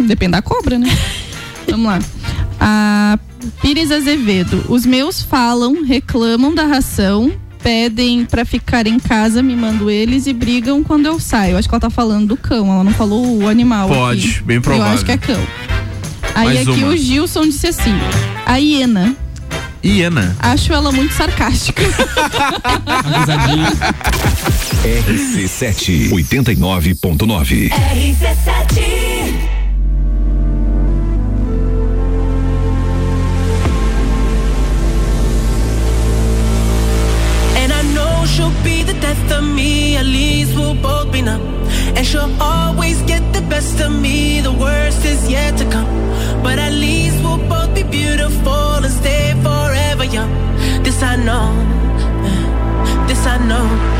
Depende 0.00 0.32
da 0.32 0.42
cobra, 0.42 0.78
né? 0.78 0.88
Vamos 1.70 1.86
lá. 1.86 1.98
A 2.58 3.18
Pires 3.60 3.90
Azevedo. 3.90 4.64
Os 4.68 4.84
meus 4.86 5.22
falam, 5.22 5.82
reclamam 5.84 6.54
da 6.54 6.64
ração, 6.64 7.32
pedem 7.62 8.24
para 8.24 8.44
ficar 8.44 8.86
em 8.86 8.98
casa, 8.98 9.42
me 9.42 9.54
mandam 9.54 9.90
eles 9.90 10.26
e 10.26 10.32
brigam 10.32 10.82
quando 10.82 11.06
eu 11.06 11.18
saio. 11.20 11.56
Acho 11.56 11.68
que 11.68 11.74
ela 11.74 11.80
tá 11.80 11.90
falando 11.90 12.28
do 12.28 12.36
cão, 12.36 12.72
ela 12.72 12.84
não 12.84 12.92
falou 12.92 13.42
o 13.42 13.48
animal. 13.48 13.88
Pode, 13.88 14.30
aqui. 14.30 14.42
bem 14.42 14.60
provável. 14.60 14.86
Eu 14.86 14.92
acho 14.94 15.04
que 15.04 15.12
é 15.12 15.18
cão. 15.18 15.40
Aí 16.34 16.44
Mais 16.54 16.68
aqui 16.68 16.82
uma. 16.82 16.92
o 16.92 16.96
Gilson 16.96 17.42
disse 17.42 17.66
assim: 17.66 17.94
a 18.46 18.56
hiena. 18.56 19.16
Hiena. 19.84 20.36
Acho 20.38 20.72
ela 20.72 20.92
muito 20.92 21.14
sarcástica. 21.14 21.82
RC7 24.84 26.10
89.9. 26.10 27.70
RC7 27.70 29.59
be 41.12 41.22
numb. 41.22 41.42
And 41.96 42.06
she'll 42.06 42.34
always 42.40 43.02
get 43.02 43.22
the 43.32 43.42
best 43.42 43.80
of 43.80 43.92
me, 43.92 44.40
the 44.40 44.52
worst 44.52 45.04
is 45.04 45.30
yet 45.30 45.58
to 45.58 45.64
come. 45.70 45.90
But 46.42 46.58
at 46.58 46.72
least 46.72 47.22
we'll 47.22 47.44
both 47.48 47.74
be 47.74 47.82
beautiful 47.82 48.82
and 48.84 48.92
stay 48.92 49.32
forever 49.42 50.04
young. 50.04 50.32
This 50.82 51.02
I 51.02 51.16
know, 51.16 51.48
this 53.06 53.26
I 53.26 53.36
know. 53.46 53.99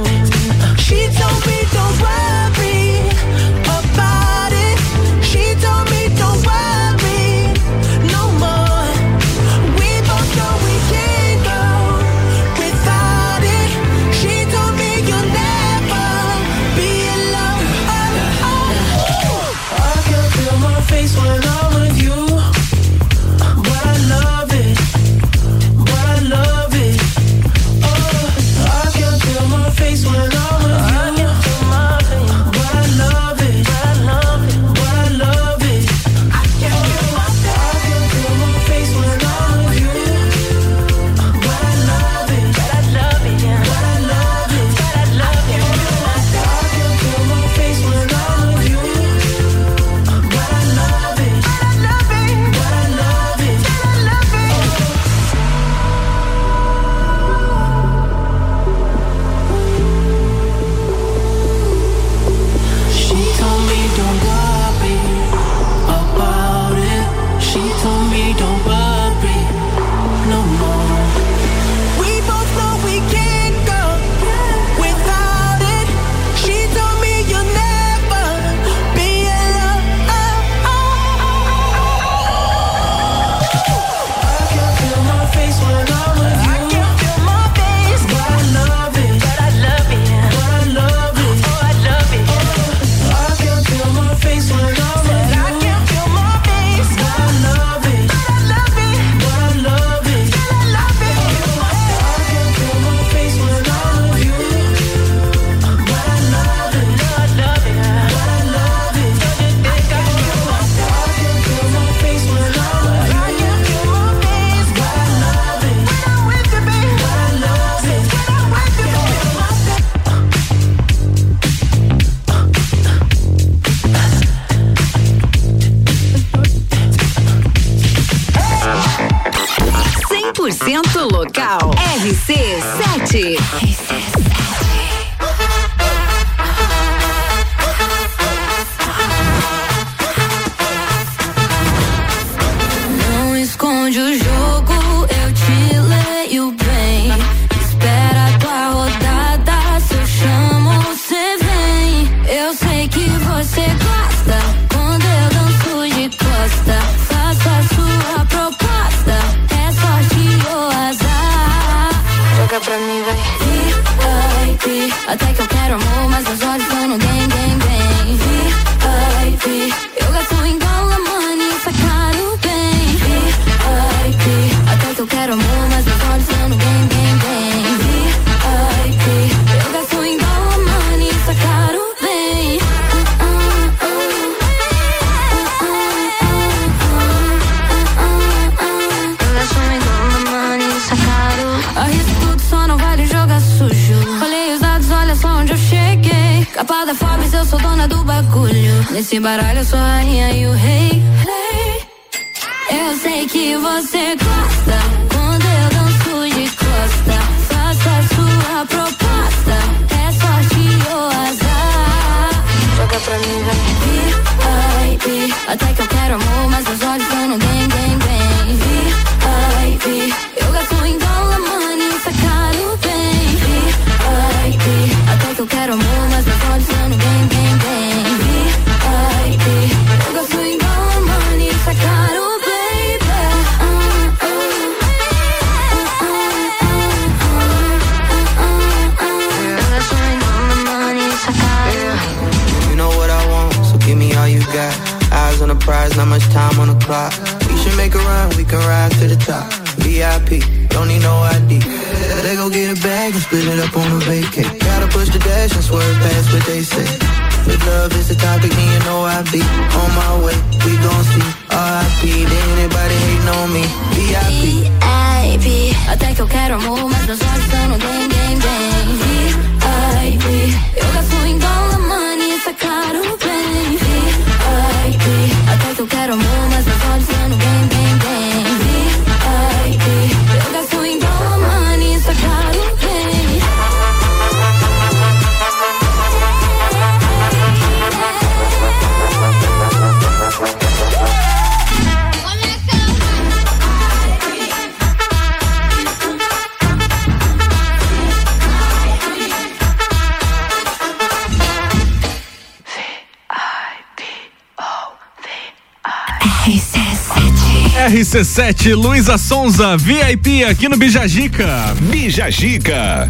RC7, 308.11 308.75
Luísa 308.75 309.17
Sonza, 309.17 309.77
VIP 309.77 310.43
aqui 310.43 310.67
no 310.67 310.75
Bijagica. 310.75 311.73
Bijagica. 311.89 313.07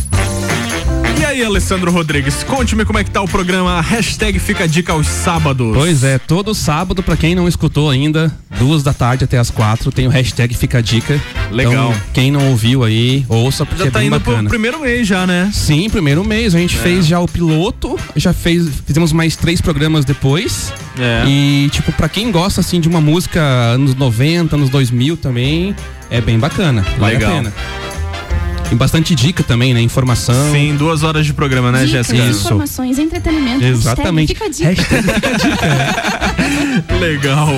E 1.19 1.25
aí, 1.25 1.43
Alessandro 1.43 1.91
Rodrigues, 1.91 2.43
conte-me 2.43 2.85
como 2.85 2.99
é 2.99 3.03
que 3.03 3.09
tá 3.09 3.19
o 3.19 3.27
programa 3.27 3.81
Hashtag 3.81 4.37
Fica 4.37 4.65
a 4.65 4.67
Dica 4.67 4.93
aos 4.93 5.07
sábados. 5.07 5.73
Pois 5.73 6.03
é, 6.03 6.19
todo 6.19 6.53
sábado, 6.53 7.01
pra 7.01 7.17
quem 7.17 7.33
não 7.33 7.47
escutou 7.47 7.89
ainda, 7.89 8.31
duas 8.61 8.83
da 8.83 8.93
tarde 8.93 9.23
até 9.23 9.39
as 9.39 9.49
quatro, 9.49 9.91
tem 9.91 10.05
o 10.05 10.09
hashtag 10.11 10.53
Fica 10.55 10.77
a 10.77 10.81
Dica. 10.81 11.19
Legal. 11.51 11.73
Então, 11.89 12.01
quem 12.13 12.29
não 12.31 12.49
ouviu 12.51 12.83
aí, 12.83 13.25
ouça, 13.27 13.65
porque 13.65 13.81
Já 13.83 13.87
é 13.89 13.91
tá 13.91 13.97
bem 13.99 14.07
indo 14.07 14.19
bacana. 14.19 14.37
pro 14.43 14.49
primeiro 14.49 14.79
mês 14.79 15.07
já, 15.07 15.25
né? 15.25 15.49
Sim, 15.51 15.89
primeiro 15.89 16.23
mês. 16.23 16.53
A 16.53 16.59
gente 16.59 16.77
É. 16.77 16.79
fez 16.79 17.07
já 17.07 17.19
o 17.19 17.27
piloto, 17.27 17.97
já 18.15 18.31
fez, 18.33 18.69
fizemos 18.85 19.11
mais 19.11 19.35
três 19.35 19.59
programas 19.59 20.05
depois. 20.05 20.71
É. 20.99 21.23
E, 21.27 21.69
tipo, 21.71 21.91
pra 21.93 22.07
quem 22.07 22.31
gosta, 22.31 22.61
assim, 22.61 22.79
de 22.79 22.87
uma 22.87 23.01
música 23.01 23.41
anos 23.41 23.95
90, 23.95 24.55
anos 24.55 24.69
2000 24.69 25.17
também, 25.17 25.75
é 26.11 26.21
bem 26.21 26.37
bacana. 26.37 26.85
Vale 26.99 27.15
Legal. 27.15 27.31
a 27.31 27.35
pena. 27.35 27.53
Tem 28.71 28.77
bastante 28.77 29.13
dica 29.13 29.43
também, 29.43 29.73
né? 29.73 29.81
Informação. 29.81 30.49
Sim, 30.49 30.77
duas 30.77 31.03
horas 31.03 31.25
de 31.25 31.33
programa, 31.33 31.73
né, 31.73 31.85
Dicas, 31.85 32.07
Jéssica? 32.07 32.29
informações, 32.29 32.97
entretenimento. 32.97 33.65
Exatamente. 33.65 34.33
Hashtag 34.33 34.81
Fica 34.81 34.95
a 34.95 35.37
dica. 35.37 36.95
Legal. 36.97 37.49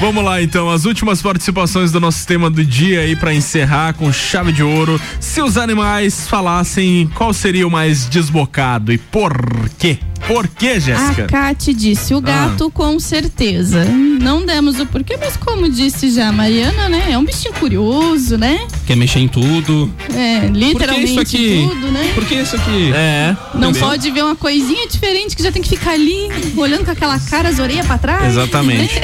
Vamos 0.00 0.24
lá 0.24 0.42
então, 0.42 0.68
as 0.68 0.84
últimas 0.84 1.22
participações 1.22 1.92
do 1.92 2.00
nosso 2.00 2.26
tema 2.26 2.50
do 2.50 2.64
dia 2.64 3.02
aí 3.02 3.14
pra 3.14 3.32
encerrar 3.32 3.92
com 3.92 4.12
chave 4.12 4.50
de 4.50 4.64
ouro. 4.64 5.00
Se 5.20 5.40
os 5.40 5.56
animais 5.56 6.26
falassem, 6.26 7.08
qual 7.14 7.32
seria 7.32 7.64
o 7.64 7.70
mais 7.70 8.06
desbocado 8.06 8.92
e 8.92 8.98
por 8.98 9.32
quê? 9.78 9.98
Por 10.26 10.48
quê, 10.48 10.80
Jéssica? 10.80 11.26
A 11.26 11.28
Kate 11.28 11.72
disse, 11.72 12.14
o 12.14 12.20
gato 12.20 12.68
com 12.68 12.98
certeza. 12.98 13.84
Não 13.84 14.44
demos 14.44 14.80
o 14.80 14.86
porquê, 14.86 15.16
mas 15.16 15.36
como 15.36 15.70
disse 15.70 16.10
já 16.10 16.28
a 16.28 16.32
Mariana, 16.32 16.88
né? 16.88 17.12
É 17.12 17.16
um 17.16 17.24
bichinho 17.24 17.54
curioso, 17.54 18.36
né? 18.36 18.66
Quer 18.88 18.96
mexer 18.96 19.18
em 19.18 19.28
tudo. 19.28 19.92
É, 20.14 20.46
literalmente 20.46 21.10
isso 21.10 21.20
aqui? 21.20 21.68
tudo, 21.68 21.92
né? 21.92 22.10
Por 22.14 22.24
que 22.24 22.36
isso 22.36 22.56
aqui? 22.56 22.90
É. 22.94 23.36
Não 23.52 23.68
Entendeu? 23.68 23.86
pode 23.86 24.10
ver 24.10 24.24
uma 24.24 24.34
coisinha 24.34 24.88
diferente 24.88 25.36
que 25.36 25.42
já 25.42 25.52
tem 25.52 25.60
que 25.60 25.68
ficar 25.68 25.90
ali 25.90 26.30
olhando 26.56 26.86
com 26.86 26.90
aquela 26.90 27.20
cara, 27.20 27.50
as 27.50 27.58
orelhas 27.58 27.86
pra 27.86 27.98
trás. 27.98 28.32
Exatamente. 28.32 28.94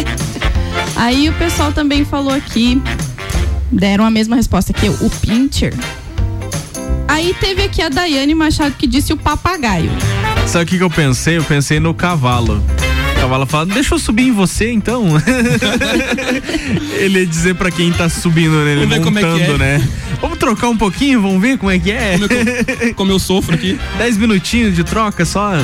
Aí 0.96 1.28
o 1.28 1.34
pessoal 1.34 1.70
também 1.70 2.02
falou 2.02 2.32
aqui, 2.32 2.80
deram 3.70 4.06
a 4.06 4.10
mesma 4.10 4.36
resposta 4.36 4.72
que 4.72 4.86
eu, 4.86 4.94
o 5.02 5.10
pincher. 5.10 5.74
Aí 7.06 7.34
teve 7.38 7.64
aqui 7.64 7.82
a 7.82 7.90
Daiane 7.90 8.34
Machado 8.34 8.74
que 8.78 8.86
disse 8.86 9.12
o 9.12 9.18
papagaio. 9.18 9.90
Sabe 10.46 10.64
o 10.64 10.66
que, 10.66 10.78
que 10.78 10.82
eu 10.82 10.88
pensei? 10.90 11.36
Eu 11.36 11.44
pensei 11.44 11.78
no 11.78 11.92
cavalo. 11.92 12.64
O 13.24 13.26
cavalo 13.26 13.46
fala, 13.46 13.64
deixa 13.64 13.94
eu 13.94 13.98
subir 13.98 14.24
em 14.28 14.32
você 14.32 14.70
então. 14.70 15.06
Ele 17.00 17.20
ia 17.20 17.26
dizer 17.26 17.54
pra 17.54 17.70
quem 17.70 17.90
tá 17.90 18.06
subindo 18.06 18.62
nele, 18.62 18.80
Vamos 18.80 18.96
ver 18.96 19.02
como 19.02 19.18
é 19.18 19.22
montando, 19.22 19.54
é. 19.54 19.78
né? 19.78 19.88
Vamos 20.20 20.36
trocar 20.36 20.68
um 20.68 20.76
pouquinho, 20.76 21.22
vamos 21.22 21.40
ver 21.40 21.56
como 21.56 21.70
é 21.70 21.78
que 21.78 21.90
é. 21.90 22.18
Como, 22.18 22.24
eu, 22.34 22.94
como 22.94 23.12
eu 23.12 23.18
sofro 23.18 23.54
aqui. 23.54 23.80
Dez 23.96 24.18
minutinhos 24.18 24.76
de 24.76 24.84
troca 24.84 25.24
só. 25.24 25.54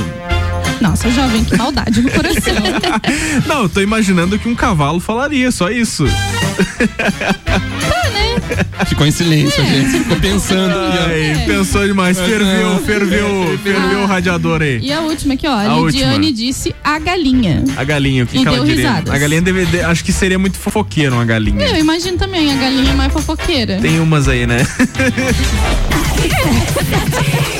Nossa, 0.81 1.11
jovem, 1.11 1.45
que 1.45 1.57
maldade 1.57 2.01
no 2.01 2.11
coração. 2.11 2.55
Não, 3.47 3.63
eu 3.65 3.69
tô 3.69 3.81
imaginando 3.81 4.39
que 4.39 4.49
um 4.49 4.55
cavalo 4.55 4.99
falaria, 4.99 5.51
só 5.53 5.71
isso. 5.71 6.05
tá, 6.07 7.59
né? 8.11 8.87
Ficou 8.87 9.07
em 9.07 9.11
silêncio, 9.11 9.63
a 9.63 9.67
gente 9.67 9.91
ficou 9.99 10.17
pensando. 10.19 10.75
Ai, 10.75 11.45
Pensou 11.47 11.87
demais, 11.87 12.19
ferveu, 12.19 12.79
ferveu, 12.85 13.59
ferveu 13.63 14.01
o 14.01 14.07
radiador 14.07 14.63
aí. 14.63 14.81
E 14.83 14.91
a 14.93 15.01
última 15.01 15.35
aqui, 15.35 15.47
ó. 15.47 15.53
A, 15.53 15.61
A 15.61 15.77
Lidiane 15.81 16.15
última. 16.29 16.33
disse 16.33 16.75
a 16.83 16.99
galinha. 16.99 17.63
A 17.77 17.85
galinha, 17.85 18.25
o 18.25 18.27
que, 18.27 18.39
E 18.39 18.43
que 18.43 18.49
ela 18.49 18.57
deu 18.57 18.65
diria? 18.67 18.89
risadas. 18.89 19.15
A 19.15 19.19
galinha 19.19 19.43
deve, 19.43 19.67
de- 19.67 19.81
acho 19.83 20.03
que 20.03 20.13
seria 20.13 20.39
muito 20.39 20.59
fofoqueira 20.59 21.15
uma 21.15 21.25
galinha. 21.27 21.67
Eu 21.67 21.77
imagino 21.77 22.17
também, 22.17 22.51
a 22.53 22.57
galinha 22.57 22.95
mais 22.95 23.13
fofoqueira. 23.13 23.79
Tem 23.81 24.01
umas 24.01 24.27
aí, 24.29 24.47
né? 24.47 24.67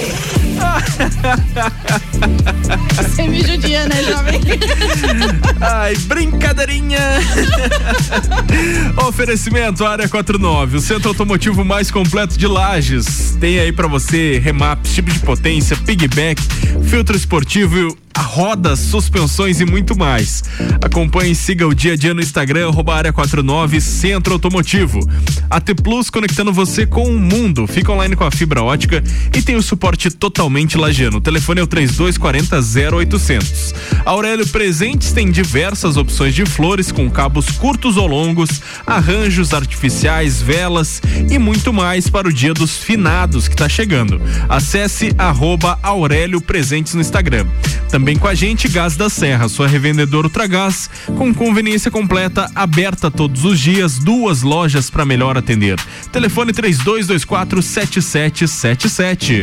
Você 2.97 3.27
me 3.27 3.43
judia, 3.43 3.87
né, 3.87 4.03
jovem? 4.05 4.41
Ai, 5.61 5.97
brincadeirinha! 5.97 6.99
Oferecimento 9.07 9.85
Área 9.85 10.09
49, 10.09 10.77
o 10.77 10.81
centro 10.81 11.09
automotivo 11.09 11.65
mais 11.65 11.91
completo 11.91 12.39
de 12.39 12.47
Lages. 12.47 13.37
Tem 13.41 13.59
aí 13.59 13.73
pra 13.73 13.87
você 13.87 14.39
remap, 14.39 14.83
tipo 14.85 15.11
de 15.11 15.19
potência, 15.21 15.77
pigback, 15.77 16.41
filtro 16.85 17.17
esportivo, 17.17 17.97
rodas, 18.19 18.79
suspensões 18.79 19.61
e 19.61 19.65
muito 19.65 19.97
mais. 19.97 20.43
Acompanhe 20.83 21.33
e 21.33 21.35
siga 21.35 21.67
o 21.67 21.75
dia 21.75 21.95
a 21.95 21.97
dia 21.97 22.13
no 22.15 22.21
Instagram, 22.21 22.69
arroba 22.69 22.95
Área 22.95 23.13
49 23.13 23.81
Centro 23.81 24.35
Automotivo. 24.35 25.01
AT 25.49 25.75
Plus 25.83 26.11
conectando 26.11 26.53
você 26.53 26.87
com 26.87 27.05
o 27.05 27.19
mundo. 27.19 27.67
Fica 27.67 27.93
online 27.93 28.15
com 28.15 28.25
a 28.25 28.31
fibra 28.31 28.63
ótica 28.63 29.03
e 29.37 29.43
tem 29.43 29.57
o 29.57 29.63
suporte 29.63 30.11
totalmente 30.11 30.77
lagiano. 30.77 31.19
O 31.19 31.21
telefone 31.21 31.61
é 31.61 31.63
o 31.63 31.67
3240 31.67 32.61
0800. 32.97 33.75
Aurélio 34.05 34.47
Presentes 34.49 35.13
tem 35.13 35.31
diversas 35.31 35.97
opções 35.97 36.35
de 36.35 36.45
flores 36.45 36.93
com 36.93 37.11
cabos 37.11 37.51
curtos 37.51 37.97
ou 37.97 38.07
longos, 38.07 38.61
arranjos 38.87 39.53
artificiais, 39.55 40.41
velas 40.41 41.01
e 41.31 41.39
muito 41.39 41.73
mais 41.73 42.09
para 42.09 42.29
o 42.29 42.33
dia 42.33 42.55
dos 42.55 42.77
finados 42.77 43.49
que 43.49 43.55
está 43.55 43.69
chegando. 43.69 44.21
Acesse 44.49 45.13
arroba 45.17 45.79
Aurélio 45.83 46.41
Presentes 46.41 46.95
no 46.95 47.01
Instagram. 47.01 47.47
Também 47.89 48.00
com 48.19 48.27
a 48.27 48.35
gente, 48.35 48.69
Gás 48.69 48.97
da 48.97 49.09
Serra, 49.09 49.49
sua 49.49 49.69
revendedora 49.69 50.27
Ultragás, 50.27 50.89
com 51.07 51.35
conveniência 51.35 51.91
completa, 51.91 52.51
aberta 52.55 53.11
todos 53.11 53.45
os 53.45 53.61
dias, 53.61 53.99
duas 53.99 54.43
lojas 54.43 54.89
para 54.89 55.05
melhor 55.05 55.37
atender. 55.37 55.79
Telefone 56.13 56.53
3224 56.53 57.63
7777. 57.63 59.43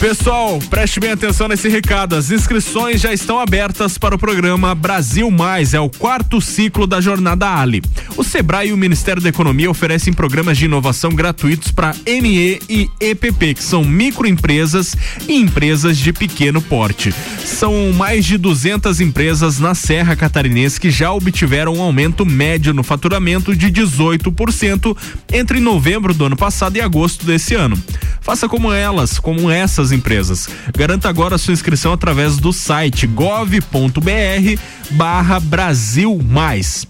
Pessoal, 0.00 0.58
preste 0.70 0.98
bem 0.98 1.10
atenção 1.10 1.46
nesse 1.46 1.68
recado. 1.68 2.16
As 2.16 2.30
inscrições 2.30 3.02
já 3.02 3.12
estão 3.12 3.38
abertas 3.38 3.98
para 3.98 4.14
o 4.14 4.18
programa 4.18 4.74
Brasil 4.74 5.30
Mais, 5.30 5.74
é 5.74 5.78
o 5.78 5.90
quarto 5.90 6.40
ciclo 6.40 6.86
da 6.86 7.02
Jornada 7.02 7.46
Ali. 7.60 7.82
O 8.16 8.24
Sebrae 8.24 8.70
e 8.70 8.72
o 8.72 8.78
Ministério 8.78 9.20
da 9.20 9.28
Economia 9.28 9.70
oferecem 9.70 10.10
programas 10.10 10.56
de 10.56 10.64
inovação 10.64 11.10
gratuitos 11.10 11.70
para 11.70 11.94
ME 12.06 12.60
e 12.66 12.88
EPP, 12.98 13.52
que 13.54 13.62
são 13.62 13.84
microempresas 13.84 14.96
e 15.28 15.34
empresas 15.34 15.98
de 15.98 16.14
pequeno 16.14 16.62
porte. 16.62 17.14
São 17.44 17.92
mais 17.92 18.24
de 18.24 18.38
200 18.38 19.02
empresas 19.02 19.58
na 19.58 19.74
Serra 19.74 20.16
Catarinense 20.16 20.80
que 20.80 20.90
já 20.90 21.12
obtiveram 21.12 21.74
um 21.74 21.82
aumento 21.82 22.24
médio 22.24 22.72
no 22.72 22.82
faturamento 22.82 23.54
de 23.54 23.70
18% 23.70 24.96
entre 25.30 25.60
novembro 25.60 26.14
do 26.14 26.24
ano 26.24 26.36
passado 26.36 26.78
e 26.78 26.80
agosto 26.80 27.26
desse 27.26 27.54
ano. 27.54 27.78
Faça 28.22 28.48
como 28.48 28.72
elas, 28.72 29.18
como 29.18 29.50
essas 29.50 29.89
empresas. 29.92 30.48
Garanta 30.76 31.08
agora 31.08 31.38
sua 31.38 31.52
inscrição 31.52 31.92
através 31.92 32.36
do 32.36 32.52
site 32.52 33.06
gov.br 33.06 34.60
barra 34.90 35.40
Brasil 35.40 36.18
Mais. 36.22 36.89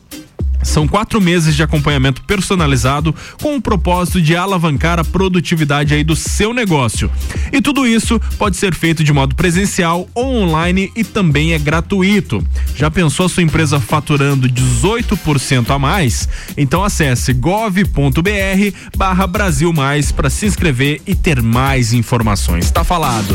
São 0.62 0.86
quatro 0.86 1.20
meses 1.20 1.56
de 1.56 1.62
acompanhamento 1.62 2.22
personalizado 2.22 3.14
com 3.42 3.56
o 3.56 3.62
propósito 3.62 4.20
de 4.20 4.36
alavancar 4.36 4.98
a 4.98 5.04
produtividade 5.04 5.94
aí 5.94 6.04
do 6.04 6.14
seu 6.14 6.52
negócio. 6.52 7.10
E 7.52 7.60
tudo 7.60 7.86
isso 7.86 8.20
pode 8.38 8.56
ser 8.56 8.74
feito 8.74 9.02
de 9.02 9.12
modo 9.12 9.34
presencial 9.34 10.08
ou 10.14 10.42
online 10.42 10.92
e 10.94 11.04
também 11.04 11.52
é 11.52 11.58
gratuito. 11.58 12.44
Já 12.76 12.90
pensou 12.90 13.26
a 13.26 13.28
sua 13.28 13.42
empresa 13.42 13.80
faturando 13.80 14.48
18% 14.48 15.70
a 15.70 15.78
mais? 15.78 16.28
Então 16.56 16.84
acesse 16.84 17.32
gov.br 17.32 17.80
barra 18.96 19.26
Brasil 19.26 19.72
Mais 19.72 20.12
para 20.12 20.30
se 20.30 20.46
inscrever 20.46 21.00
e 21.06 21.14
ter 21.14 21.42
mais 21.42 21.92
informações. 21.92 22.70
Tá 22.70 22.84
falado. 22.84 23.34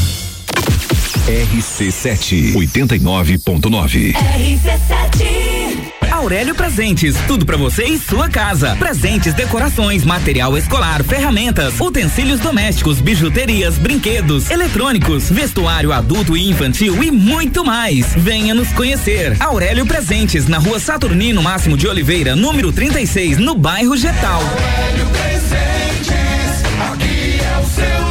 RC7 1.27 2.53
89.9. 2.53 4.15
Aurélio 6.11 6.55
Presentes, 6.55 7.15
tudo 7.27 7.45
pra 7.45 7.57
você 7.57 7.83
e 7.85 7.97
sua 7.97 8.29
casa. 8.29 8.75
Presentes, 8.75 9.33
decorações, 9.33 10.03
material 10.03 10.57
escolar, 10.57 11.03
ferramentas, 11.03 11.79
utensílios 11.79 12.39
domésticos, 12.39 12.99
bijuterias, 12.99 13.77
brinquedos, 13.77 14.49
eletrônicos, 14.49 15.29
vestuário 15.29 15.91
adulto 15.91 16.35
e 16.35 16.49
infantil 16.49 17.03
e 17.03 17.11
muito 17.11 17.63
mais. 17.63 18.13
Venha 18.15 18.53
nos 18.53 18.71
conhecer. 18.73 19.35
Aurélio 19.39 19.85
Presentes, 19.85 20.47
na 20.47 20.57
rua 20.57 20.79
Saturnino 20.79 21.41
Máximo 21.41 21.77
de 21.77 21.87
Oliveira, 21.87 22.35
número 22.35 22.71
36, 22.71 23.37
no 23.37 23.55
bairro 23.55 23.95
Getal. 23.95 24.41
Aurélio 24.41 25.07
Presentes, 25.07 26.63
aqui 26.91 27.39
é 27.39 27.59
o 27.59 27.65
seu. 27.65 28.10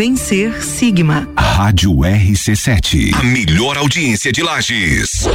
Vencer 0.00 0.64
Sigma. 0.64 1.28
Rádio 1.36 1.92
RC7. 1.96 3.12
A 3.12 3.22
melhor 3.22 3.76
audiência 3.76 4.32
de 4.32 4.42
Lages. 4.42 5.28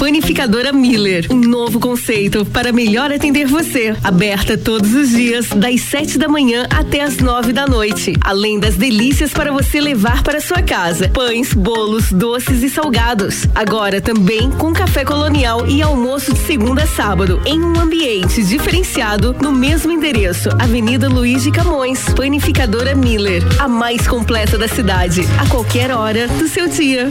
Panificadora 0.00 0.72
Miller, 0.72 1.28
um 1.30 1.36
novo 1.36 1.78
conceito 1.78 2.44
para 2.44 2.72
melhor 2.72 3.12
atender 3.12 3.46
você. 3.46 3.94
Aberta 4.02 4.58
todos 4.58 4.92
os 4.92 5.10
dias, 5.10 5.50
das 5.50 5.82
7 5.82 6.18
da 6.18 6.26
manhã 6.26 6.66
até 6.68 7.02
as 7.02 7.18
9 7.18 7.52
da 7.52 7.64
noite. 7.64 8.14
Além 8.20 8.58
das 8.58 8.74
delícias 8.74 9.32
para 9.32 9.52
você 9.52 9.80
levar 9.80 10.24
para 10.24 10.40
sua 10.40 10.60
casa: 10.60 11.08
pães, 11.10 11.54
bolos, 11.54 12.10
doces 12.10 12.60
e 12.64 12.68
salgados. 12.68 13.46
Agora 13.54 14.00
também 14.00 14.50
com 14.50 14.72
café 14.72 15.04
colonial 15.04 15.64
e 15.68 15.80
almoço 15.80 16.34
de 16.34 16.40
segunda 16.40 16.82
a 16.82 16.86
sábado, 16.88 17.40
em 17.46 17.62
um 17.62 17.78
ambiente 17.78 18.42
diferenciado 18.42 19.34
no 19.40 19.52
mesmo 19.52 19.92
endereço, 19.92 20.48
Avenida 20.58 21.08
Luiz 21.08 21.44
de 21.44 21.52
Camões. 21.52 22.00
Panificadora 22.16 22.96
Miller, 22.96 23.43
a 23.58 23.68
mais 23.68 24.06
completa 24.06 24.58
da 24.58 24.68
cidade, 24.68 25.22
a 25.38 25.48
qualquer 25.48 25.90
hora 25.90 26.28
do 26.28 26.48
seu 26.48 26.68
dia. 26.68 27.10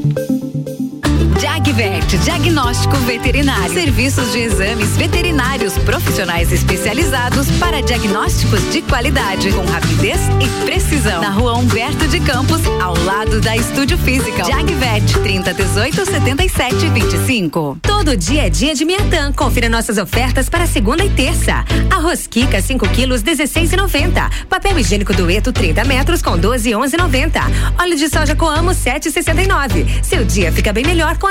Jagvet, 1.41 2.19
diagnóstico 2.19 2.95
veterinário. 2.97 3.73
Serviços 3.73 4.31
de 4.31 4.41
exames 4.41 4.95
veterinários 4.95 5.75
profissionais 5.79 6.51
especializados 6.51 7.49
para 7.57 7.81
diagnósticos 7.81 8.61
de 8.71 8.83
qualidade, 8.83 9.51
com 9.51 9.65
rapidez 9.65 10.19
e 10.39 10.65
precisão. 10.65 11.19
Na 11.19 11.31
rua 11.31 11.57
Humberto 11.57 12.07
de 12.07 12.19
Campos, 12.19 12.61
ao 12.79 12.95
lado 13.05 13.41
da 13.41 13.57
Estúdio 13.57 13.97
Física. 13.97 14.43
Jagvet, 14.43 15.19
30 15.23 15.51
18 15.55 16.05
77 16.05 16.75
25. 16.89 17.79
Todo 17.81 18.15
dia 18.15 18.45
é 18.45 18.49
dia 18.49 18.75
de 18.75 18.85
Miatã. 18.85 19.33
Confira 19.33 19.67
nossas 19.67 19.97
ofertas 19.97 20.47
para 20.47 20.67
segunda 20.67 21.03
e 21.03 21.09
terça. 21.09 21.65
Arroz 21.89 22.27
Kika, 22.27 22.61
5 22.61 22.87
quilos, 22.89 23.23
16,90. 23.23 24.29
Papel 24.47 24.77
higiênico 24.77 25.11
dueto, 25.11 25.51
30 25.51 25.85
metros, 25.85 26.21
com 26.21 26.37
12 26.37 26.69
11,90. 26.69 27.41
Óleo 27.79 27.97
de 27.97 28.09
soja 28.09 28.35
Coamo, 28.35 28.71
7,69. 28.71 30.03
Seu 30.03 30.23
dia 30.23 30.51
fica 30.51 30.71
bem 30.71 30.85
melhor 30.85 31.17
com 31.17 31.30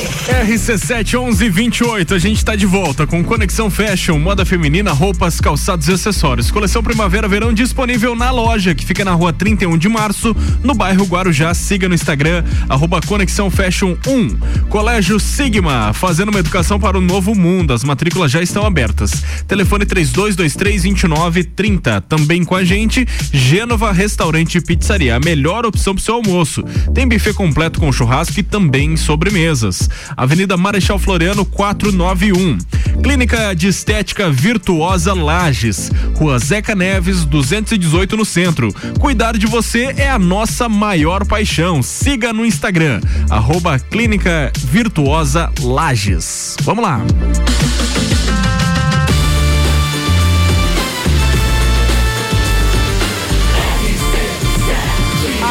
1128, 0.51 2.13
a 2.13 2.19
gente 2.19 2.43
tá 2.43 2.53
de 2.55 2.65
volta 2.65 3.07
com 3.07 3.23
Conexão 3.23 3.69
Fashion, 3.69 4.17
moda 4.17 4.45
feminina, 4.45 4.91
roupas, 4.91 5.39
calçados 5.39 5.87
e 5.87 5.93
acessórios. 5.93 6.49
Coleção 6.49 6.83
Primavera-Verão 6.83 7.53
disponível 7.53 8.15
na 8.15 8.31
loja, 8.31 8.73
que 8.75 8.85
fica 8.85 9.05
na 9.05 9.13
rua 9.13 9.31
31 9.31 9.77
de 9.77 9.87
março, 9.87 10.35
no 10.63 10.73
bairro 10.73 11.05
Guarujá. 11.05 11.53
Siga 11.53 11.87
no 11.87 11.93
Instagram, 11.95 12.43
arroba 12.67 12.99
Conexão 13.01 13.51
Fashion 13.51 13.95
1. 14.05 14.67
Colégio 14.67 15.19
Sigma, 15.19 15.93
fazendo 15.93 16.29
uma 16.29 16.39
educação 16.39 16.79
para 16.79 16.97
o 16.97 17.01
novo 17.01 17.35
mundo. 17.35 17.73
As 17.73 17.83
matrículas 17.83 18.31
já 18.31 18.41
estão 18.41 18.65
abertas. 18.65 19.23
Telefone 19.47 19.85
3223-2930. 19.85 22.01
Também 22.07 22.43
com 22.43 22.55
a 22.55 22.63
gente, 22.63 23.07
Gênova 23.31 23.91
Restaurante 23.91 24.57
e 24.57 24.61
Pizzaria, 24.61 25.15
a 25.15 25.19
melhor 25.19 25.63
opção 25.65 25.93
pro 25.93 26.03
seu 26.03 26.15
almoço. 26.15 26.63
Tem 26.93 27.07
buffet 27.07 27.33
completo 27.33 27.79
com 27.79 27.91
churrasco 27.91 28.39
e 28.39 28.43
também 28.43 28.97
sobremesas. 28.97 29.87
Avenida 30.21 30.55
Marechal 30.55 30.99
Floriano 30.99 31.43
491. 31.43 32.59
Clínica 33.01 33.55
de 33.55 33.67
Estética 33.67 34.29
Virtuosa 34.29 35.15
Lages, 35.15 35.89
Rua 36.15 36.37
Zeca 36.37 36.75
Neves 36.75 37.25
218 37.25 38.15
no 38.15 38.23
centro. 38.23 38.71
Cuidar 38.99 39.35
de 39.35 39.47
você 39.47 39.95
é 39.97 40.11
a 40.11 40.19
nossa 40.19 40.69
maior 40.69 41.25
paixão. 41.25 41.81
Siga 41.81 42.31
no 42.31 42.45
Instagram, 42.45 43.01
arroba 43.31 43.79
Clínica 43.79 44.53
Virtuosa 44.59 45.51
Lages. 45.59 46.55
Vamos 46.61 46.83
lá. 46.83 47.01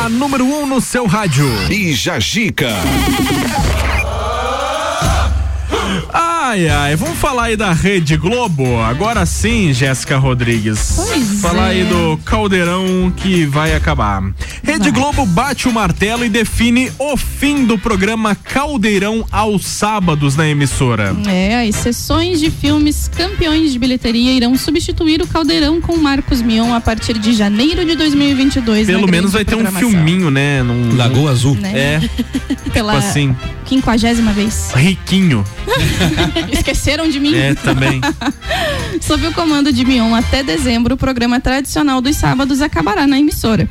A 0.04 0.08
número 0.08 0.44
1 0.44 0.62
um 0.62 0.66
no 0.66 0.80
seu 0.80 1.06
rádio. 1.06 1.44
Bija 1.66 2.20
Ai, 6.50 6.68
ai, 6.68 6.96
vamos 6.96 7.16
falar 7.16 7.44
aí 7.44 7.56
da 7.56 7.72
Rede 7.72 8.16
Globo? 8.16 8.80
Agora 8.80 9.24
sim, 9.24 9.72
Jéssica 9.72 10.18
Rodrigues. 10.18 10.94
Pois 10.96 11.40
falar 11.40 11.68
é. 11.68 11.70
aí 11.70 11.84
do 11.84 12.18
caldeirão 12.24 13.12
que 13.16 13.46
vai 13.46 13.72
acabar. 13.72 14.20
Rede 14.60 14.90
Globo 14.90 15.24
bate 15.24 15.68
o 15.68 15.72
martelo 15.72 16.24
e 16.24 16.28
define 16.28 16.90
o 16.98 17.16
fim 17.16 17.64
do 17.64 17.78
programa 17.78 18.34
Caldeirão 18.34 19.24
aos 19.30 19.64
sábados 19.64 20.34
na 20.34 20.48
emissora. 20.48 21.16
É, 21.28 21.68
as 21.68 21.76
sessões 21.76 22.40
de 22.40 22.50
filmes 22.50 23.06
campeões 23.06 23.72
de 23.72 23.78
bilheteria 23.78 24.32
irão 24.32 24.56
substituir 24.56 25.22
o 25.22 25.28
Caldeirão 25.28 25.80
com 25.80 25.96
Marcos 25.96 26.42
Mion 26.42 26.74
a 26.74 26.80
partir 26.80 27.16
de 27.16 27.32
janeiro 27.32 27.84
de 27.84 27.94
2022. 27.94 28.88
Pelo 28.88 29.08
menos 29.08 29.34
vai 29.34 29.44
ter 29.44 29.54
um 29.54 29.66
filminho, 29.66 30.32
né? 30.32 30.64
Num, 30.64 30.96
Lagoa 30.96 31.30
Azul. 31.30 31.54
Né? 31.54 31.78
É, 31.78 32.00
Pela 32.74 32.94
tipo 32.94 33.06
assim, 33.06 33.36
quinquagésima 33.66 34.32
vez. 34.32 34.72
riquinho. 34.74 35.44
Esqueceram 36.52 37.08
de 37.08 37.20
mim? 37.20 37.34
É, 37.34 37.54
também. 37.54 38.00
Sob 39.00 39.26
o 39.26 39.34
comando 39.34 39.72
de 39.72 39.84
Mion, 39.84 40.14
até 40.14 40.42
dezembro, 40.42 40.94
o 40.94 40.98
programa 40.98 41.40
tradicional 41.40 42.00
dos 42.00 42.16
sábados 42.16 42.60
acabará 42.60 43.06
na 43.06 43.18
emissora. 43.18 43.68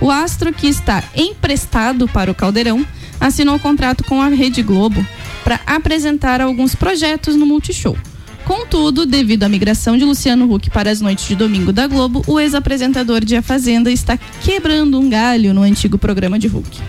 O 0.00 0.10
astro, 0.10 0.52
que 0.52 0.66
está 0.66 1.04
emprestado 1.14 2.08
para 2.08 2.30
o 2.30 2.34
Caldeirão, 2.34 2.86
assinou 3.20 3.58
contrato 3.58 4.02
com 4.04 4.20
a 4.22 4.28
Rede 4.28 4.62
Globo 4.62 5.04
para 5.44 5.60
apresentar 5.66 6.40
alguns 6.40 6.74
projetos 6.74 7.36
no 7.36 7.44
Multishow. 7.44 7.96
Contudo, 8.44 9.06
devido 9.06 9.44
à 9.44 9.48
migração 9.48 9.96
de 9.96 10.04
Luciano 10.04 10.52
Huck 10.52 10.70
para 10.70 10.90
as 10.90 11.00
noites 11.00 11.28
de 11.28 11.36
domingo 11.36 11.72
da 11.72 11.86
Globo, 11.86 12.24
o 12.26 12.40
ex-apresentador 12.40 13.24
de 13.24 13.36
A 13.36 13.42
Fazenda 13.42 13.92
está 13.92 14.18
quebrando 14.42 14.98
um 14.98 15.08
galho 15.08 15.54
no 15.54 15.62
antigo 15.62 15.98
programa 15.98 16.38
de 16.38 16.48
Huck. 16.48 16.80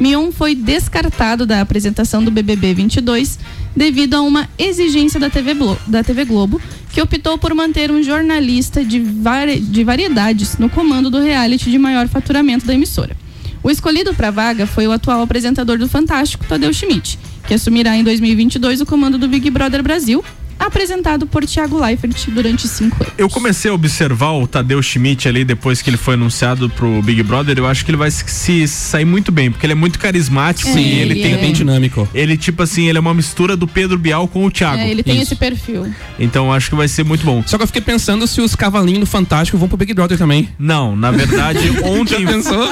Mion 0.00 0.32
foi 0.32 0.54
descartado 0.54 1.44
da 1.44 1.60
apresentação 1.60 2.24
do 2.24 2.30
BBB 2.30 2.74
22 2.74 3.38
devido 3.74 4.14
a 4.14 4.22
uma 4.22 4.48
exigência 4.58 5.18
da 5.18 5.30
TV, 5.30 5.54
Glo- 5.54 5.78
da 5.86 6.02
TV 6.04 6.24
Globo, 6.24 6.60
que 6.92 7.00
optou 7.00 7.38
por 7.38 7.54
manter 7.54 7.90
um 7.90 8.02
jornalista 8.02 8.84
de, 8.84 9.00
vari- 9.00 9.60
de 9.60 9.82
variedades 9.84 10.58
no 10.58 10.68
comando 10.68 11.08
do 11.10 11.20
reality 11.20 11.70
de 11.70 11.78
maior 11.78 12.06
faturamento 12.08 12.66
da 12.66 12.74
emissora. 12.74 13.16
O 13.62 13.70
escolhido 13.70 14.12
para 14.12 14.28
a 14.28 14.32
vaga 14.32 14.66
foi 14.66 14.86
o 14.86 14.92
atual 14.92 15.22
apresentador 15.22 15.78
do 15.78 15.88
Fantástico, 15.88 16.44
Tadeu 16.46 16.72
Schmidt, 16.72 17.18
que 17.46 17.54
assumirá 17.54 17.96
em 17.96 18.02
2022 18.04 18.80
o 18.80 18.86
comando 18.86 19.16
do 19.16 19.28
Big 19.28 19.48
Brother 19.50 19.82
Brasil, 19.82 20.22
apresentado 20.66 21.26
por 21.26 21.44
Thiago 21.46 21.80
Leifert 21.80 22.28
durante 22.30 22.66
cinco 22.68 22.96
anos. 23.02 23.14
Eu 23.18 23.28
comecei 23.28 23.70
a 23.70 23.74
observar 23.74 24.32
o 24.32 24.46
Tadeu 24.46 24.82
Schmidt 24.82 25.28
ali 25.28 25.44
depois 25.44 25.80
que 25.82 25.90
ele 25.90 25.96
foi 25.96 26.14
anunciado 26.14 26.68
pro 26.70 27.00
Big 27.02 27.22
Brother. 27.22 27.58
Eu 27.58 27.66
acho 27.66 27.84
que 27.84 27.90
ele 27.90 27.96
vai 27.98 28.10
se, 28.10 28.66
sair 28.68 29.04
muito 29.04 29.30
bem, 29.32 29.50
porque 29.50 29.66
ele 29.66 29.72
é 29.72 29.76
muito 29.76 29.98
carismático 29.98 30.68
É, 30.70 30.74
e 30.80 30.98
ele, 31.00 31.12
ele 31.14 31.22
tem 31.22 31.34
é. 31.34 31.38
bem 31.38 31.52
dinâmico. 31.52 32.08
Ele 32.14 32.36
tipo 32.36 32.62
assim, 32.62 32.88
ele 32.88 32.98
é 32.98 33.00
uma 33.00 33.14
mistura 33.14 33.56
do 33.56 33.66
Pedro 33.66 33.98
Bial 33.98 34.26
com 34.28 34.44
o 34.44 34.50
Thiago. 34.50 34.80
É, 34.80 34.90
ele 34.90 35.02
tem 35.02 35.14
Isso. 35.14 35.24
esse 35.24 35.36
perfil. 35.36 35.92
Então 36.18 36.52
acho 36.52 36.70
que 36.70 36.76
vai 36.76 36.88
ser 36.88 37.04
muito 37.04 37.24
bom. 37.24 37.42
Só 37.46 37.56
que 37.56 37.62
eu 37.62 37.66
fiquei 37.66 37.82
pensando 37.82 38.26
se 38.26 38.40
os 38.40 38.54
cavalinhos 38.54 39.00
do 39.00 39.06
Fantástico 39.06 39.56
vão 39.58 39.68
pro 39.68 39.76
Big 39.76 39.92
Brother 39.94 40.16
também. 40.18 40.48
Não, 40.58 40.94
na 40.96 41.10
verdade, 41.10 41.58
ontem, 41.84 42.20
Já 42.26 42.32
pensou? 42.32 42.68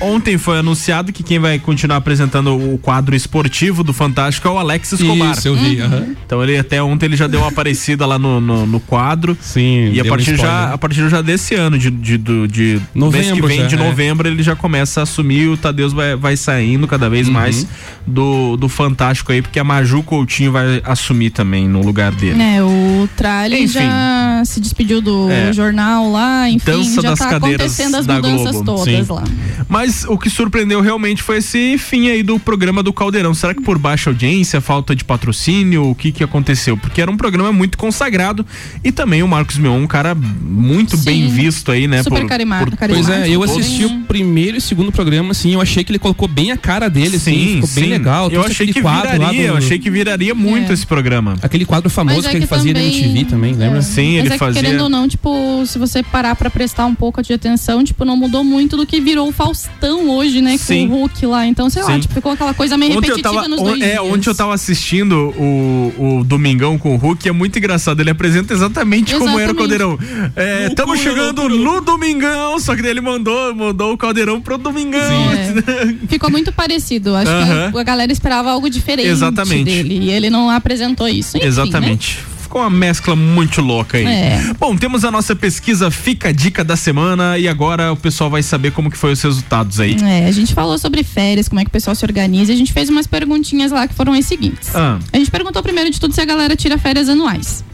on- 0.00 0.06
ontem 0.14 0.38
foi 0.38 0.58
anunciado 0.58 1.12
que 1.12 1.22
quem 1.22 1.38
vai 1.38 1.58
continuar 1.58 1.96
apresentando 1.98 2.56
o 2.56 2.78
quadro 2.78 3.14
esportivo 3.16 3.82
do 3.82 3.92
Fantástico 3.92 4.46
é 4.48 4.50
o 4.50 4.58
Alex 4.58 4.92
Escobar. 4.92 5.32
Isso, 5.36 5.48
eu 5.48 5.56
vi, 5.56 5.80
aham. 5.80 6.14
Então 6.24 6.42
ele 6.42 6.56
até 6.56 6.82
ontem 6.82 7.06
ele 7.06 7.15
ele 7.16 7.18
já 7.18 7.26
deu 7.26 7.40
uma 7.40 7.48
aparecida 7.48 8.04
lá 8.06 8.18
no, 8.18 8.40
no, 8.40 8.66
no 8.66 8.80
quadro. 8.80 9.36
Sim. 9.40 9.90
E 9.92 10.00
a 10.00 10.02
deu 10.02 10.12
um 10.12 10.16
partir, 10.16 10.36
já, 10.36 10.72
a 10.72 10.78
partir 10.78 11.08
já 11.08 11.22
desse 11.22 11.54
ano, 11.54 11.78
de, 11.78 11.90
de, 11.90 12.18
do- 12.18 12.46
de 12.46 12.62
mês 12.62 12.82
que 12.92 12.98
Novembro 12.98 13.48
vem, 13.48 13.60
já, 13.60 13.66
de 13.66 13.74
é. 13.74 13.78
novembro, 13.78 14.28
ele 14.28 14.42
já 14.42 14.54
começa 14.54 15.00
a 15.00 15.02
assumir. 15.02 15.48
O 15.48 15.56
Tadeus 15.56 15.92
vai, 15.92 16.14
vai 16.16 16.36
saindo 16.36 16.86
cada 16.86 17.06
Uhum. 17.06 17.12
vez 17.12 17.28
mais 17.28 17.66
do, 18.06 18.56
do 18.56 18.68
Fantástico 18.68 19.32
aí, 19.32 19.40
porque 19.42 19.58
a 19.58 19.64
Maju 19.64 20.02
Coutinho 20.02 20.52
vai 20.52 20.80
assumir 20.84 21.30
também 21.30 21.68
no 21.68 21.80
lugar 21.82 22.12
dele. 22.12 22.40
É, 22.42 22.62
o 22.62 23.08
Tralli 23.16 23.62
Enfim. 23.64 23.72
já 23.78 24.42
se 24.44 24.60
despediu 24.60 25.00
do 25.00 25.30
É. 25.30 25.52
jornal 25.52 26.10
lá, 26.10 26.48
enfim, 26.50 26.64
Dança 26.66 27.00
já 27.00 27.10
das 27.10 27.18
tá 27.18 27.28
cadeiras 27.30 27.60
acontecendo 27.60 27.94
as 27.96 28.06
da 28.06 28.14
mudanças 28.16 28.50
Globo. 28.52 28.64
todas 28.84 29.06
Sim. 29.06 29.12
lá. 29.12 29.24
Mas 29.68 30.04
o 30.04 30.18
que 30.18 30.28
surpreendeu 30.28 30.80
realmente 30.80 31.22
foi 31.22 31.38
esse 31.38 31.78
fim 31.78 32.08
aí 32.08 32.22
do 32.22 32.38
programa 32.38 32.82
do 32.82 32.92
Caldeirão. 32.92 33.32
Será 33.34 33.54
que 33.54 33.62
por 33.62 33.78
baixa 33.78 34.10
audiência, 34.10 34.60
falta 34.60 34.94
de 34.94 35.04
patrocínio, 35.04 35.88
o 35.90 35.94
que 35.94 36.12
que 36.12 36.22
aconteceu? 36.24 36.76
Porque 36.76 37.00
era 37.06 37.10
um 37.12 37.16
programa 37.16 37.52
muito 37.52 37.78
consagrado 37.78 38.44
e 38.84 38.90
também 38.92 39.22
o 39.22 39.28
Marcos 39.28 39.56
Mion, 39.58 39.78
um 39.78 39.86
cara 39.86 40.14
muito 40.14 40.96
Sim. 40.96 41.04
bem 41.04 41.28
visto 41.28 41.70
aí, 41.72 41.86
né? 41.86 42.02
Super 42.02 42.26
carima- 42.26 42.58
Pois 42.58 42.74
carismático. 42.78 43.12
é, 43.26 43.30
eu 43.30 43.42
assisti 43.42 43.84
o 43.84 44.00
primeiro 44.04 44.56
e 44.56 44.60
segundo 44.60 44.90
programa, 44.92 45.30
assim, 45.30 45.54
eu 45.54 45.60
achei 45.60 45.82
que 45.84 45.90
ele 45.92 45.98
colocou 45.98 46.26
bem 46.28 46.50
a 46.52 46.56
cara 46.56 46.88
dele, 46.88 47.16
assim, 47.16 47.32
Sim, 47.32 47.46
ficou 47.54 47.68
bem 47.74 47.84
sim. 47.84 47.90
legal. 47.90 48.30
Eu 48.30 48.42
achei 48.44 48.66
que 48.66 48.80
viraria, 48.80 49.28
do- 49.28 49.48
eu 49.48 49.56
achei 49.56 49.78
que 49.78 49.90
viraria 49.90 50.34
muito 50.34 50.70
É. 50.70 50.74
esse 50.74 50.86
programa. 50.86 51.36
Aquele 51.42 51.64
quadro 51.64 51.88
famoso 51.88 52.26
é 52.26 52.30
que 52.30 52.36
ele 52.36 52.46
fazia 52.46 52.72
também- 52.74 52.90
na 52.90 52.96
MTV 53.08 53.24
também, 53.30 53.52
lembra? 53.54 53.82
Sim, 53.82 54.16
Mas 54.16 54.18
ele 54.18 54.28
é 54.28 54.30
que 54.32 54.38
fazia. 54.38 54.62
querendo 54.62 54.80
ou 54.82 54.88
não, 54.88 55.06
tipo, 55.08 55.64
se 55.66 55.78
você 55.78 56.02
parar 56.02 56.34
pra 56.36 56.50
prestar 56.50 56.86
um 56.86 56.94
pouco 56.94 57.22
de 57.22 57.32
atenção, 57.32 57.84
tipo, 57.84 58.04
não 58.04 58.16
mudou 58.16 58.42
muito 58.44 58.76
do 58.76 58.86
que 58.86 59.00
virou 59.00 59.28
o 59.28 59.32
Faustão 59.32 60.08
hoje, 60.10 60.40
né? 60.40 60.56
Sim. 60.56 60.88
Com 60.88 60.94
o 60.94 60.98
Hulk 61.00 61.26
lá. 61.26 61.46
Então, 61.46 61.68
sei 61.70 61.82
lá, 61.82 61.92
Sim. 61.94 62.00
tipo, 62.00 62.14
ficou 62.14 62.32
aquela 62.32 62.54
coisa 62.54 62.76
meio 62.76 62.92
Ontem 62.96 63.08
repetitiva 63.08 63.34
tava, 63.34 63.48
nos 63.48 63.60
dois 63.62 63.80
é, 63.82 63.90
dias. 63.92 64.00
ontem 64.00 64.28
eu 64.30 64.34
tava 64.34 64.54
assistindo 64.54 65.34
o, 65.36 66.18
o 66.20 66.24
Domingão 66.24 66.78
com 66.86 66.94
o 66.94 66.96
Hulk, 66.96 67.28
é 67.28 67.32
muito 67.32 67.58
engraçado. 67.58 68.00
Ele 68.00 68.10
apresenta 68.10 68.54
exatamente, 68.54 69.14
como 69.16 69.40
era 69.40 69.52
o 69.52 69.56
Exatamente. 69.56 69.58
Caldeirão. 69.58 69.98
É, 70.36 70.66
Estamos 70.68 71.00
chegando 71.00 71.48
no 71.48 71.80
Domingão, 71.80 72.60
só 72.60 72.76
que 72.76 72.82
daí 72.82 72.92
ele 72.92 73.00
mandou, 73.00 73.52
mandou 73.54 73.92
o 73.92 73.98
Caldeirão 73.98 74.40
pro 74.40 74.56
Domingão. 74.56 74.96
É. 75.36 76.06
Ficou 76.08 76.30
muito 76.30 76.52
parecido. 76.52 77.14
Acho 77.14 77.30
Aham. 77.30 77.70
que 77.72 77.78
a, 77.78 77.80
a 77.80 77.84
galera 77.84 78.12
esperava 78.12 78.50
algo 78.50 78.68
diferente 78.70 79.08
Exatamente. 79.08 79.64
dele. 79.64 79.98
E 80.04 80.10
ele 80.10 80.30
não 80.30 80.48
apresentou 80.48 81.08
isso. 81.08 81.36
Enfim, 81.36 81.46
né? 81.46 81.98
Ficou 82.46 82.60
uma 82.60 82.70
mescla 82.70 83.16
muito 83.16 83.60
louca 83.60 83.98
aí. 83.98 84.06
É. 84.06 84.54
Bom, 84.58 84.76
temos 84.76 85.04
a 85.04 85.10
nossa 85.10 85.34
pesquisa 85.34 85.90
Fica 85.90 86.28
a 86.28 86.32
Dica 86.32 86.62
da 86.62 86.76
Semana 86.76 87.36
e 87.36 87.48
agora 87.48 87.92
o 87.92 87.96
pessoal 87.96 88.30
vai 88.30 88.40
saber 88.40 88.70
como 88.70 88.88
que 88.88 88.96
foi 88.96 89.10
os 89.10 89.20
resultados 89.20 89.80
aí. 89.80 89.96
É, 90.00 90.26
a 90.26 90.30
gente 90.30 90.54
falou 90.54 90.78
sobre 90.78 91.02
férias, 91.02 91.48
como 91.48 91.60
é 91.60 91.64
que 91.64 91.68
o 91.68 91.72
pessoal 91.72 91.96
se 91.96 92.04
organiza. 92.04 92.52
e 92.52 92.54
A 92.54 92.56
gente 92.56 92.72
fez 92.72 92.88
umas 92.88 93.04
perguntinhas 93.04 93.72
lá 93.72 93.88
que 93.88 93.94
foram 93.94 94.12
as 94.12 94.24
seguintes. 94.26 94.74
Ah. 94.76 94.96
A 95.12 95.18
gente 95.18 95.28
perguntou 95.28 95.60
primeiro 95.60 95.90
de 95.90 95.98
tudo 95.98 96.14
se 96.14 96.20
a 96.20 96.24
galera 96.24 96.54
tira 96.54 96.78
férias 96.78 97.08
anuais. 97.08 97.64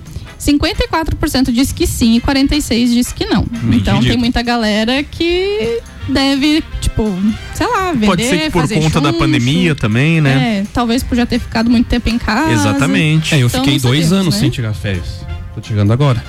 54% 0.44 1.52
disse 1.52 1.73
que 1.73 1.86
sim 1.86 2.16
e 2.16 2.20
46% 2.20 2.86
disse 2.93 3.14
que 3.14 3.24
não. 3.27 3.47
Então 3.73 4.01
tem 4.02 4.16
muita 4.16 4.43
galera 4.43 5.02
que 5.02 5.78
deve, 6.09 6.62
tipo, 6.81 7.16
sei 7.55 7.66
lá, 7.66 7.93
vender, 7.93 8.06
Pode 8.06 8.24
ser 8.24 8.39
que 8.40 8.51
por 8.51 8.60
fazer 8.62 8.74
conta 8.81 9.01
da 9.01 9.09
chuncho. 9.10 9.19
pandemia 9.20 9.74
também, 9.74 10.20
né? 10.20 10.59
É, 10.60 10.66
talvez 10.73 11.02
por 11.02 11.14
já 11.16 11.24
ter 11.27 11.39
ficado 11.39 11.70
muito 11.70 11.86
tempo 11.86 12.09
em 12.09 12.19
casa. 12.19 12.52
Exatamente. 12.52 13.35
É, 13.35 13.39
eu 13.43 13.47
Então, 13.47 13.62
fiquei 13.64 13.78
dois 13.78 14.06
sabemos, 14.06 14.12
anos 14.12 14.35
né? 14.35 14.40
sem 14.40 14.51
tirar 14.51 14.74
férias. 14.74 15.24
Tô 15.55 15.62
chegando 15.62 15.93
agora. 15.93 16.23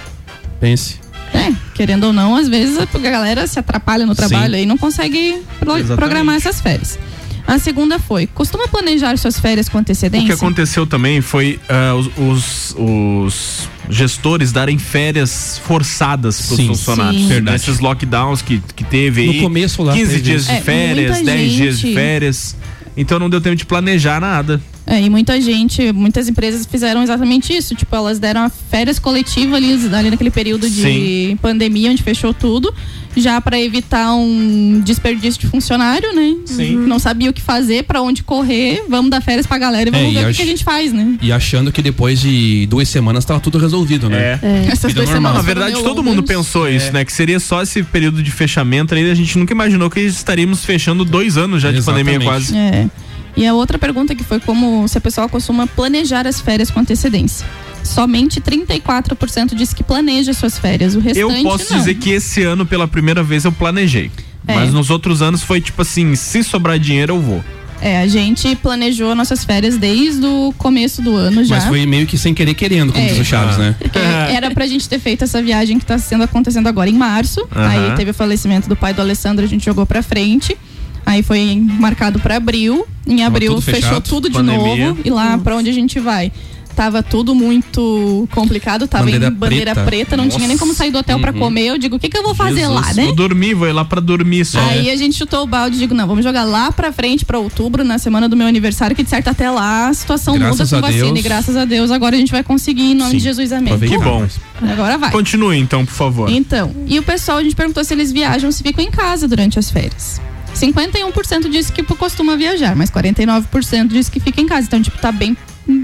Pense. 0.60 1.02
É, 1.34 1.52
querendo 1.74 2.04
ou 2.06 2.14
não, 2.14 2.36
às 2.36 2.48
vezes 2.48 2.78
a 2.78 2.86
galera 3.00 3.48
se 3.48 3.58
atrapalha 3.58 4.06
no 4.06 4.14
trabalho 4.14 4.54
Sim. 4.56 4.62
e 4.62 4.66
não 4.68 4.78
consegue 4.78 5.42
pro- 5.60 5.72
Exatamente. 5.78 5.98
programar 5.98 6.36
essas 6.36 6.62
férias. 6.62 7.00
A 7.46 7.60
segunda 7.60 8.00
foi, 8.00 8.26
costuma 8.28 8.68
planejar 8.68 9.18
suas 9.18 9.40
férias 9.40 9.68
com 9.68 9.78
O 9.78 9.82
antecedência? 9.82 10.28
que 10.28 10.32
aconteceu 10.34 10.88
também 10.88 11.20
foi 11.22 11.60
ah, 11.70 11.94
os, 11.96 12.08
os- 12.18 12.76
os 12.78 13.70
gestores 13.90 14.52
darem 14.52 14.78
férias 14.78 15.60
forçadas 15.66 16.42
para 16.42 16.54
os 16.56 16.60
funcionários. 16.68 17.22
Sim. 17.24 17.28
Verdade. 17.28 17.52
Nesses 17.58 17.80
lockdowns 17.80 18.42
que, 18.42 18.62
que 18.76 18.84
teve 18.84 19.26
No 19.26 19.32
aí. 19.34 19.42
começo 19.42 19.84
lá 19.84 19.94
15 19.94 20.08
teve 20.10 20.22
dias 20.22 20.46
de 20.46 20.52
É, 20.54 20.62
férias, 20.62 21.18
muita 21.18 21.32
10 21.32 21.52
dias 21.52 21.80
de 21.80 21.88
gente- 21.88 21.94
férias. 21.96 22.56
Então 22.96 23.20
não 23.20 23.30
deu 23.30 23.42
tempo 23.42 23.56
de 23.56 23.66
planejar 23.66 24.22
nada. 24.22 24.62
É, 24.86 25.02
e 25.02 25.10
muita 25.10 25.40
gente, 25.40 25.94
muitas 25.94 26.28
empresas 26.28 26.66
fizeram 26.66 27.02
exatamente 27.04 27.56
isso. 27.56 27.74
Tipo, 27.74 27.96
elas 27.96 28.20
deram 28.20 28.42
a 28.42 28.50
férias 28.50 29.00
coletiva 29.00 29.56
ali, 29.56 29.74
ali 29.94 30.10
naquele 30.12 30.30
período 30.32 30.70
de 30.70 30.82
Sim. 30.82 31.40
pandemia, 31.42 31.90
onde 31.90 32.04
fechou 32.04 32.34
tudo, 32.34 32.74
já 33.16 33.40
para 33.40 33.58
evitar 33.62 34.14
um 34.14 34.82
desperdício 34.84 35.40
de 35.40 35.48
funcionário, 35.48 36.14
né? 36.14 36.36
Sim. 36.46 36.76
Não 36.76 37.00
sabia 37.00 37.30
o 37.30 37.34
que 37.34 37.42
fazer, 37.42 37.84
para 37.84 38.02
onde 38.02 38.24
correr, 38.24 38.84
vamos 38.90 39.10
dar 39.10 39.22
férias 39.22 39.46
pra 39.48 39.58
galera 39.58 39.88
e 39.88 39.92
vamos 39.92 40.08
É, 40.08 40.10
e 40.10 40.14
ver 40.16 40.26
o 40.26 40.28
que, 40.32 40.36
que 40.36 40.42
a 40.42 40.46
gente 40.46 40.64
faz, 40.66 40.92
né? 40.92 41.18
E 41.22 41.32
achando 41.32 41.72
que 41.72 41.82
depois 41.82 42.20
de 42.20 42.66
duas 42.70 42.90
semanas 42.90 43.24
tava 43.24 43.40
tudo 43.40 43.58
resolvido, 43.58 44.10
né? 44.10 44.38
É. 44.42 44.66
Essas 44.70 44.92
Vida 44.92 45.02
duas 45.02 45.10
semanas 45.10 45.38
Na 45.38 45.44
verdade, 45.44 45.82
todo 45.82 46.04
mundo 46.04 46.24
pensou 46.24 46.68
isso, 46.70 46.88
É. 46.88 46.92
né? 46.92 47.06
Que 47.06 47.14
seria 47.14 47.40
só 47.40 47.62
esse 47.64 47.84
período 47.84 48.22
de 48.22 48.32
fechamento 48.32 48.94
aí. 48.94 49.10
A 49.10 49.16
gente 49.16 49.38
nunca 49.38 49.54
imaginou 49.54 49.90
que 49.90 50.02
estaríamos 50.02 50.66
fechando 50.66 51.06
dois 51.06 51.38
anos 51.38 51.62
já 51.62 51.72
de 51.72 51.78
Exatamente. 51.78 52.06
pandemia 52.06 52.28
quase. 52.28 52.58
É. 52.58 52.90
E 53.36 53.46
a 53.48 53.54
outra 53.54 53.80
pergunta 53.80 54.14
que 54.14 54.24
foi 54.24 54.40
como 54.40 54.88
se 54.88 54.98
a 54.98 55.02
pessoa 55.02 55.28
costuma 55.28 55.66
planejar 55.68 56.28
as 56.28 56.40
férias 56.40 56.70
com 56.70 56.80
antecedência. 56.80 57.46
Somente 57.84 58.40
34% 58.40 59.56
disse 59.56 59.76
que 59.76 59.84
planeja 59.84 60.34
suas 60.34 60.58
férias. 60.58 60.96
O 60.96 61.00
restante 61.00 61.20
Eu 61.38 61.44
posso 61.44 61.72
não. 61.74 61.80
dizer 61.80 61.96
que 61.96 62.12
esse 62.12 62.44
ano, 62.44 62.66
pela 62.66 62.88
primeira 62.88 63.24
vez, 63.24 63.44
eu 63.46 63.52
planejei. 63.52 64.10
É. 64.48 64.56
Mas 64.56 64.74
nos 64.74 64.90
outros 64.90 65.22
anos 65.22 65.42
foi 65.42 65.60
tipo 65.62 65.82
assim: 65.82 66.16
se 66.16 66.44
sobrar 66.44 66.78
dinheiro, 66.80 67.14
eu 67.16 67.22
vou. 67.22 67.44
É, 67.82 68.00
a 68.00 68.08
gente 68.08 68.56
planejou 68.56 69.14
nossas 69.14 69.44
férias 69.44 69.78
desde 69.78 70.26
o 70.26 70.54
começo 70.58 71.02
do 71.02 71.18
ano 71.18 71.44
já. 71.44 71.56
Mas 71.56 71.66
foi 71.66 71.86
meio 71.86 72.08
que 72.08 72.18
sem 72.18 72.34
querer 72.34 72.54
querendo, 72.54 72.94
como 72.94 73.04
É. 73.04 73.10
diz 73.10 73.20
o 73.20 73.26
Chaves, 73.26 73.58
né? 73.58 73.76
Porque 73.78 74.00
era 74.00 74.52
pra 74.52 74.66
gente 74.66 74.88
ter 74.88 75.00
feito 75.00 75.26
essa 75.26 75.42
viagem 75.42 75.78
que 75.78 75.86
tá 75.86 75.98
sendo 75.98 76.24
acontecendo 76.24 76.68
agora 76.68 76.90
em 76.90 76.94
março. 76.94 77.46
Aí 77.52 77.94
teve 77.98 78.12
o 78.12 78.14
falecimento 78.14 78.70
do 78.70 78.76
pai 78.78 78.94
do 78.94 79.02
Alessandro, 79.02 79.44
a 79.44 79.48
gente 79.48 79.66
jogou 79.66 79.86
pra 79.86 80.02
frente. 80.02 80.58
Aí 81.06 81.22
foi 81.24 81.56
marcado 81.80 82.20
pra 82.20 82.38
abril. 82.38 82.86
Em 83.06 83.24
abril 83.24 83.52
tudo 83.56 83.62
fechou 83.62 83.82
fechado, 83.82 84.02
tudo 84.10 84.30
de 84.30 84.36
pandemia. 84.36 84.88
novo. 84.90 85.02
E 85.04 85.10
lá 85.10 85.38
pra 85.38 85.56
onde 85.56 85.70
a 85.70 85.74
gente 85.74 86.00
vai? 86.00 86.32
Tava 86.76 87.04
tudo 87.04 87.36
muito 87.36 88.28
complicado, 88.32 88.88
tava 88.88 89.04
Bandeira 89.04 89.28
em 89.28 89.32
bandeira 89.32 89.72
preta. 89.76 89.86
preta, 89.86 90.18
não 90.18 90.28
tinha 90.28 90.48
nem 90.48 90.58
como 90.58 90.74
sair 90.74 90.90
do 90.90 90.98
hotel 90.98 91.20
pra 91.20 91.32
Uhum. 91.32 91.38
comer. 91.38 91.68
Eu 91.68 91.78
digo, 91.78 91.98
o 91.98 92.00
que, 92.00 92.10
que 92.10 92.18
eu 92.18 92.24
vou 92.24 92.34
fazer 92.34 92.62
Jesus, 92.62 92.74
lá, 92.74 92.94
né? 92.96 93.04
Vou 93.06 93.14
dormir, 93.14 93.54
vou 93.54 93.68
ir 93.68 93.74
lá 93.74 93.86
pra 93.86 94.02
dormir 94.02 94.44
só. 94.44 94.60
Aí 94.60 94.90
a 94.90 94.96
gente 94.96 95.16
chutou 95.16 95.44
o 95.44 95.46
balde 95.46 95.76
e 95.76 95.80
digo, 95.80 95.94
não, 95.94 96.08
vamos 96.08 96.24
jogar 96.24 96.44
lá 96.46 96.72
pra 96.72 96.92
frente, 96.92 97.26
pra 97.26 97.38
outubro, 97.38 97.84
na 97.84 98.00
semana 98.00 98.28
do 98.28 98.36
meu 98.36 98.48
aniversário, 98.48 98.96
que 98.96 99.04
de 99.04 99.10
certo 99.12 99.28
até 99.28 99.52
lá 99.52 99.90
a 99.90 99.94
situação 99.94 100.36
Graças 100.36 100.72
muda 100.72 100.82
com 100.82 100.86
a 100.88 100.90
vacina. 100.90 101.06
Deus. 101.06 101.20
E 101.20 101.22
graças 101.22 101.56
a 101.56 101.64
Deus 101.66 101.92
agora 101.92 102.16
a 102.16 102.20
gente 102.20 102.32
vai 102.32 102.42
conseguir, 102.44 102.94
em 102.94 102.96
nome 102.96 103.12
Sim. 103.12 103.18
de 103.18 103.24
Jesus, 103.24 103.52
amém. 103.52 103.78
Que 103.78 103.98
bom. 104.00 104.26
Agora 104.72 104.98
vai. 104.98 105.12
Continue 105.12 105.60
então, 105.60 105.86
por 105.86 105.94
favor. 105.94 106.28
Então, 106.32 106.72
e 106.88 106.98
o 106.98 107.04
pessoal, 107.04 107.38
a 107.38 107.44
gente 107.44 107.56
perguntou 107.56 107.84
se 107.84 107.94
eles 107.94 108.12
viajam, 108.12 108.52
se 108.52 108.64
ficam 108.64 108.84
em 108.84 108.90
casa 108.90 109.28
durante 109.28 109.60
as 109.60 109.70
férias. 109.70 110.20
51% 110.56 111.50
disse 111.50 111.72
que 111.72 111.84
costuma 111.84 112.36
viajar, 112.36 112.76
mas 112.76 112.90
49% 112.92 113.88
disse 113.88 114.12
que 114.12 114.20
fica 114.20 114.42
em 114.42 114.46
casa. 114.48 114.68
Então, 114.68 114.82
tipo, 114.82 114.98
tá 114.98 115.12
bem 115.12 115.36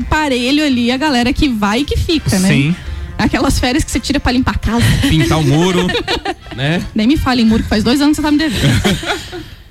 parelho 0.10 0.64
ali 0.66 0.92
a 0.92 0.98
galera 0.98 1.32
que 1.34 1.48
vai 1.50 1.80
e 1.82 1.86
que 1.86 1.98
fica, 1.98 2.38
né? 2.40 2.48
Sim. 2.50 2.76
Aquelas 3.18 3.60
férias 3.60 3.84
que 3.84 3.92
você 3.92 4.00
tira 4.00 4.20
pra 4.20 4.32
limpar 4.32 4.56
a 4.56 4.60
casa. 4.60 4.86
Pintar 5.10 5.40
o 5.40 5.44
muro, 5.44 5.88
né? 6.56 6.82
Nem 6.96 7.06
me 7.08 7.18
fale 7.18 7.42
em 7.42 7.46
muro, 7.46 7.64
que 7.64 7.70
faz 7.70 7.84
dois 7.84 8.00
anos 8.02 8.16
que 8.18 8.22
você 8.22 8.26
tá 8.26 8.32
me 8.32 8.38
devendo. 8.38 8.82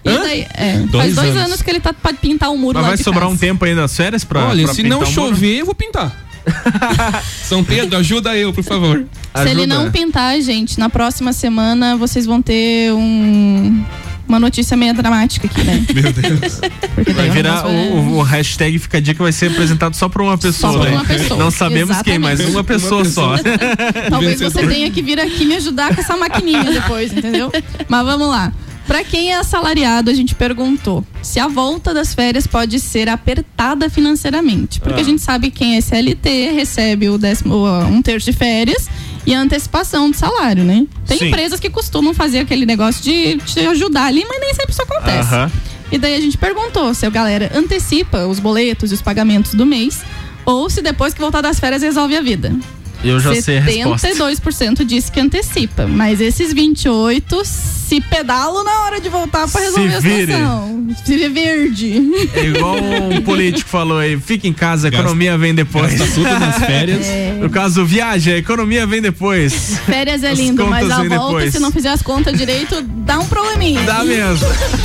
E 0.05 0.11
daí, 0.11 0.47
é, 0.55 0.79
Dois 0.91 1.05
faz 1.05 1.15
dois 1.15 1.31
anos. 1.31 1.43
anos. 1.45 1.63
que 1.63 1.71
ele 1.71 1.81
tá, 1.81 1.93
pode 1.93 2.19
pintar 2.19 2.51
o 2.51 2.57
muro 2.57 2.75
Mas 2.75 2.83
lá 2.83 2.89
vai 2.89 2.97
de 2.99 3.05
sobrar 3.05 3.23
casa. 3.25 3.35
um 3.35 3.37
tempo 3.37 3.65
aí 3.65 3.75
nas 3.75 3.95
férias 3.97 4.25
pra. 4.25 4.49
Olha, 4.49 4.65
pra 4.65 4.75
se 4.75 4.83
pintar 4.83 4.99
não 4.99 5.07
chover, 5.07 5.59
eu 5.61 5.67
vou 5.67 5.75
pintar. 5.75 6.15
São 7.45 7.63
Pedro, 7.65 7.99
ajuda 7.99 8.37
eu, 8.37 8.53
por 8.53 8.65
favor. 8.65 9.05
Se 9.35 9.43
ele 9.49 9.63
Ajuda. 9.63 9.67
não 9.67 9.91
pintar, 9.91 10.41
gente, 10.41 10.79
na 10.79 10.89
próxima 10.89 11.33
semana 11.33 11.97
vocês 11.97 12.25
vão 12.27 12.41
ter 12.41 12.93
um, 12.93 13.85
uma 14.29 14.39
notícia 14.41 14.77
meio 14.77 14.95
dramática 14.95 15.47
aqui, 15.47 15.63
né? 15.65 15.85
Meu 15.95 16.13
Deus. 16.13 16.61
Porque 16.95 17.13
Vai 17.13 17.29
o 17.29 17.33
virar 17.33 17.67
o, 17.67 18.17
o 18.19 18.23
hashtag 18.23 18.79
Fica 18.79 18.99
a 18.99 19.01
Dica 19.01 19.23
vai 19.23 19.33
ser 19.33 19.51
apresentado 19.51 19.95
só 19.95 20.09
por 20.09 20.23
uma 20.23 20.37
pessoa. 20.39 20.73
por 20.79 20.85
né? 20.89 20.91
uma 20.97 21.05
pessoa. 21.05 21.39
Não 21.43 21.51
sabemos 21.51 22.01
quem, 22.03 22.19
mas 22.19 22.41
Exatamente. 22.41 22.57
uma 22.57 22.65
pessoa, 22.65 23.05
só. 23.05 23.35
Talvez 24.11 24.41
você 24.41 24.67
tenha 24.67 24.91
que 24.91 25.03
vir 25.03 25.19
aqui 25.21 25.45
me 25.45 25.57
ajudar 25.57 25.95
com 25.95 26.01
essa 26.01 26.17
maquininha 26.17 26.65
depois, 26.65 27.13
entendeu? 27.13 27.51
Mas 27.89 28.05
vamos 28.05 28.29
lá. 28.29 28.53
Pra 28.87 29.05
quem 29.05 29.31
é 29.33 29.37
assalariado, 29.37 30.11
a 30.11 30.15
gente 30.15 30.35
perguntou 30.35 31.05
se 31.21 31.39
a 31.39 31.47
volta 31.47 31.93
das 31.93 32.15
férias 32.15 32.47
pode 32.47 32.81
ser 32.81 33.07
apertada 33.11 33.91
financeiramente. 33.91 34.81
Porque 34.81 35.01
Ah. 35.01 35.03
a 35.03 35.05
gente 35.05 35.21
sabe 35.21 35.51
que 35.51 35.59
quem 35.59 35.77
é 35.77 35.81
CLT 35.83 36.53
recebe 36.53 37.11
o 37.11 37.19
décimo, 37.19 37.67
um 37.87 38.01
terço 38.01 38.31
de 38.31 38.37
férias 38.37 38.89
e 39.29 39.35
a 39.35 39.41
antecipação 39.43 40.11
do 40.11 40.17
salário, 40.17 40.65
né? 40.65 40.87
Tem 41.07 41.19
Sim. 41.19 41.29
empresas 41.29 41.61
que 41.61 41.69
costumam 41.69 42.15
fazer 42.15 42.39
aquele 42.39 42.65
negócio 42.65 43.05
de 43.05 43.37
te 43.37 43.61
ajudar 43.61 44.07
ali, 44.07 44.25
mas 44.27 44.41
nem 44.41 44.55
sempre 44.55 44.73
isso 44.73 44.81
acontece. 44.81 45.53
E 45.93 45.99
daí 45.99 46.15
a 46.15 46.21
gente 46.21 46.39
perguntou 46.39 46.95
se 46.95 47.05
a 47.05 47.11
galera 47.11 47.53
antecipa 47.55 48.27
os 48.27 48.41
boletos 48.41 48.91
e 48.91 48.95
os 48.95 49.03
pagamentos 49.03 49.53
do 49.53 49.67
mês 49.67 50.01
ou 50.47 50.71
se 50.71 50.81
depois 50.81 51.13
que 51.13 51.21
voltar 51.21 51.43
das 51.43 51.61
férias 51.61 51.83
resolve 51.83 52.17
a 52.17 52.23
vida. 52.23 52.57
Eu 53.03 53.21
já 53.21 53.35
sei 53.41 53.59
a 53.59 53.61
resposta. 53.61 54.09
72% 54.09 54.85
disse 54.85 55.11
que 55.11 55.21
antecipa, 55.21 55.87
mas 55.87 56.21
esses 56.21 56.53
28 56.53 57.43
se 57.45 58.01
pedalo 58.03 58.63
na 58.65 58.83
hora 58.83 59.01
de 59.01 59.09
voltar 59.09 59.49
pra 59.49 59.61
Se 59.61 59.67
resolver 59.67 59.95
a 59.95 60.01
situação. 60.01 60.87
Se 61.05 61.17
vire 61.17 61.29
verde. 61.29 62.03
É 62.35 62.45
igual 62.47 62.77
um 62.77 63.21
político 63.23 63.69
falou 63.69 63.99
aí, 63.99 64.19
fica 64.19 64.47
em 64.49 64.53
casa, 64.53 64.89
a 64.89 64.91
economia 64.91 65.39
vem 65.39 65.55
depois. 65.55 65.95
gasta 65.95 66.15
tudo 66.15 66.39
nas 66.39 66.59
férias. 66.65 67.07
É. 67.07 67.39
No 67.41 67.49
caso, 67.49 67.85
viaja, 67.87 68.33
a 68.33 68.37
economia 68.37 68.87
vem 68.87 69.01
depois. 69.01 69.79
Férias 69.87 70.23
é 70.23 70.35
lindo, 70.35 70.67
mas 70.67 70.91
a 70.91 70.97
volta, 70.97 71.09
depois. 71.09 71.53
se 71.53 71.61
não 71.61 71.71
fizer 71.71 71.91
as 71.91 72.03
contas 72.03 72.37
direito, 72.37 72.83
dá 72.83 73.19
um 73.19 73.27
probleminha. 73.27 73.81
Dá 73.83 74.05
mesmo. 74.05 74.47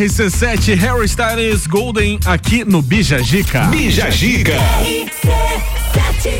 RC7 0.00 0.76
Harry 0.76 1.06
Styles 1.06 1.66
Golden 1.66 2.18
aqui 2.26 2.66
no 2.66 2.82
Bija 2.82 3.22
Gica. 3.22 3.62
Bija 3.68 4.10
Gica. 4.10 4.52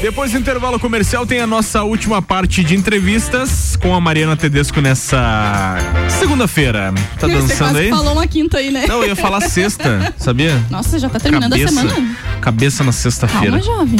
Depois 0.02 0.32
do 0.32 0.38
intervalo 0.38 0.78
comercial 0.78 1.24
tem 1.26 1.40
a 1.40 1.46
nossa 1.46 1.82
última 1.82 2.20
parte 2.20 2.62
de 2.62 2.74
entrevistas 2.76 3.74
com 3.80 3.94
a 3.94 4.00
Mariana 4.00 4.36
Tedesco 4.36 4.82
nessa 4.82 5.78
segunda-feira. 6.20 6.92
Tá 7.18 7.26
Você 7.26 7.32
dançando 7.32 7.56
quase 7.72 7.78
aí? 7.78 7.88
falou 7.88 8.12
uma 8.12 8.26
quinta 8.26 8.58
aí, 8.58 8.70
né? 8.70 8.84
Não, 8.86 9.00
eu 9.00 9.08
ia 9.08 9.16
falar 9.16 9.40
sexta, 9.40 10.14
sabia? 10.18 10.62
Nossa, 10.68 10.98
já 10.98 11.08
tá 11.08 11.18
terminando 11.18 11.52
cabeça, 11.52 11.80
a 11.80 11.82
semana? 11.82 12.16
Cabeça 12.42 12.84
na 12.84 12.92
sexta-feira. 12.92 13.58
Calma, 13.58 13.62
jovem. 13.62 13.98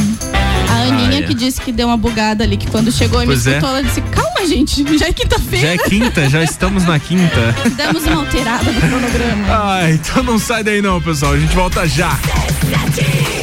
A 0.69 0.83
Aninha 0.83 1.21
Ah, 1.21 1.23
é. 1.23 1.23
que 1.23 1.33
disse 1.35 1.63
que 1.63 1.73
deu 1.73 1.87
uma 1.89 1.97
bugada 1.97 2.45
ali, 2.45 2.59
que 2.59 2.71
quando 2.71 2.93
chegou 2.93 3.23
e 3.23 3.27
me 3.27 3.33
é. 3.33 3.37
escutou, 3.37 3.69
ela 3.71 3.83
disse: 3.83 4.03
Calma, 4.03 4.36
gente, 4.47 4.85
já 4.99 5.07
é 5.07 5.09
Já 5.09 5.13
quinta-feira. 5.13 5.75
é 5.75 5.79
quinta, 5.79 6.29
já 6.29 6.43
estamos 6.43 6.85
na 6.85 6.99
quinta. 6.99 7.55
Demos 7.77 8.05
uma 8.05 8.17
alterada 8.17 8.71
no 8.71 8.81
cronograma. 8.81 9.47
Ah, 9.49 9.91
então 9.91 10.23
não 10.23 10.39
sai 10.39 10.63
daí 10.65 10.81
não, 10.81 11.01
pessoal. 11.01 11.33
A 11.33 11.39
gente 11.39 11.55
volta 11.55 11.87
já. 11.87 12.19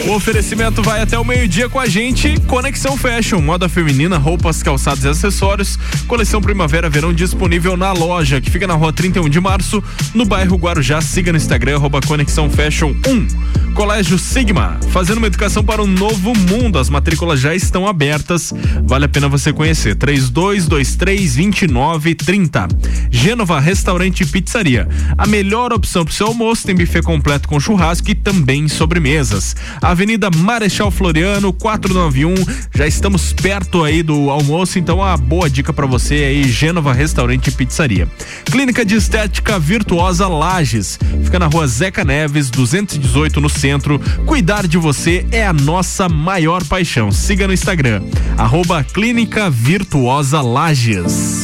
O 0.08 0.12
oferecimento 0.12 0.82
vai 0.84 1.02
até 1.02 1.18
o 1.18 1.24
meio-dia 1.24 1.70
com 1.70 1.80
a 1.80 1.86
gente. 1.88 2.38
Conexão 2.48 2.98
Fashion, 2.98 3.40
moda 3.40 3.70
feminina, 3.70 4.18
roupas, 4.18 4.62
calçados 4.62 5.04
e 5.06 5.08
acessórios. 5.08 5.80
Coleção 6.08 6.42
Primavera 6.42 6.90
Verão 6.90 7.14
disponível 7.14 7.78
na 7.78 7.94
loja, 7.94 8.42
que 8.42 8.50
fica 8.50 8.68
na 8.68 8.74
rua 8.74 8.92
31 8.92 9.30
de 9.30 9.40
março, 9.40 9.82
no 10.14 10.26
bairro 10.26 10.58
Guarujá. 10.58 11.00
Siga 11.02 11.32
no 11.32 11.38
Instagram, 11.38 11.76
arroba 11.78 12.02
Conexão 12.02 12.50
Fashion 12.50 12.94
1. 13.08 13.63
Colégio 13.74 14.20
Sigma, 14.20 14.78
fazendo 14.92 15.18
uma 15.18 15.28
educação 15.28 15.64
para 15.64 15.82
um 15.82 15.88
novo 15.88 16.34
mundo. 16.38 16.78
As 16.78 16.90
matrículas 16.90 17.40
já 17.40 17.56
estão 17.56 17.88
abertas. 17.88 18.54
Vale 18.84 19.06
a 19.06 19.10
pena 19.10 19.28
você 19.28 19.52
conhecer. 19.52 19.96
3223 19.96 21.36
2930. 21.36 22.68
Gênova 23.10 23.60
Restaurante 23.60 24.22
e 24.22 24.26
Pizzaria. 24.26 24.88
A 25.18 25.26
melhor 25.26 25.74
opção 25.74 26.06
para 26.06 26.12
o 26.12 26.16
seu 26.16 26.28
almoço 26.28 26.66
tem 26.66 26.76
buffet 26.76 27.02
completo 27.02 27.48
com 27.48 27.60
churrasco 27.60 28.12
e 28.12 28.16
também 28.16 28.68
sobremesas. 28.68 29.56
Avenida 29.82 30.30
Marechal 30.30 30.92
Floriano 30.92 31.52
491. 31.52 32.36
Já 32.76 32.86
estamos 32.86 33.34
perto 33.34 33.84
aí 33.84 34.04
do 34.04 34.30
almoço, 34.30 34.78
então 34.78 35.04
a 35.04 35.18
boa 35.18 35.50
dica 35.50 35.74
para 35.74 35.88
você 35.88 36.16
aí, 36.16 36.44
Gênova 36.44 36.94
Restaurante 36.94 37.48
e 37.48 37.52
Pizzaria. 37.52 38.08
Clínica 38.46 38.86
de 38.86 38.96
Estética 38.96 39.58
Virtuosa 39.58 40.28
Lages. 40.28 41.00
Fica 41.24 41.40
na 41.40 41.48
rua 41.48 41.66
Zeca 41.66 42.04
Neves, 42.04 42.50
218 42.52 43.42
no 43.42 43.50
centro. 43.64 43.98
Cuidar 44.26 44.68
de 44.68 44.78
você 44.78 45.26
é 45.32 45.48
a 45.48 45.54
nossa 45.54 46.10
maior 46.10 46.66
paixão. 46.66 47.14
Siga 47.14 47.48
no 47.48 47.54
Instagram, 47.54 48.04
arroba 48.38 48.84
Clínica 48.84 49.50
Virtuosa 49.50 50.42
Lages. 50.42 51.44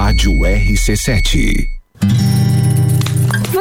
Rádio 0.00 0.32
RC7. 0.32 1.68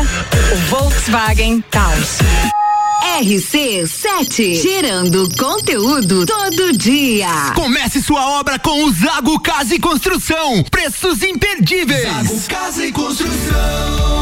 o 0.00 0.56
Volkswagen 0.68 1.60
Taos. 1.70 2.18
RC7, 3.20 4.62
gerando 4.62 5.28
conteúdo 5.36 6.24
todo 6.24 6.76
dia. 6.76 7.52
Comece 7.54 8.00
sua 8.02 8.40
obra 8.40 8.58
com 8.58 8.84
o 8.84 8.92
Zago 8.92 9.38
Casa 9.40 9.74
e 9.74 9.78
Construção. 9.78 10.64
Preços 10.70 11.22
imperdíveis. 11.22 12.08
Zago 12.08 12.40
Casa 12.48 12.86
e 12.86 12.92
Construção. 12.92 14.21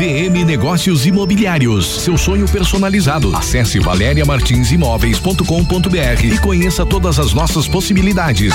VM 0.00 0.44
Negócios 0.46 1.04
Imobiliários. 1.04 2.00
Seu 2.00 2.16
sonho 2.16 2.48
personalizado. 2.48 3.36
Acesse 3.36 3.78
valeriamartinsimóveis.com.br 3.78 6.24
e 6.24 6.38
conheça 6.38 6.86
todas 6.86 7.18
as 7.18 7.34
nossas 7.34 7.68
possibilidades. 7.68 8.54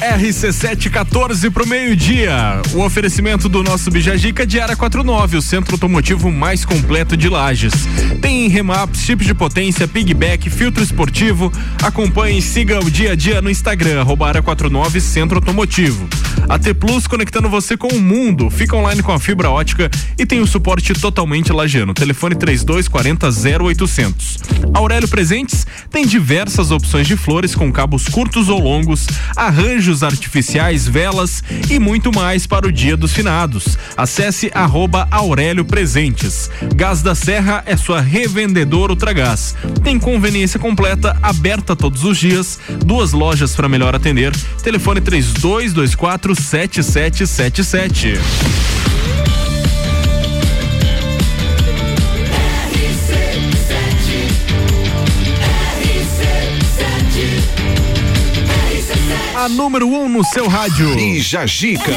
RC714 0.00 1.50
pro 1.50 1.66
meio-dia. 1.66 2.62
O 2.72 2.80
oferecimento 2.82 3.50
do 3.50 3.62
nosso 3.62 3.90
Bijagica 3.90 4.46
de 4.46 4.58
Ara 4.58 4.74
49, 4.74 5.36
o 5.36 5.42
centro 5.42 5.74
automotivo 5.74 6.32
mais 6.32 6.64
completo 6.64 7.18
de 7.18 7.28
Lages. 7.28 7.74
Tem 8.20 8.48
remaps, 8.48 9.02
chip 9.02 9.22
de 9.22 9.34
potência, 9.34 9.86
pigback, 9.86 10.48
filtro 10.48 10.82
esportivo. 10.82 11.52
Acompanhe 11.82 12.38
e 12.38 12.42
siga 12.42 12.80
o 12.80 12.90
dia 12.90 13.12
a 13.12 13.14
dia 13.14 13.42
no 13.42 13.50
Instagram, 13.50 14.00
arroba 14.00 14.28
Ara 14.28 14.42
49 14.42 15.00
Centro 15.02 15.36
Automotivo. 15.36 16.08
A 16.48 16.58
T 16.58 16.72
Plus 16.72 17.06
conectando 17.06 17.48
você 17.48 17.76
com 17.76 17.88
o 17.88 18.00
mundo. 18.00 18.50
Fica 18.50 18.74
online 18.74 19.02
com 19.02 19.12
a 19.12 19.20
fibra 19.20 19.50
ótica 19.50 19.90
e 20.18 20.24
tem 20.24 20.40
o 20.40 20.46
suporte 20.46 20.94
totalmente 20.94 21.52
lagiano. 21.52 21.92
Telefone 21.92 22.34
3240 22.34 23.28
0800. 23.64 24.38
Aurélio 24.72 25.08
Presentes 25.08 25.66
tem 25.90 26.06
diversas 26.06 26.70
opções 26.70 27.06
de 27.06 27.16
flores 27.16 27.54
com 27.54 27.70
cabos 27.70 28.08
curtos 28.08 28.48
ou 28.48 28.58
longos, 28.58 29.06
arranjos 29.36 29.89
artificiais, 30.02 30.86
velas 30.86 31.42
e 31.68 31.78
muito 31.78 32.12
mais 32.14 32.46
para 32.46 32.66
o 32.66 32.72
Dia 32.72 32.96
dos 32.96 33.12
Finados. 33.12 33.76
Acesse 33.96 34.50
arroba 34.54 35.06
Aurélio 35.10 35.64
Presentes. 35.64 36.50
Gás 36.74 37.02
da 37.02 37.14
Serra 37.14 37.62
é 37.66 37.76
sua 37.76 38.00
revendedora 38.00 38.92
Ultragás. 38.92 39.54
Tem 39.82 39.98
conveniência 39.98 40.58
completa, 40.58 41.16
aberta 41.22 41.74
todos 41.74 42.04
os 42.04 42.18
dias, 42.18 42.58
duas 42.84 43.12
lojas 43.12 43.54
para 43.54 43.68
melhor 43.68 43.94
atender. 43.94 44.34
Telefone 44.62 45.00
3224 45.00 46.34
7777. 46.34 48.14
A 59.40 59.48
número 59.48 59.88
1 59.88 60.04
um 60.04 60.06
no 60.06 60.22
seu 60.22 60.46
rádio. 60.48 60.94
Bija 60.94 61.46
Gica. 61.46 61.94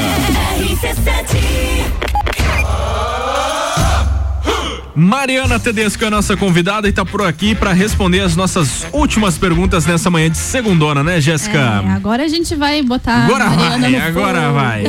Mariana 4.96 5.60
Tedesco 5.60 6.02
é 6.04 6.06
a 6.06 6.10
nossa 6.10 6.38
convidada 6.38 6.88
e 6.88 6.92
tá 6.92 7.04
por 7.04 7.20
aqui 7.20 7.54
para 7.54 7.74
responder 7.74 8.20
as 8.20 8.34
nossas 8.34 8.86
últimas 8.94 9.36
perguntas 9.36 9.84
nessa 9.84 10.08
manhã 10.10 10.30
de 10.30 10.38
segundona, 10.38 11.04
né, 11.04 11.20
Jéssica? 11.20 11.58
É, 11.58 11.90
agora 11.90 12.22
a 12.24 12.28
gente 12.28 12.54
vai 12.54 12.82
botar. 12.82 13.26
Agora 13.26 13.44
a 13.44 13.50
Mariana 13.50 13.78
vai, 13.78 13.90
no 13.90 14.06
agora 14.06 14.40
fogo. 14.40 14.54
vai. 14.54 14.84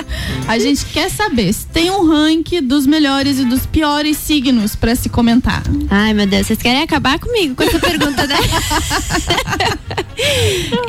a 0.46 0.58
gente 0.58 0.84
quer 0.86 1.10
saber 1.10 1.52
se 1.52 1.66
tem 1.66 1.90
um 1.90 2.06
ranking 2.06 2.62
dos 2.62 2.86
melhores 2.86 3.38
e 3.38 3.44
dos 3.44 3.66
piores 3.66 4.16
signos 4.16 4.76
pra 4.76 4.94
se 4.94 5.08
comentar. 5.08 5.62
Ai, 5.90 6.14
meu 6.14 6.26
Deus, 6.26 6.46
vocês 6.46 6.60
querem 6.60 6.82
acabar 6.82 7.18
comigo 7.18 7.54
com 7.54 7.62
essa 7.62 7.78
pergunta, 7.78 8.26
né? 8.26 8.36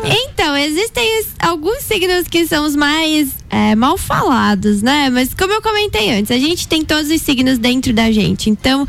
então, 0.03 0.55
existem 0.57 1.23
alguns 1.39 1.83
signos 1.83 2.27
que 2.27 2.45
são 2.45 2.65
os 2.65 2.75
mais 2.75 3.29
é, 3.49 3.75
mal 3.75 3.97
falados, 3.97 4.81
né? 4.81 5.09
Mas 5.09 5.33
como 5.33 5.53
eu 5.53 5.61
comentei 5.61 6.11
antes, 6.11 6.31
a 6.31 6.37
gente 6.37 6.67
tem 6.67 6.83
todos 6.83 7.09
os 7.09 7.21
signos 7.21 7.57
dentro 7.57 7.93
da 7.93 8.11
gente. 8.11 8.49
Então, 8.49 8.85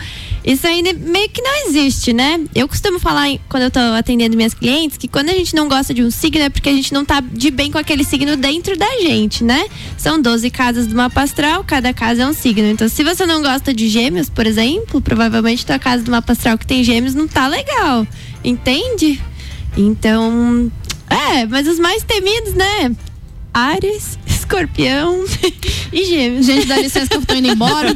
isso 0.47 0.65
ainda 0.65 0.93
meio 0.93 1.29
que 1.29 1.43
não 1.43 1.67
existe, 1.67 2.13
né? 2.13 2.41
Eu 2.55 2.69
costumo 2.69 3.01
falar 3.01 3.27
quando 3.49 3.65
eu 3.65 3.71
tô 3.71 3.81
atendendo 3.81 4.37
minhas 4.37 4.55
clientes 4.55 4.97
que 4.97 5.09
quando 5.09 5.29
a 5.29 5.33
gente 5.33 5.57
não 5.57 5.69
gosta 5.69 5.93
de 5.93 6.05
um 6.05 6.11
signo 6.11 6.45
é 6.45 6.49
porque 6.49 6.69
a 6.69 6.73
gente 6.73 6.95
não 6.95 7.05
tá 7.05 7.21
de 7.21 7.51
bem 7.51 7.73
com 7.73 7.79
aquele 7.79 8.05
signo 8.05 8.37
dentro 8.37 8.77
da 8.79 8.89
gente, 9.01 9.43
né? 9.43 9.67
São 9.99 10.23
12 10.23 10.49
casas 10.51 10.87
do 10.87 10.95
mapa 10.95 11.23
astral, 11.23 11.65
cada 11.65 11.93
casa 11.93 12.23
é 12.23 12.27
um 12.27 12.33
signo. 12.33 12.69
Então, 12.69 12.89
se 12.89 13.03
você 13.03 13.27
não 13.27 13.43
gosta 13.43 13.75
de 13.75 13.89
gêmeos, 13.89 14.31
por 14.31 14.47
exemplo, 14.47 15.01
provavelmente 15.01 15.67
tua 15.67 15.81
casa 15.81 16.05
do 16.05 16.13
mapa 16.13 16.33
astral 16.33 16.57
que 16.57 16.67
tem 16.67 16.85
gêmeos 16.85 17.13
não 17.13 17.27
tá 17.27 17.49
legal. 17.49 18.07
Entende? 18.45 19.21
Então, 19.77 20.71
é, 21.11 21.45
mas 21.47 21.67
os 21.67 21.81
mais 21.81 22.05
temidos, 22.05 22.55
né? 22.55 22.95
Ares, 23.53 24.17
escorpião 24.51 25.25
e 25.93 26.05
gêmeos. 26.05 26.47
Gente, 26.47 26.67
dá 26.67 26.77
licença 26.79 27.09
que 27.09 27.17
eu 27.17 27.27
tô 27.27 27.35
indo 27.35 27.49
embora. 27.49 27.95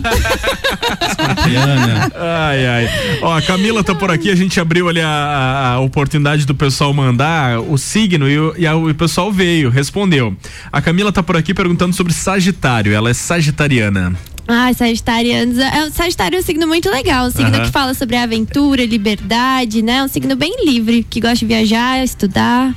Ai, 2.15 2.67
ai. 2.67 2.89
Ó, 3.23 3.33
a 3.37 3.43
Camila 3.43 3.83
tá 3.85 3.95
por 3.95 4.11
aqui, 4.11 4.31
a 4.31 4.35
gente 4.35 4.59
abriu 4.61 4.89
ali 4.89 5.01
a, 5.01 5.73
a 5.75 5.81
oportunidade 5.81 6.45
do 6.45 6.55
pessoal 6.55 6.93
mandar 6.93 7.61
o 7.61 7.79
signo 7.79 8.29
e, 8.29 8.39
o, 8.39 8.55
e 8.59 8.67
a- 8.67 8.77
o 8.77 8.93
pessoal 8.95 9.33
veio, 9.33 9.71
respondeu. 9.71 10.37
A 10.73 10.81
Camila 10.83 11.13
tá 11.13 11.23
por 11.23 11.37
aqui 11.37 11.55
perguntando 11.55 11.95
sobre 11.95 12.13
Sagitário, 12.13 12.93
ela 12.93 13.11
é 13.11 13.15
sagitariana. 13.15 14.15
Ai, 14.53 14.75
Sagitarianos. 14.75 15.59
É, 15.59 15.85
o 15.85 15.93
Sagitário 15.93 16.37
é 16.37 16.41
um 16.41 16.43
signo 16.43 16.67
muito 16.67 16.91
legal. 16.91 17.27
Um 17.27 17.31
signo 17.31 17.55
Aham. 17.55 17.65
que 17.67 17.71
fala 17.71 17.95
sobre 17.95 18.17
aventura, 18.17 18.85
liberdade, 18.85 19.81
né? 19.81 20.03
Um 20.03 20.09
signo 20.09 20.35
bem 20.35 20.65
livre, 20.65 21.07
que 21.09 21.21
gosta 21.21 21.37
de 21.37 21.47
viajar, 21.47 22.03
estudar. 22.03 22.75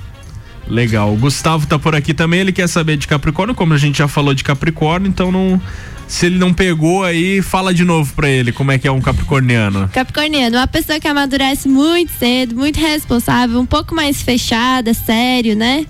Legal. 0.68 1.14
O 1.14 1.18
Gustavo 1.18 1.68
tá 1.68 1.78
por 1.78 1.96
aqui 1.96 2.14
também, 2.14 2.40
ele 2.40 2.52
quer 2.52 2.68
saber 2.68 2.98
de 2.98 3.08
Capricórnio, 3.08 3.56
como 3.56 3.74
a 3.74 3.78
gente 3.78 3.98
já 3.98 4.08
falou 4.08 4.34
de 4.34 4.44
Capricórnio, 4.44 5.10
então 5.10 5.32
não. 5.32 5.62
Se 6.08 6.26
ele 6.26 6.38
não 6.38 6.54
pegou 6.54 7.04
aí, 7.04 7.42
fala 7.42 7.74
de 7.74 7.84
novo 7.84 8.14
pra 8.14 8.30
ele 8.30 8.52
como 8.52 8.72
é 8.72 8.78
que 8.78 8.88
é 8.88 8.92
um 8.92 9.02
capricorniano. 9.02 9.90
Capricorniano, 9.92 10.58
uma 10.58 10.68
pessoa 10.68 11.00
que 11.00 11.08
amadurece 11.08 11.68
muito 11.68 12.12
cedo, 12.12 12.56
muito 12.56 12.80
responsável, 12.80 13.60
um 13.60 13.66
pouco 13.66 13.96
mais 13.96 14.22
fechada, 14.22 14.94
sério, 14.94 15.56
né? 15.56 15.86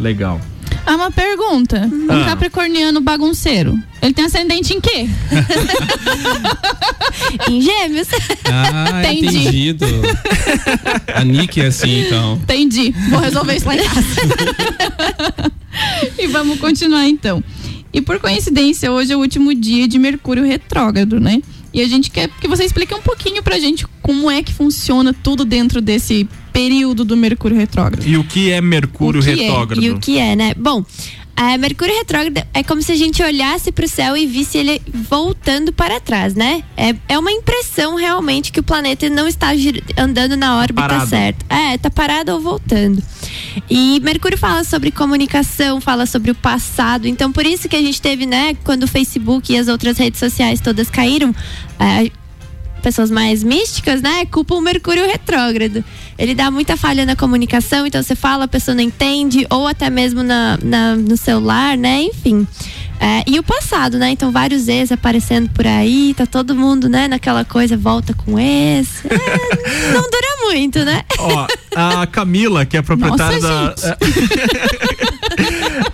Legal. 0.00 0.40
Ah, 0.86 0.96
uma 0.96 1.10
pergunta. 1.10 1.88
Um 1.90 2.22
Ah. 2.22 2.26
capricorniano 2.26 3.00
bagunceiro. 3.00 3.78
Ele 4.02 4.12
tem 4.12 4.26
ascendente 4.26 4.74
em 4.74 4.80
quê? 4.80 5.08
em 7.50 7.60
gêmeos. 7.60 8.08
Ah, 8.44 9.02
Entendi. 9.02 9.38
entendido. 9.38 9.86
A 11.14 11.24
Nick 11.24 11.60
é 11.60 11.66
assim, 11.66 12.06
então. 12.06 12.34
Entendi. 12.42 12.94
Vou 13.10 13.20
resolver 13.20 13.56
isso 13.56 13.66
lá 13.66 13.74
em 13.76 13.82
casa. 13.82 14.06
e 16.18 16.26
vamos 16.26 16.58
continuar 16.58 17.06
então. 17.08 17.42
E 17.92 18.00
por 18.00 18.18
coincidência, 18.18 18.90
hoje 18.92 19.12
é 19.12 19.16
o 19.16 19.20
último 19.20 19.54
dia 19.54 19.86
de 19.88 19.98
Mercúrio 19.98 20.44
retrógrado, 20.44 21.18
né? 21.20 21.40
E 21.72 21.80
a 21.80 21.88
gente 21.88 22.10
quer 22.10 22.28
que 22.40 22.46
você 22.48 22.64
explique 22.64 22.94
um 22.94 23.00
pouquinho 23.02 23.42
pra 23.42 23.58
gente 23.58 23.86
como 24.02 24.30
é 24.30 24.42
que 24.42 24.52
funciona 24.52 25.12
tudo 25.14 25.44
dentro 25.44 25.80
desse 25.80 26.28
período 26.54 27.04
do 27.04 27.16
Mercúrio 27.16 27.56
retrógrado. 27.56 28.06
E 28.06 28.16
o 28.16 28.22
que 28.22 28.52
é 28.52 28.60
Mercúrio 28.60 29.20
que 29.20 29.28
é? 29.28 29.34
retrógrado? 29.34 29.82
E 29.82 29.90
o 29.90 29.98
que 29.98 30.18
é, 30.18 30.36
né? 30.36 30.54
Bom, 30.56 30.84
a 31.36 31.58
Mercúrio 31.58 31.92
retrógrado 31.96 32.46
é 32.54 32.62
como 32.62 32.80
se 32.80 32.92
a 32.92 32.96
gente 32.96 33.20
olhasse 33.20 33.72
para 33.72 33.84
o 33.84 33.88
céu 33.88 34.16
e 34.16 34.24
visse 34.24 34.56
ele 34.56 34.80
voltando 35.10 35.72
para 35.72 35.98
trás, 35.98 36.36
né? 36.36 36.62
É, 36.76 36.94
é 37.08 37.18
uma 37.18 37.32
impressão 37.32 37.96
realmente 37.96 38.52
que 38.52 38.60
o 38.60 38.62
planeta 38.62 39.10
não 39.10 39.26
está 39.26 39.48
andando 39.98 40.36
na 40.36 40.56
órbita 40.58 40.88
Parado. 40.88 41.10
certa. 41.10 41.44
É, 41.52 41.76
tá 41.76 41.90
parado 41.90 42.32
ou 42.32 42.40
voltando. 42.40 43.02
E 43.68 43.98
Mercúrio 44.00 44.38
fala 44.38 44.62
sobre 44.62 44.92
comunicação, 44.92 45.80
fala 45.80 46.06
sobre 46.06 46.30
o 46.30 46.36
passado. 46.36 47.08
Então, 47.08 47.32
por 47.32 47.44
isso 47.44 47.68
que 47.68 47.74
a 47.74 47.82
gente 47.82 48.00
teve, 48.00 48.26
né, 48.26 48.56
quando 48.62 48.84
o 48.84 48.88
Facebook 48.88 49.52
e 49.52 49.58
as 49.58 49.66
outras 49.66 49.98
redes 49.98 50.20
sociais 50.20 50.60
todas 50.60 50.88
caíram, 50.88 51.34
é, 51.80 52.12
pessoas 52.84 53.10
mais 53.10 53.42
místicas, 53.42 54.02
né, 54.02 54.26
culpam 54.26 54.56
o 54.56 54.60
Mercúrio 54.60 55.06
retrógrado. 55.06 55.82
Ele 56.18 56.34
dá 56.34 56.50
muita 56.50 56.76
falha 56.76 57.06
na 57.06 57.16
comunicação, 57.16 57.86
então 57.86 58.02
você 58.02 58.14
fala, 58.14 58.44
a 58.44 58.48
pessoa 58.48 58.74
não 58.74 58.82
entende, 58.82 59.46
ou 59.48 59.66
até 59.66 59.88
mesmo 59.88 60.22
na, 60.22 60.58
na- 60.62 60.94
no 60.94 61.16
celular, 61.16 61.78
né, 61.78 62.02
enfim. 62.02 62.46
É, 63.00 63.24
e 63.26 63.38
o 63.38 63.42
passado, 63.42 63.98
né? 63.98 64.10
Então, 64.10 64.30
vários 64.30 64.68
ex 64.68 64.92
aparecendo 64.92 65.48
por 65.50 65.66
aí, 65.66 66.14
tá 66.16 66.24
todo 66.26 66.54
mundo, 66.54 66.88
né, 66.88 67.08
naquela 67.08 67.44
coisa, 67.44 67.76
volta 67.76 68.14
com 68.14 68.38
ex. 68.38 69.02
É, 69.04 69.90
não 69.92 70.02
dura 70.02 70.28
muito, 70.44 70.84
né? 70.84 71.02
Ó, 71.18 71.46
a 71.74 72.06
Camila, 72.06 72.64
que 72.64 72.76
é 72.76 72.82
proprietária 72.82 73.40
Nossa, 73.40 73.88
da. 73.88 73.96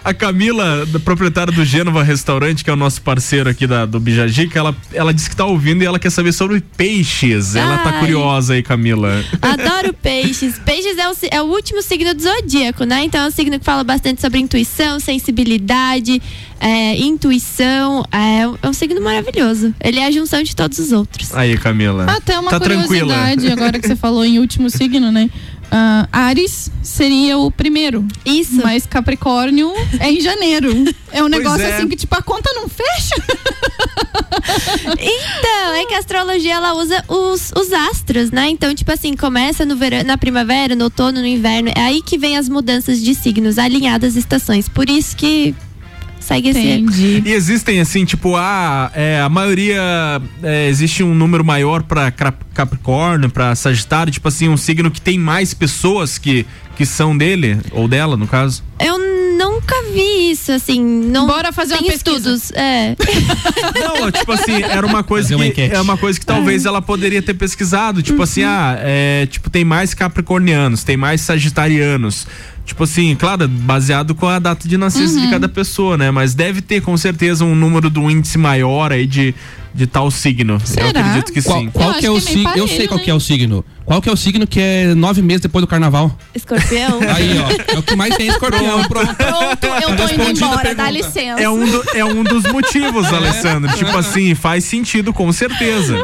a 0.04 0.12
Camila, 0.14 0.86
proprietária 1.04 1.52
do 1.52 1.64
Gênova 1.64 2.02
Restaurante, 2.02 2.62
que 2.64 2.70
é 2.70 2.72
o 2.72 2.76
nosso 2.76 3.02
parceiro 3.02 3.48
aqui 3.50 3.66
da, 3.66 3.86
do 3.86 3.98
Bijajica, 4.00 4.58
ela, 4.58 4.76
ela 4.92 5.12
disse 5.14 5.28
que 5.30 5.36
tá 5.36 5.44
ouvindo 5.44 5.82
e 5.82 5.86
ela 5.86 5.98
quer 5.98 6.10
saber 6.10 6.32
sobre 6.32 6.60
peixes. 6.76 7.54
Ela 7.54 7.78
tá 7.78 7.90
Ai. 7.90 8.00
curiosa 8.00 8.54
aí, 8.54 8.62
Camila. 8.62 9.24
Adoro 9.42 9.92
peixes. 9.94 10.58
Peixes 10.58 10.96
é 10.98 11.08
o, 11.08 11.12
é 11.30 11.42
o 11.42 11.46
último 11.46 11.82
signo 11.82 12.14
do 12.14 12.22
zodíaco, 12.22 12.84
né? 12.84 13.04
Então 13.04 13.20
é 13.22 13.26
um 13.28 13.30
signo 13.30 13.58
que 13.58 13.64
fala 13.64 13.84
bastante 13.84 14.20
sobre 14.20 14.38
intuição, 14.38 14.98
sensibilidade, 15.00 16.20
é, 16.60 16.96
intuição. 16.98 18.04
É, 18.12 18.46
um- 18.46 18.56
é 18.62 18.68
um 18.68 18.72
signo 18.72 19.00
maravilhoso. 19.00 19.74
Ele 19.80 19.98
é 19.98 20.06
a 20.06 20.10
junção 20.10 20.42
de 20.42 20.54
todos 20.54 20.78
os 20.78 20.92
outros. 20.92 21.34
Aí, 21.34 21.56
Camila. 21.56 22.04
Até 22.04 22.38
uma 22.38 22.50
tá 22.50 22.60
tranquila. 22.60 22.86
curiosidade, 23.14 23.52
agora 23.52 23.78
que 23.78 23.86
você 23.86 23.96
falou 23.96 24.24
em 24.24 24.38
último 24.38 24.68
signo, 24.70 25.10
né? 25.10 25.28
Ah, 25.70 26.08
Ares 26.12 26.70
seria 26.82 27.38
o 27.38 27.50
primeiro. 27.50 28.06
Isso. 28.24 28.60
Mas 28.62 28.86
Capricórnio 28.86 29.72
é 29.98 30.10
em 30.10 30.20
janeiro. 30.20 30.70
É 31.12 31.24
um 31.24 31.28
negócio 31.28 31.66
é. 31.66 31.74
assim 31.74 31.88
que, 31.88 31.96
tipo, 31.96 32.14
a 32.14 32.22
conta 32.22 32.52
não 32.54 32.68
fecha. 32.68 33.16
Então, 34.96 35.74
é 35.74 35.84
que 35.86 35.94
a 35.94 35.98
astrologia 35.98 36.54
ela 36.54 36.74
usa 36.74 37.04
os, 37.08 37.52
os 37.56 37.72
astros, 37.72 38.30
né? 38.30 38.48
Então, 38.48 38.72
tipo 38.74 38.92
assim, 38.92 39.16
começa 39.16 39.64
no 39.64 39.74
verão, 39.74 40.04
na 40.04 40.16
primavera, 40.16 40.76
no 40.76 40.84
outono, 40.84 41.20
no 41.20 41.26
inverno. 41.26 41.70
É 41.74 41.80
aí 41.80 42.00
que 42.00 42.16
vem 42.16 42.36
as 42.36 42.48
mudanças 42.48 43.02
de 43.02 43.14
signos, 43.14 43.58
alinhadas 43.58 44.14
estações. 44.14 44.68
Por 44.68 44.88
isso 44.88 45.16
que 45.16 45.54
segue 46.34 46.48
esse. 46.50 47.22
E 47.26 47.32
existem 47.32 47.80
assim, 47.80 48.04
tipo, 48.04 48.36
ah, 48.36 48.90
é, 48.94 49.20
a 49.20 49.28
maioria 49.28 49.80
é, 50.42 50.68
existe 50.68 51.02
um 51.02 51.14
número 51.14 51.44
maior 51.44 51.82
pra 51.82 52.10
Cra- 52.10 52.34
Capricórnio, 52.54 53.30
pra 53.30 53.54
Sagitário, 53.54 54.12
tipo 54.12 54.26
assim, 54.28 54.48
um 54.48 54.56
signo 54.56 54.90
que 54.90 55.00
tem 55.00 55.18
mais 55.18 55.52
pessoas 55.54 56.18
que, 56.18 56.46
que 56.76 56.84
são 56.86 57.16
dele, 57.16 57.58
ou 57.72 57.86
dela, 57.88 58.16
no 58.16 58.26
caso. 58.26 58.62
Eu 58.78 58.98
nunca 59.36 59.74
vi 59.92 60.30
isso, 60.30 60.52
assim. 60.52 60.80
Não 60.82 61.26
Bora 61.26 61.52
fazer 61.52 61.74
tem 61.76 61.84
uma 61.86 61.92
pesquisa. 61.92 62.16
estudos. 62.34 62.52
É. 62.52 62.94
Não, 63.80 64.10
tipo 64.10 64.32
assim, 64.32 64.62
era 64.62 64.86
uma 64.86 65.02
coisa 65.02 65.28
Fazer 65.28 65.34
uma 65.36 65.44
que 65.44 65.50
enquete. 65.50 65.74
é 65.74 65.80
uma 65.80 65.96
coisa 65.96 66.18
que 66.18 66.26
talvez 66.26 66.64
ela 66.66 66.80
poderia 66.82 67.20
ter 67.22 67.34
pesquisado, 67.34 68.02
tipo 68.02 68.22
assim, 68.22 68.42
ah, 68.42 68.76
é, 68.80 69.26
tipo 69.26 69.48
tem 69.50 69.64
mais 69.64 69.94
capricornianos, 69.94 70.84
tem 70.84 70.96
mais 70.96 71.20
sagitarianos. 71.22 72.26
Tipo 72.70 72.84
assim, 72.84 73.16
claro, 73.16 73.48
baseado 73.48 74.14
com 74.14 74.28
a 74.28 74.38
data 74.38 74.68
de 74.68 74.76
nascença 74.78 75.20
de 75.20 75.28
cada 75.28 75.48
pessoa, 75.48 75.98
né? 75.98 76.12
Mas 76.12 76.34
deve 76.34 76.62
ter 76.62 76.80
com 76.80 76.96
certeza 76.96 77.44
um 77.44 77.56
número 77.56 77.90
do 77.90 78.08
índice 78.08 78.38
maior 78.38 78.92
aí 78.92 79.08
de, 79.08 79.34
de 79.74 79.86
tal 79.86 80.10
signo. 80.10 80.58
Eu 80.76 80.88
acredito 80.88 81.32
que 81.32 81.42
Qual, 81.42 81.60
sim. 81.60 81.70
qual 81.70 81.94
que 81.94 82.06
é 82.06 82.10
o 82.10 82.20
signo? 82.20 82.50
Eu 82.56 82.66
sei 82.68 82.86
qual 82.88 83.00
que 83.00 83.10
é 83.10 83.14
o 83.14 83.20
signo. 83.20 83.64
Qual 83.84 84.00
que 84.00 84.08
é 84.08 84.12
o 84.12 84.16
signo 84.16 84.46
que 84.46 84.60
é 84.60 84.94
nove 84.94 85.20
meses 85.20 85.40
depois 85.40 85.64
do 85.64 85.66
carnaval? 85.66 86.16
Escorpião. 86.32 87.00
Aí, 87.12 87.36
ó. 87.40 87.74
É 87.74 87.78
o 87.78 87.82
que 87.82 87.96
mais 87.96 88.14
tem 88.16 88.28
escorpião. 88.28 88.84
Pronto. 88.84 89.14
Pronto, 89.16 89.66
eu 89.66 89.96
tô 89.96 90.14
indo 90.14 90.30
embora, 90.44 90.74
dá 90.76 90.88
licença. 90.90 91.40
É 91.40 91.48
um, 91.50 91.64
do- 91.68 91.84
é 91.94 92.04
um 92.04 92.22
dos 92.22 92.44
motivos, 92.44 93.12
Alessandro. 93.12 93.72
Tipo 93.76 93.96
assim, 93.96 94.32
faz 94.36 94.64
sentido, 94.64 95.12
com 95.12 95.32
certeza. 95.32 95.96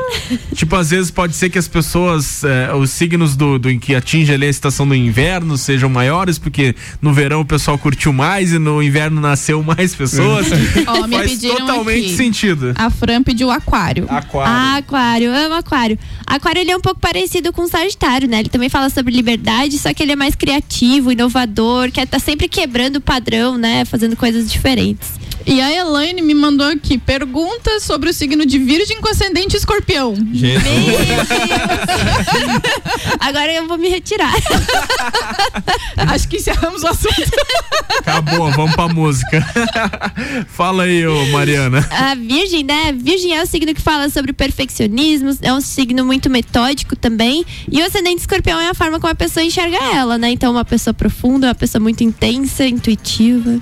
tipo, 0.55 0.75
às 0.75 0.91
vezes 0.91 1.13
pode 1.13 1.37
ser 1.37 1.49
que 1.49 1.59
as 1.59 1.69
pessoas, 1.69 2.43
eh, 2.43 2.73
os 2.75 2.91
signos 2.91 3.37
do, 3.37 3.57
do 3.57 3.79
que 3.79 3.95
atinge 3.95 4.33
ali 4.33 4.47
a 4.47 4.51
estação 4.51 4.87
do 4.89 4.95
inverno 4.95 5.57
sejam 5.57 5.89
maiores, 5.89 6.39
porque 6.41 6.75
no 7.01 7.13
verão 7.13 7.41
o 7.43 7.45
pessoal 7.45 7.79
curtiu 7.79 8.13
mais 8.13 8.53
e 8.53 8.59
no 8.59 8.83
inverno 8.83 9.21
nasceu 9.21 9.63
mais 9.63 9.95
pessoas. 9.95 10.49
Ó, 10.89 11.07
faz 11.09 11.39
totalmente 11.41 12.07
aqui. 12.07 12.17
sentido. 12.17 12.73
A 12.75 12.91
Fran 12.91 13.23
pediu 13.23 13.49
aquário. 13.57 14.07
Aquário. 14.09 14.79
Aquário, 14.79 15.35
amo 15.35 15.55
aquário. 15.55 15.99
Aquário 16.27 16.61
ele 16.61 16.71
é 16.71 16.77
um 16.77 16.81
pouco 16.81 17.01
parecido 17.01 17.53
com 17.53 17.63
o 17.63 17.69
Sagitário, 17.69 18.29
né? 18.29 18.41
Ele 18.41 18.49
também 18.49 18.69
fala 18.69 18.89
sobre 18.91 19.15
liberdade, 19.15 19.79
só 19.79 19.93
que 19.93 20.03
ele 20.03 20.13
é 20.13 20.17
mais 20.17 20.35
criativo, 20.35 21.13
inovador, 21.13 21.91
quer 21.91 22.07
tá 22.07 22.19
sempre 22.19 22.49
quebrando 22.49 22.97
o 22.97 23.01
padrão, 23.01 23.57
né? 23.59 23.85
Fazendo 23.85 24.17
coisas 24.17 24.51
diferentes. 24.51 25.27
E 25.47 25.61
a 25.61 25.73
Elaine 25.73 26.21
me 26.23 26.35
mandou 26.35 26.67
aqui 26.67 26.99
perguntas 26.99 27.85
sobre 27.85 28.11
o 28.11 28.13
signo 28.13 28.45
de 28.45 28.59
Virgem 28.59 29.01
com 29.01 29.09
ascendente 29.09 29.57
escorpião. 29.57 30.13
Agora 33.21 33.53
eu 33.53 33.69
vou 33.69 33.79
me 33.79 33.89
retirar. 33.89 34.35
Acho 35.97 36.27
que 36.27 36.39
encerramos 36.39 36.83
o 36.83 36.89
assunto. 36.89 37.31
Acabou, 38.01 38.51
vamos 38.51 38.75
pra 38.75 38.89
música. 38.89 39.47
Fala 40.49 40.83
aí, 40.83 41.07
ô 41.07 41.27
Mariana. 41.27 41.87
A 41.93 42.17
Virgem, 42.17 42.65
né? 42.65 42.93
Virgem 42.93 43.37
é 43.37 43.43
o 43.43 43.47
signo 43.47 43.73
que 43.73 43.81
fala 43.81 44.11
sobre 44.11 44.33
o 44.33 44.35
perfeccionismo, 44.35 45.31
é 45.43 45.53
um 45.53 45.61
signo 45.61 46.05
muito 46.05 46.29
metódico 46.29 46.97
também. 46.97 47.45
E 47.71 47.81
o 47.81 47.87
ascendente 47.87 48.21
escorpião 48.21 48.61
é 48.61 48.69
a 48.69 48.75
forma 48.75 48.99
como 48.99 49.13
a 49.13 49.17
pessoa 49.17 49.45
enxerga 49.45 49.77
ela, 49.95 50.19
né? 50.19 50.31
Então, 50.31 50.51
uma 50.51 50.65
pessoa 50.65 50.93
profunda, 50.93 51.47
uma 51.47 51.55
pessoa 51.55 51.81
muito 51.81 52.03
intensa, 52.03 52.67
intuitiva. 52.67 53.61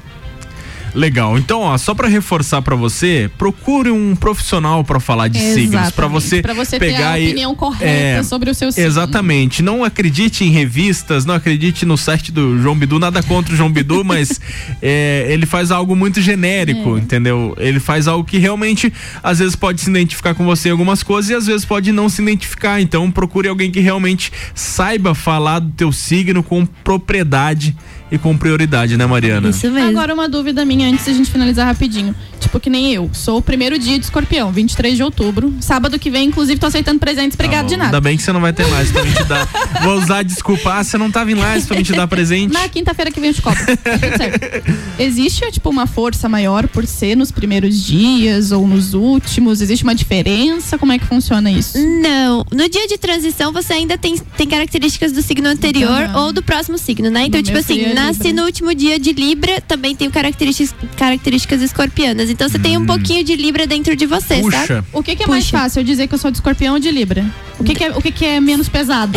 Legal. 0.95 1.37
Então, 1.37 1.61
ó, 1.61 1.77
só 1.77 1.95
pra 1.95 2.07
reforçar 2.09 2.63
pra 2.63 2.77
você, 2.77 3.31
procure 3.37 3.91
um 3.91 4.15
profissional 4.15 4.85
pra 4.85 5.01
falar 5.01 5.29
de 5.29 5.39
signos, 5.39 5.91
pra 5.91 6.07
você 6.07 6.41
Pra 6.41 6.55
você 6.55 6.79
ter 6.79 6.87
pegar 6.93 7.11
a 7.13 7.19
e- 7.21 7.27
opinião 7.27 7.55
correta 7.55 7.85
é, 8.21 8.23
sobre 8.23 8.51
o 8.51 8.55
seu 8.55 8.71
signo. 8.71 8.87
Exatamente. 8.87 9.63
Não 9.63 9.83
acredite 9.83 10.45
em 10.45 10.51
revistas, 10.51 11.25
não 11.25 11.35
acredite 11.35 11.85
no 11.85 11.97
site 11.97 12.31
do 12.31 12.59
João 12.61 12.77
Bidu, 12.77 12.99
nada 12.99 13.23
contra 13.23 13.53
o 13.53 13.57
João 13.57 13.71
Bidu, 13.71 14.03
mas 14.07 14.41
é, 14.81 15.27
ele 15.29 15.47
faz 15.47 15.71
algo 15.71 15.97
muito 15.97 16.21
genérico, 16.21 16.97
entendeu? 16.97 17.55
Ele 17.59 17.81
faz 17.81 18.07
algo 18.07 18.25
que 18.25 18.39
realmente 18.39 18.93
às 19.23 19.41
vezes 19.41 19.57
pode 19.57 19.81
se 19.81 19.91
identificar 19.91 20.35
com 20.35 20.45
você 20.45 20.69
em 20.69 20.73
algumas 20.73 21.03
coisas 21.03 21.31
e 21.31 21.35
às 21.35 21.47
vezes 21.47 21.65
pode 21.65 21.91
não 21.93 22.09
se 22.09 22.23
identificar. 22.23 22.81
Então 22.81 23.11
procure 23.11 23.49
alguém 23.49 23.71
que 23.71 23.81
realmente 23.81 24.31
saiba 24.55 25.15
falar 25.15 25.59
do 25.59 25.71
teu 25.73 25.91
signo 25.93 26.43
com 26.43 26.65
propriedade 26.65 27.75
e 28.11 28.19
com 28.19 28.37
prioridade, 28.37 28.97
né, 28.97 29.07
Mariana? 29.07 29.49
Agora 29.89 30.15
uma 30.15 30.29
dúvida 30.29 30.65
minha 30.65 30.89
antes 30.89 31.05
da 31.07 31.13
gente 31.13 31.31
finalizar 31.31 31.67
rapidinho. 31.67 32.15
Tipo 32.45 32.61
que 32.61 32.69
nem 32.69 32.93
eu, 32.93 33.11
sou 33.15 33.39
o 33.39 33.43
primeiro 33.43 33.79
dia 33.79 33.99
de 33.99 34.05
escorpião, 34.05 34.53
23 34.53 34.97
de 34.97 35.03
outubro. 35.03 35.55
Sábado 35.61 35.99
que 35.99 36.11
vem, 36.11 36.29
inclusive, 36.29 36.61
tô 36.61 36.67
aceitando 36.67 36.99
presentes. 37.01 37.35
Obrigado 37.35 37.67
de 37.67 37.77
nada. 37.77 37.89
Ainda 37.89 38.01
bem 38.03 38.19
que 38.19 38.23
você 38.23 38.33
não 38.33 38.41
vai 38.41 38.53
ter 38.53 38.67
mais 38.69 38.93
pra 38.93 39.03
me 39.03 39.13
te 39.13 39.25
dar. 39.25 39.49
Vou 39.83 39.99
usar 39.99 40.23
desculpa, 40.23 40.75
ah, 40.75 40.85
você 40.85 40.99
não 40.99 41.11
tava 41.11 41.33
em 41.33 41.35
live 41.35 41.67
pra 41.67 41.77
me 41.77 41.83
te 41.83 41.93
dar 41.95 42.07
presente. 42.07 42.53
Na 42.53 42.69
quinta-feira 42.69 43.11
que 43.11 43.19
vem 43.19 43.31
eu 43.31 43.35
te 43.35 43.41
cobro. 43.41 43.65
Tudo 43.65 44.17
certo. 44.17 44.73
Existe, 44.99 45.51
tipo, 45.53 45.71
uma 45.71 45.87
força 45.87 46.29
maior 46.29 46.69
por 46.69 46.87
ser 46.87 47.17
nos 47.17 47.33
primeiros 47.33 47.83
dias 47.83 48.53
ou 48.53 48.69
nos 48.69 48.93
últimos? 48.93 49.63
Existe 49.63 49.83
uma 49.83 49.95
diferença? 49.95 50.77
Como 50.77 50.93
é 50.93 50.99
que 50.99 51.07
funciona 51.07 51.51
isso? 51.51 51.79
Não. 51.79 52.45
No 52.53 52.69
dia 52.69 52.87
de 52.87 52.99
transição, 52.99 53.53
você 53.53 53.73
ainda 53.73 53.97
tem, 53.97 54.19
tem 54.37 54.47
características 54.47 55.13
do 55.13 55.23
signo 55.23 55.49
anterior 55.49 56.03
Aham. 56.03 56.25
ou 56.27 56.33
do 56.33 56.43
próximo 56.43 56.77
signo, 56.77 57.11
né? 57.11 57.25
Então, 57.25 57.43
tipo 57.43 57.57
assim, 57.59 57.95
nasce 57.95 58.25
Libra. 58.25 58.43
no 58.43 58.47
último 58.47 58.75
dia 58.75 58.99
de 58.99 59.13
Libra, 59.13 59.63
também 59.63 59.97
tem 59.97 60.11
características, 60.11 60.75
características 60.97 61.63
escorpianas. 61.63 62.29
Então, 62.35 62.49
você 62.49 62.59
tem 62.59 62.77
um 62.77 62.85
pouquinho 62.85 63.23
de 63.23 63.37
Libra 63.37 63.65
dentro 63.65 63.95
de 63.95 64.07
você, 64.07 64.43
sabe? 64.43 64.85
O 64.93 65.05
que, 65.05 65.15
que 65.15 65.23
é 65.23 65.27
mais 65.29 65.45
Puxa. 65.45 65.57
fácil? 65.57 65.79
Eu 65.81 65.85
dizer 65.85 66.09
que 66.09 66.15
eu 66.15 66.19
sou 66.19 66.33
de 66.33 66.39
escorpião 66.39 66.75
ou 66.75 66.81
de 66.81 66.91
Libra? 66.91 67.25
O 67.61 67.63
que, 67.63 67.77
que 67.77 67.85
é, 67.85 67.91
o 67.91 68.03
que, 68.03 68.11
que 68.11 68.25
é 68.25 68.41
menos 68.41 68.69
pesado? 68.69 69.17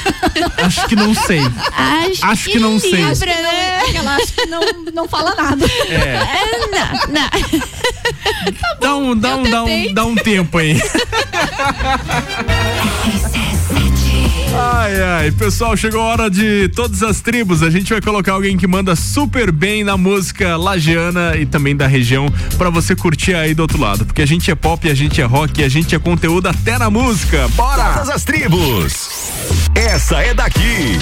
Acho 0.56 0.88
que 0.88 0.96
não 0.96 1.14
sei. 1.14 1.40
Acho, 1.40 2.24
Acho 2.24 2.50
que 2.50 2.58
não 2.58 2.80
sei. 2.80 2.92
Que 2.92 3.02
não, 3.02 3.10
é 3.10 3.14
que 3.90 3.98
ela 3.98 4.16
acha 4.16 4.32
que 4.32 4.46
não, 4.46 4.60
não 4.94 5.06
fala 5.06 5.34
nada. 5.34 5.66
É. 5.90 6.20
não, 6.72 6.88
não. 7.12 7.28
Dá 8.80 8.96
um, 8.96 9.14
dá, 9.14 9.36
um, 9.36 9.42
dá, 9.42 9.64
um, 9.64 9.94
dá 9.94 10.06
um 10.06 10.14
tempo 10.14 10.56
aí. 10.56 10.80
Ai, 14.56 15.02
ai, 15.02 15.30
pessoal, 15.32 15.76
chegou 15.76 16.00
a 16.00 16.04
hora 16.04 16.30
de 16.30 16.68
todas 16.68 17.02
as 17.02 17.20
tribos. 17.20 17.60
A 17.60 17.70
gente 17.70 17.92
vai 17.92 18.00
colocar 18.00 18.32
alguém 18.32 18.56
que 18.56 18.66
manda 18.68 18.94
super 18.94 19.50
bem 19.50 19.82
na 19.82 19.96
música 19.96 20.56
lagiana 20.56 21.36
e 21.36 21.44
também 21.44 21.74
da 21.76 21.88
região 21.88 22.26
pra 22.56 22.70
você 22.70 22.94
curtir 22.94 23.34
aí 23.34 23.52
do 23.52 23.62
outro 23.62 23.80
lado. 23.80 24.06
Porque 24.06 24.22
a 24.22 24.26
gente 24.26 24.48
é 24.50 24.54
pop, 24.54 24.88
a 24.88 24.94
gente 24.94 25.20
é 25.20 25.24
rock, 25.24 25.62
a 25.64 25.68
gente 25.68 25.94
é 25.94 25.98
conteúdo 25.98 26.46
até 26.46 26.78
na 26.78 26.88
música. 26.88 27.48
Bora! 27.48 27.94
Todas 27.94 28.10
as 28.10 28.22
tribos. 28.22 29.08
Essa 29.74 30.20
é 30.20 30.32
daqui. 30.32 30.98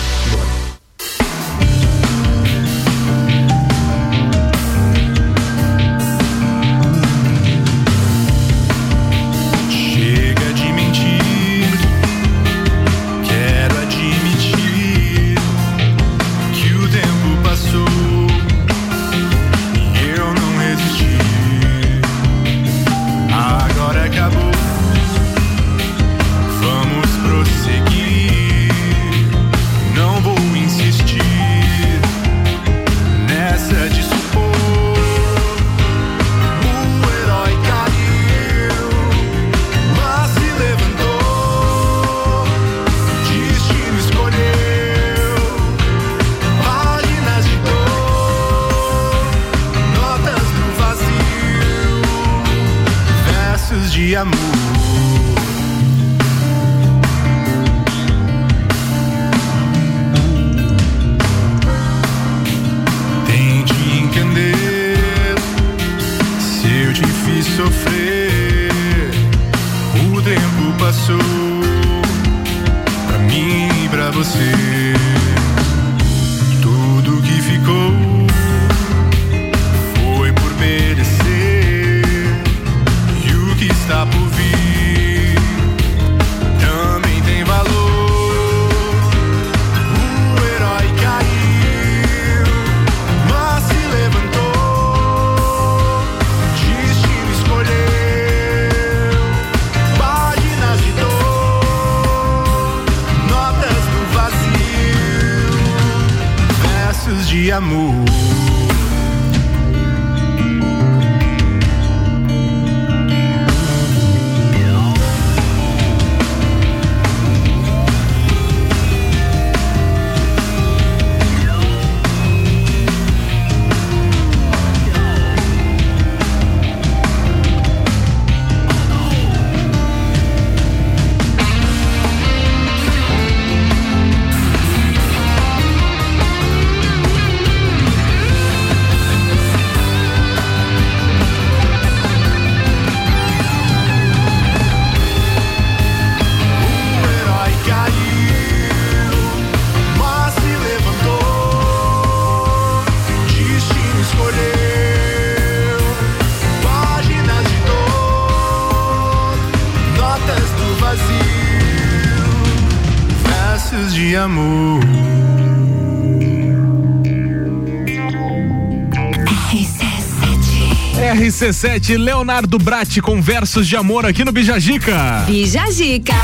RC7 171.43 171.99
Leonardo 171.99 172.57
Bratti 172.57 173.03
com 173.03 173.21
versos 173.21 173.67
de 173.67 173.75
amor 173.75 174.07
aqui 174.07 174.25
no 174.25 174.31
Bijagica. 174.31 175.25
Bijagica. 175.27 176.15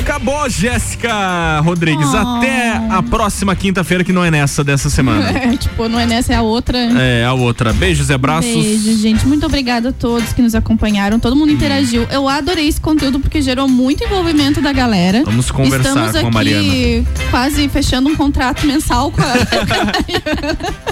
Acabou, 0.00 0.48
Jéssica 0.48 1.60
Rodrigues. 1.60 2.08
Oh. 2.14 2.16
Até 2.16 2.70
a 2.70 3.02
próxima 3.02 3.54
quinta-feira, 3.54 4.02
que 4.02 4.14
não 4.14 4.24
é 4.24 4.30
nessa 4.30 4.64
dessa 4.64 4.88
semana. 4.88 5.30
É, 5.42 5.56
tipo, 5.58 5.88
não 5.88 6.00
é 6.00 6.06
nessa, 6.06 6.32
é 6.32 6.36
a 6.36 6.42
outra. 6.42 6.78
É, 6.78 7.22
a 7.26 7.34
outra. 7.34 7.74
Beijos 7.74 8.08
e 8.08 8.14
abraços. 8.14 8.50
Beijo, 8.50 8.96
gente. 8.96 9.26
Muito 9.26 9.44
obrigada 9.44 9.90
a 9.90 9.92
todos 9.92 10.32
que 10.32 10.40
nos 10.40 10.54
acompanharam. 10.54 11.20
Todo 11.20 11.36
mundo 11.36 11.52
interagiu. 11.52 12.06
Eu 12.10 12.26
adorei 12.26 12.66
esse 12.66 12.80
conteúdo 12.80 13.20
porque 13.20 13.42
gerou 13.42 13.68
muito 13.68 14.02
envolvimento 14.02 14.62
da 14.62 14.72
galera. 14.72 15.22
Vamos 15.26 15.50
conversar 15.50 16.06
Estamos 16.06 16.12
com 16.12 16.16
a 16.16 16.20
aqui 16.20 16.30
Mariana. 16.30 17.06
quase 17.30 17.68
fechando 17.68 18.08
um 18.08 18.16
contrato 18.16 18.66
mensal 18.66 19.12
com 19.12 19.20
a. 19.20 19.32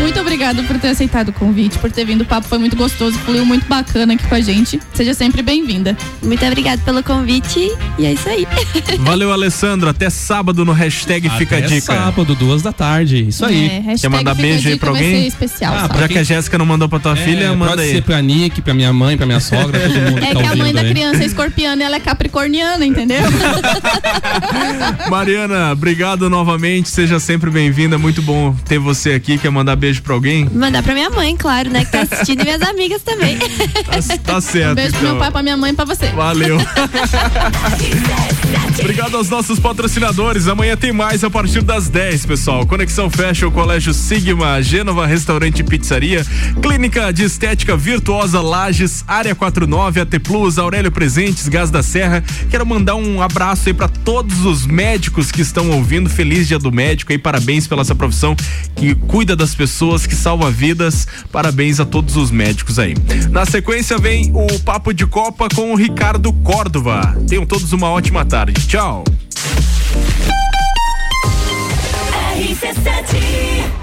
muito 0.00 0.20
obrigada 0.20 0.62
por 0.64 0.78
ter 0.78 0.88
aceitado 0.88 1.28
o 1.28 1.32
convite, 1.32 1.78
por 1.78 1.90
ter 1.90 2.04
vindo. 2.04 2.22
O 2.22 2.24
papo 2.24 2.48
foi 2.48 2.58
muito 2.58 2.76
gostoso, 2.76 3.18
fluiu 3.20 3.44
muito 3.46 3.66
bacana 3.66 4.14
aqui 4.14 4.26
com 4.26 4.34
a 4.34 4.40
gente. 4.40 4.80
Seja 4.92 5.14
sempre 5.14 5.42
bem-vinda. 5.42 5.96
Muito 6.22 6.44
obrigada 6.44 6.80
pelo 6.82 7.02
convite 7.02 7.70
e 7.98 8.06
é 8.06 8.12
isso 8.12 8.28
aí. 8.28 8.46
Valeu, 9.00 9.32
Alessandro. 9.32 9.88
Até 9.88 10.08
sábado 10.10 10.64
no 10.64 10.72
hashtag 10.72 11.28
Fica 11.30 11.56
a 11.56 11.58
Até 11.58 11.68
Dica. 11.68 11.80
sábado, 11.94 12.34
duas 12.34 12.62
da 12.62 12.72
tarde. 12.72 13.26
Isso 13.28 13.44
aí. 13.44 13.66
É, 13.66 13.78
hashtag 13.80 14.00
Quer 14.00 14.08
mandar 14.08 14.34
beijo 14.34 14.68
aí 14.68 14.76
pra 14.78 14.90
alguém? 14.90 15.26
especial, 15.26 15.74
Ah? 15.74 15.88
Já 15.98 16.08
que 16.08 16.18
a 16.18 16.22
Jéssica 16.22 16.56
não 16.58 16.66
mandou 16.66 16.88
pra 16.88 16.98
tua 16.98 17.16
filha, 17.16 17.44
É, 17.44 17.50
manda 17.54 17.70
pode 17.72 17.82
aí. 17.82 17.92
ser 17.92 18.02
pra 18.02 18.20
Nick, 18.22 18.60
pra 18.62 18.74
minha 18.74 18.92
mãe, 18.92 19.16
pra 19.16 19.26
minha 19.26 19.40
sogra, 19.40 19.78
todo 19.80 19.92
mundo 19.92 20.18
É 20.18 20.26
que 20.26 20.34
tá 20.34 20.40
que 20.40 20.46
a 20.46 20.56
mãe 20.56 20.72
da 20.72 20.80
aí. 20.80 20.90
criança 20.90 21.22
é 21.22 21.26
escorpiana 21.26 21.82
e 21.82 21.86
ela 21.86 21.96
é 21.96 22.00
capricorniana, 22.00 22.84
entendeu? 22.84 23.20
Mariana, 25.10 25.72
obrigado 25.72 26.28
novamente. 26.30 26.88
Seja 26.88 27.18
sempre 27.20 27.50
bem-vinda. 27.50 27.98
Muito 27.98 28.22
bom 28.22 28.54
ter 28.66 28.78
você 28.78 29.12
aqui. 29.12 29.38
Quer 29.38 29.50
mandar 29.50 29.76
beijo 29.76 30.02
pra 30.02 30.14
alguém? 30.14 30.48
Mandar 30.52 30.82
pra 30.82 30.94
minha 30.94 31.10
mãe, 31.10 31.36
claro, 31.36 31.70
né? 31.70 31.84
Que 31.84 31.92
tá 31.92 32.00
assistindo 32.02 32.40
e 32.40 32.44
minhas 32.44 32.62
amigas 32.62 33.02
também. 33.02 33.38
Tá, 33.38 34.18
tá 34.24 34.40
certo. 34.40 34.72
Um 34.72 34.74
beijo 34.74 34.90
pro 34.92 34.98
então. 35.00 35.10
meu 35.12 35.18
pai, 35.18 35.30
pra 35.30 35.42
minha 35.42 35.56
mãe 35.56 35.72
e 35.72 35.74
pra 35.74 35.84
você. 35.84 36.06
Valeu. 36.08 36.58
Obrigado 38.78 39.16
aos 39.16 39.30
nossos 39.30 39.58
patrocinadores. 39.58 40.48
Amanhã 40.48 40.76
tem 40.76 40.92
mais 40.92 41.22
a 41.22 41.30
partir 41.30 41.62
das 41.62 41.88
10, 41.88 42.26
pessoal. 42.26 42.66
Conexão 42.66 43.08
Fashion, 43.08 43.50
Colégio 43.50 43.94
Sigma, 43.94 44.60
Gênova 44.60 45.06
Restaurante 45.06 45.60
e 45.60 45.62
Pizzaria, 45.62 46.26
Clínica 46.60 47.12
de 47.12 47.22
Estética 47.22 47.76
Virtuosa 47.76 48.40
Lages, 48.40 49.04
Área 49.06 49.34
49, 49.34 50.00
AT 50.00 50.18
Plus, 50.20 50.58
Aurélio 50.58 50.90
Presentes, 50.90 51.48
Gás 51.48 51.70
da 51.70 51.82
Serra. 51.82 52.24
Quero 52.50 52.66
mandar 52.66 52.96
um 52.96 53.22
abraço 53.22 53.68
aí 53.68 53.74
para 53.74 53.88
todos 53.88 54.44
os 54.44 54.66
médicos 54.66 55.30
que 55.30 55.42
estão 55.42 55.70
ouvindo. 55.70 56.10
Feliz 56.10 56.48
Dia 56.48 56.58
do 56.58 56.72
Médico 56.72 57.12
aí, 57.12 57.18
parabéns 57.18 57.66
pela 57.66 57.82
essa 57.82 57.94
profissão 57.94 58.34
que 58.74 58.94
cuida 58.94 59.36
das 59.36 59.54
pessoas, 59.54 60.06
que 60.06 60.14
salva 60.14 60.50
vidas. 60.50 61.06
Parabéns 61.30 61.78
a 61.78 61.84
todos 61.84 62.16
os 62.16 62.30
médicos 62.30 62.78
aí. 62.78 62.94
Na 63.30 63.46
sequência 63.46 63.96
vem 63.98 64.32
o 64.34 64.58
Papo 64.60 64.92
de 64.92 65.06
Copa 65.06 65.48
com 65.54 65.72
o 65.72 65.76
Ricardo 65.76 66.32
Córdova. 66.32 67.16
Tenham 67.28 67.46
todos 67.72 67.82
uma 67.82 67.90
ótima 67.90 68.24
tarde. 68.24 68.66
Tchau. 68.66 69.04
RC7 72.36 73.81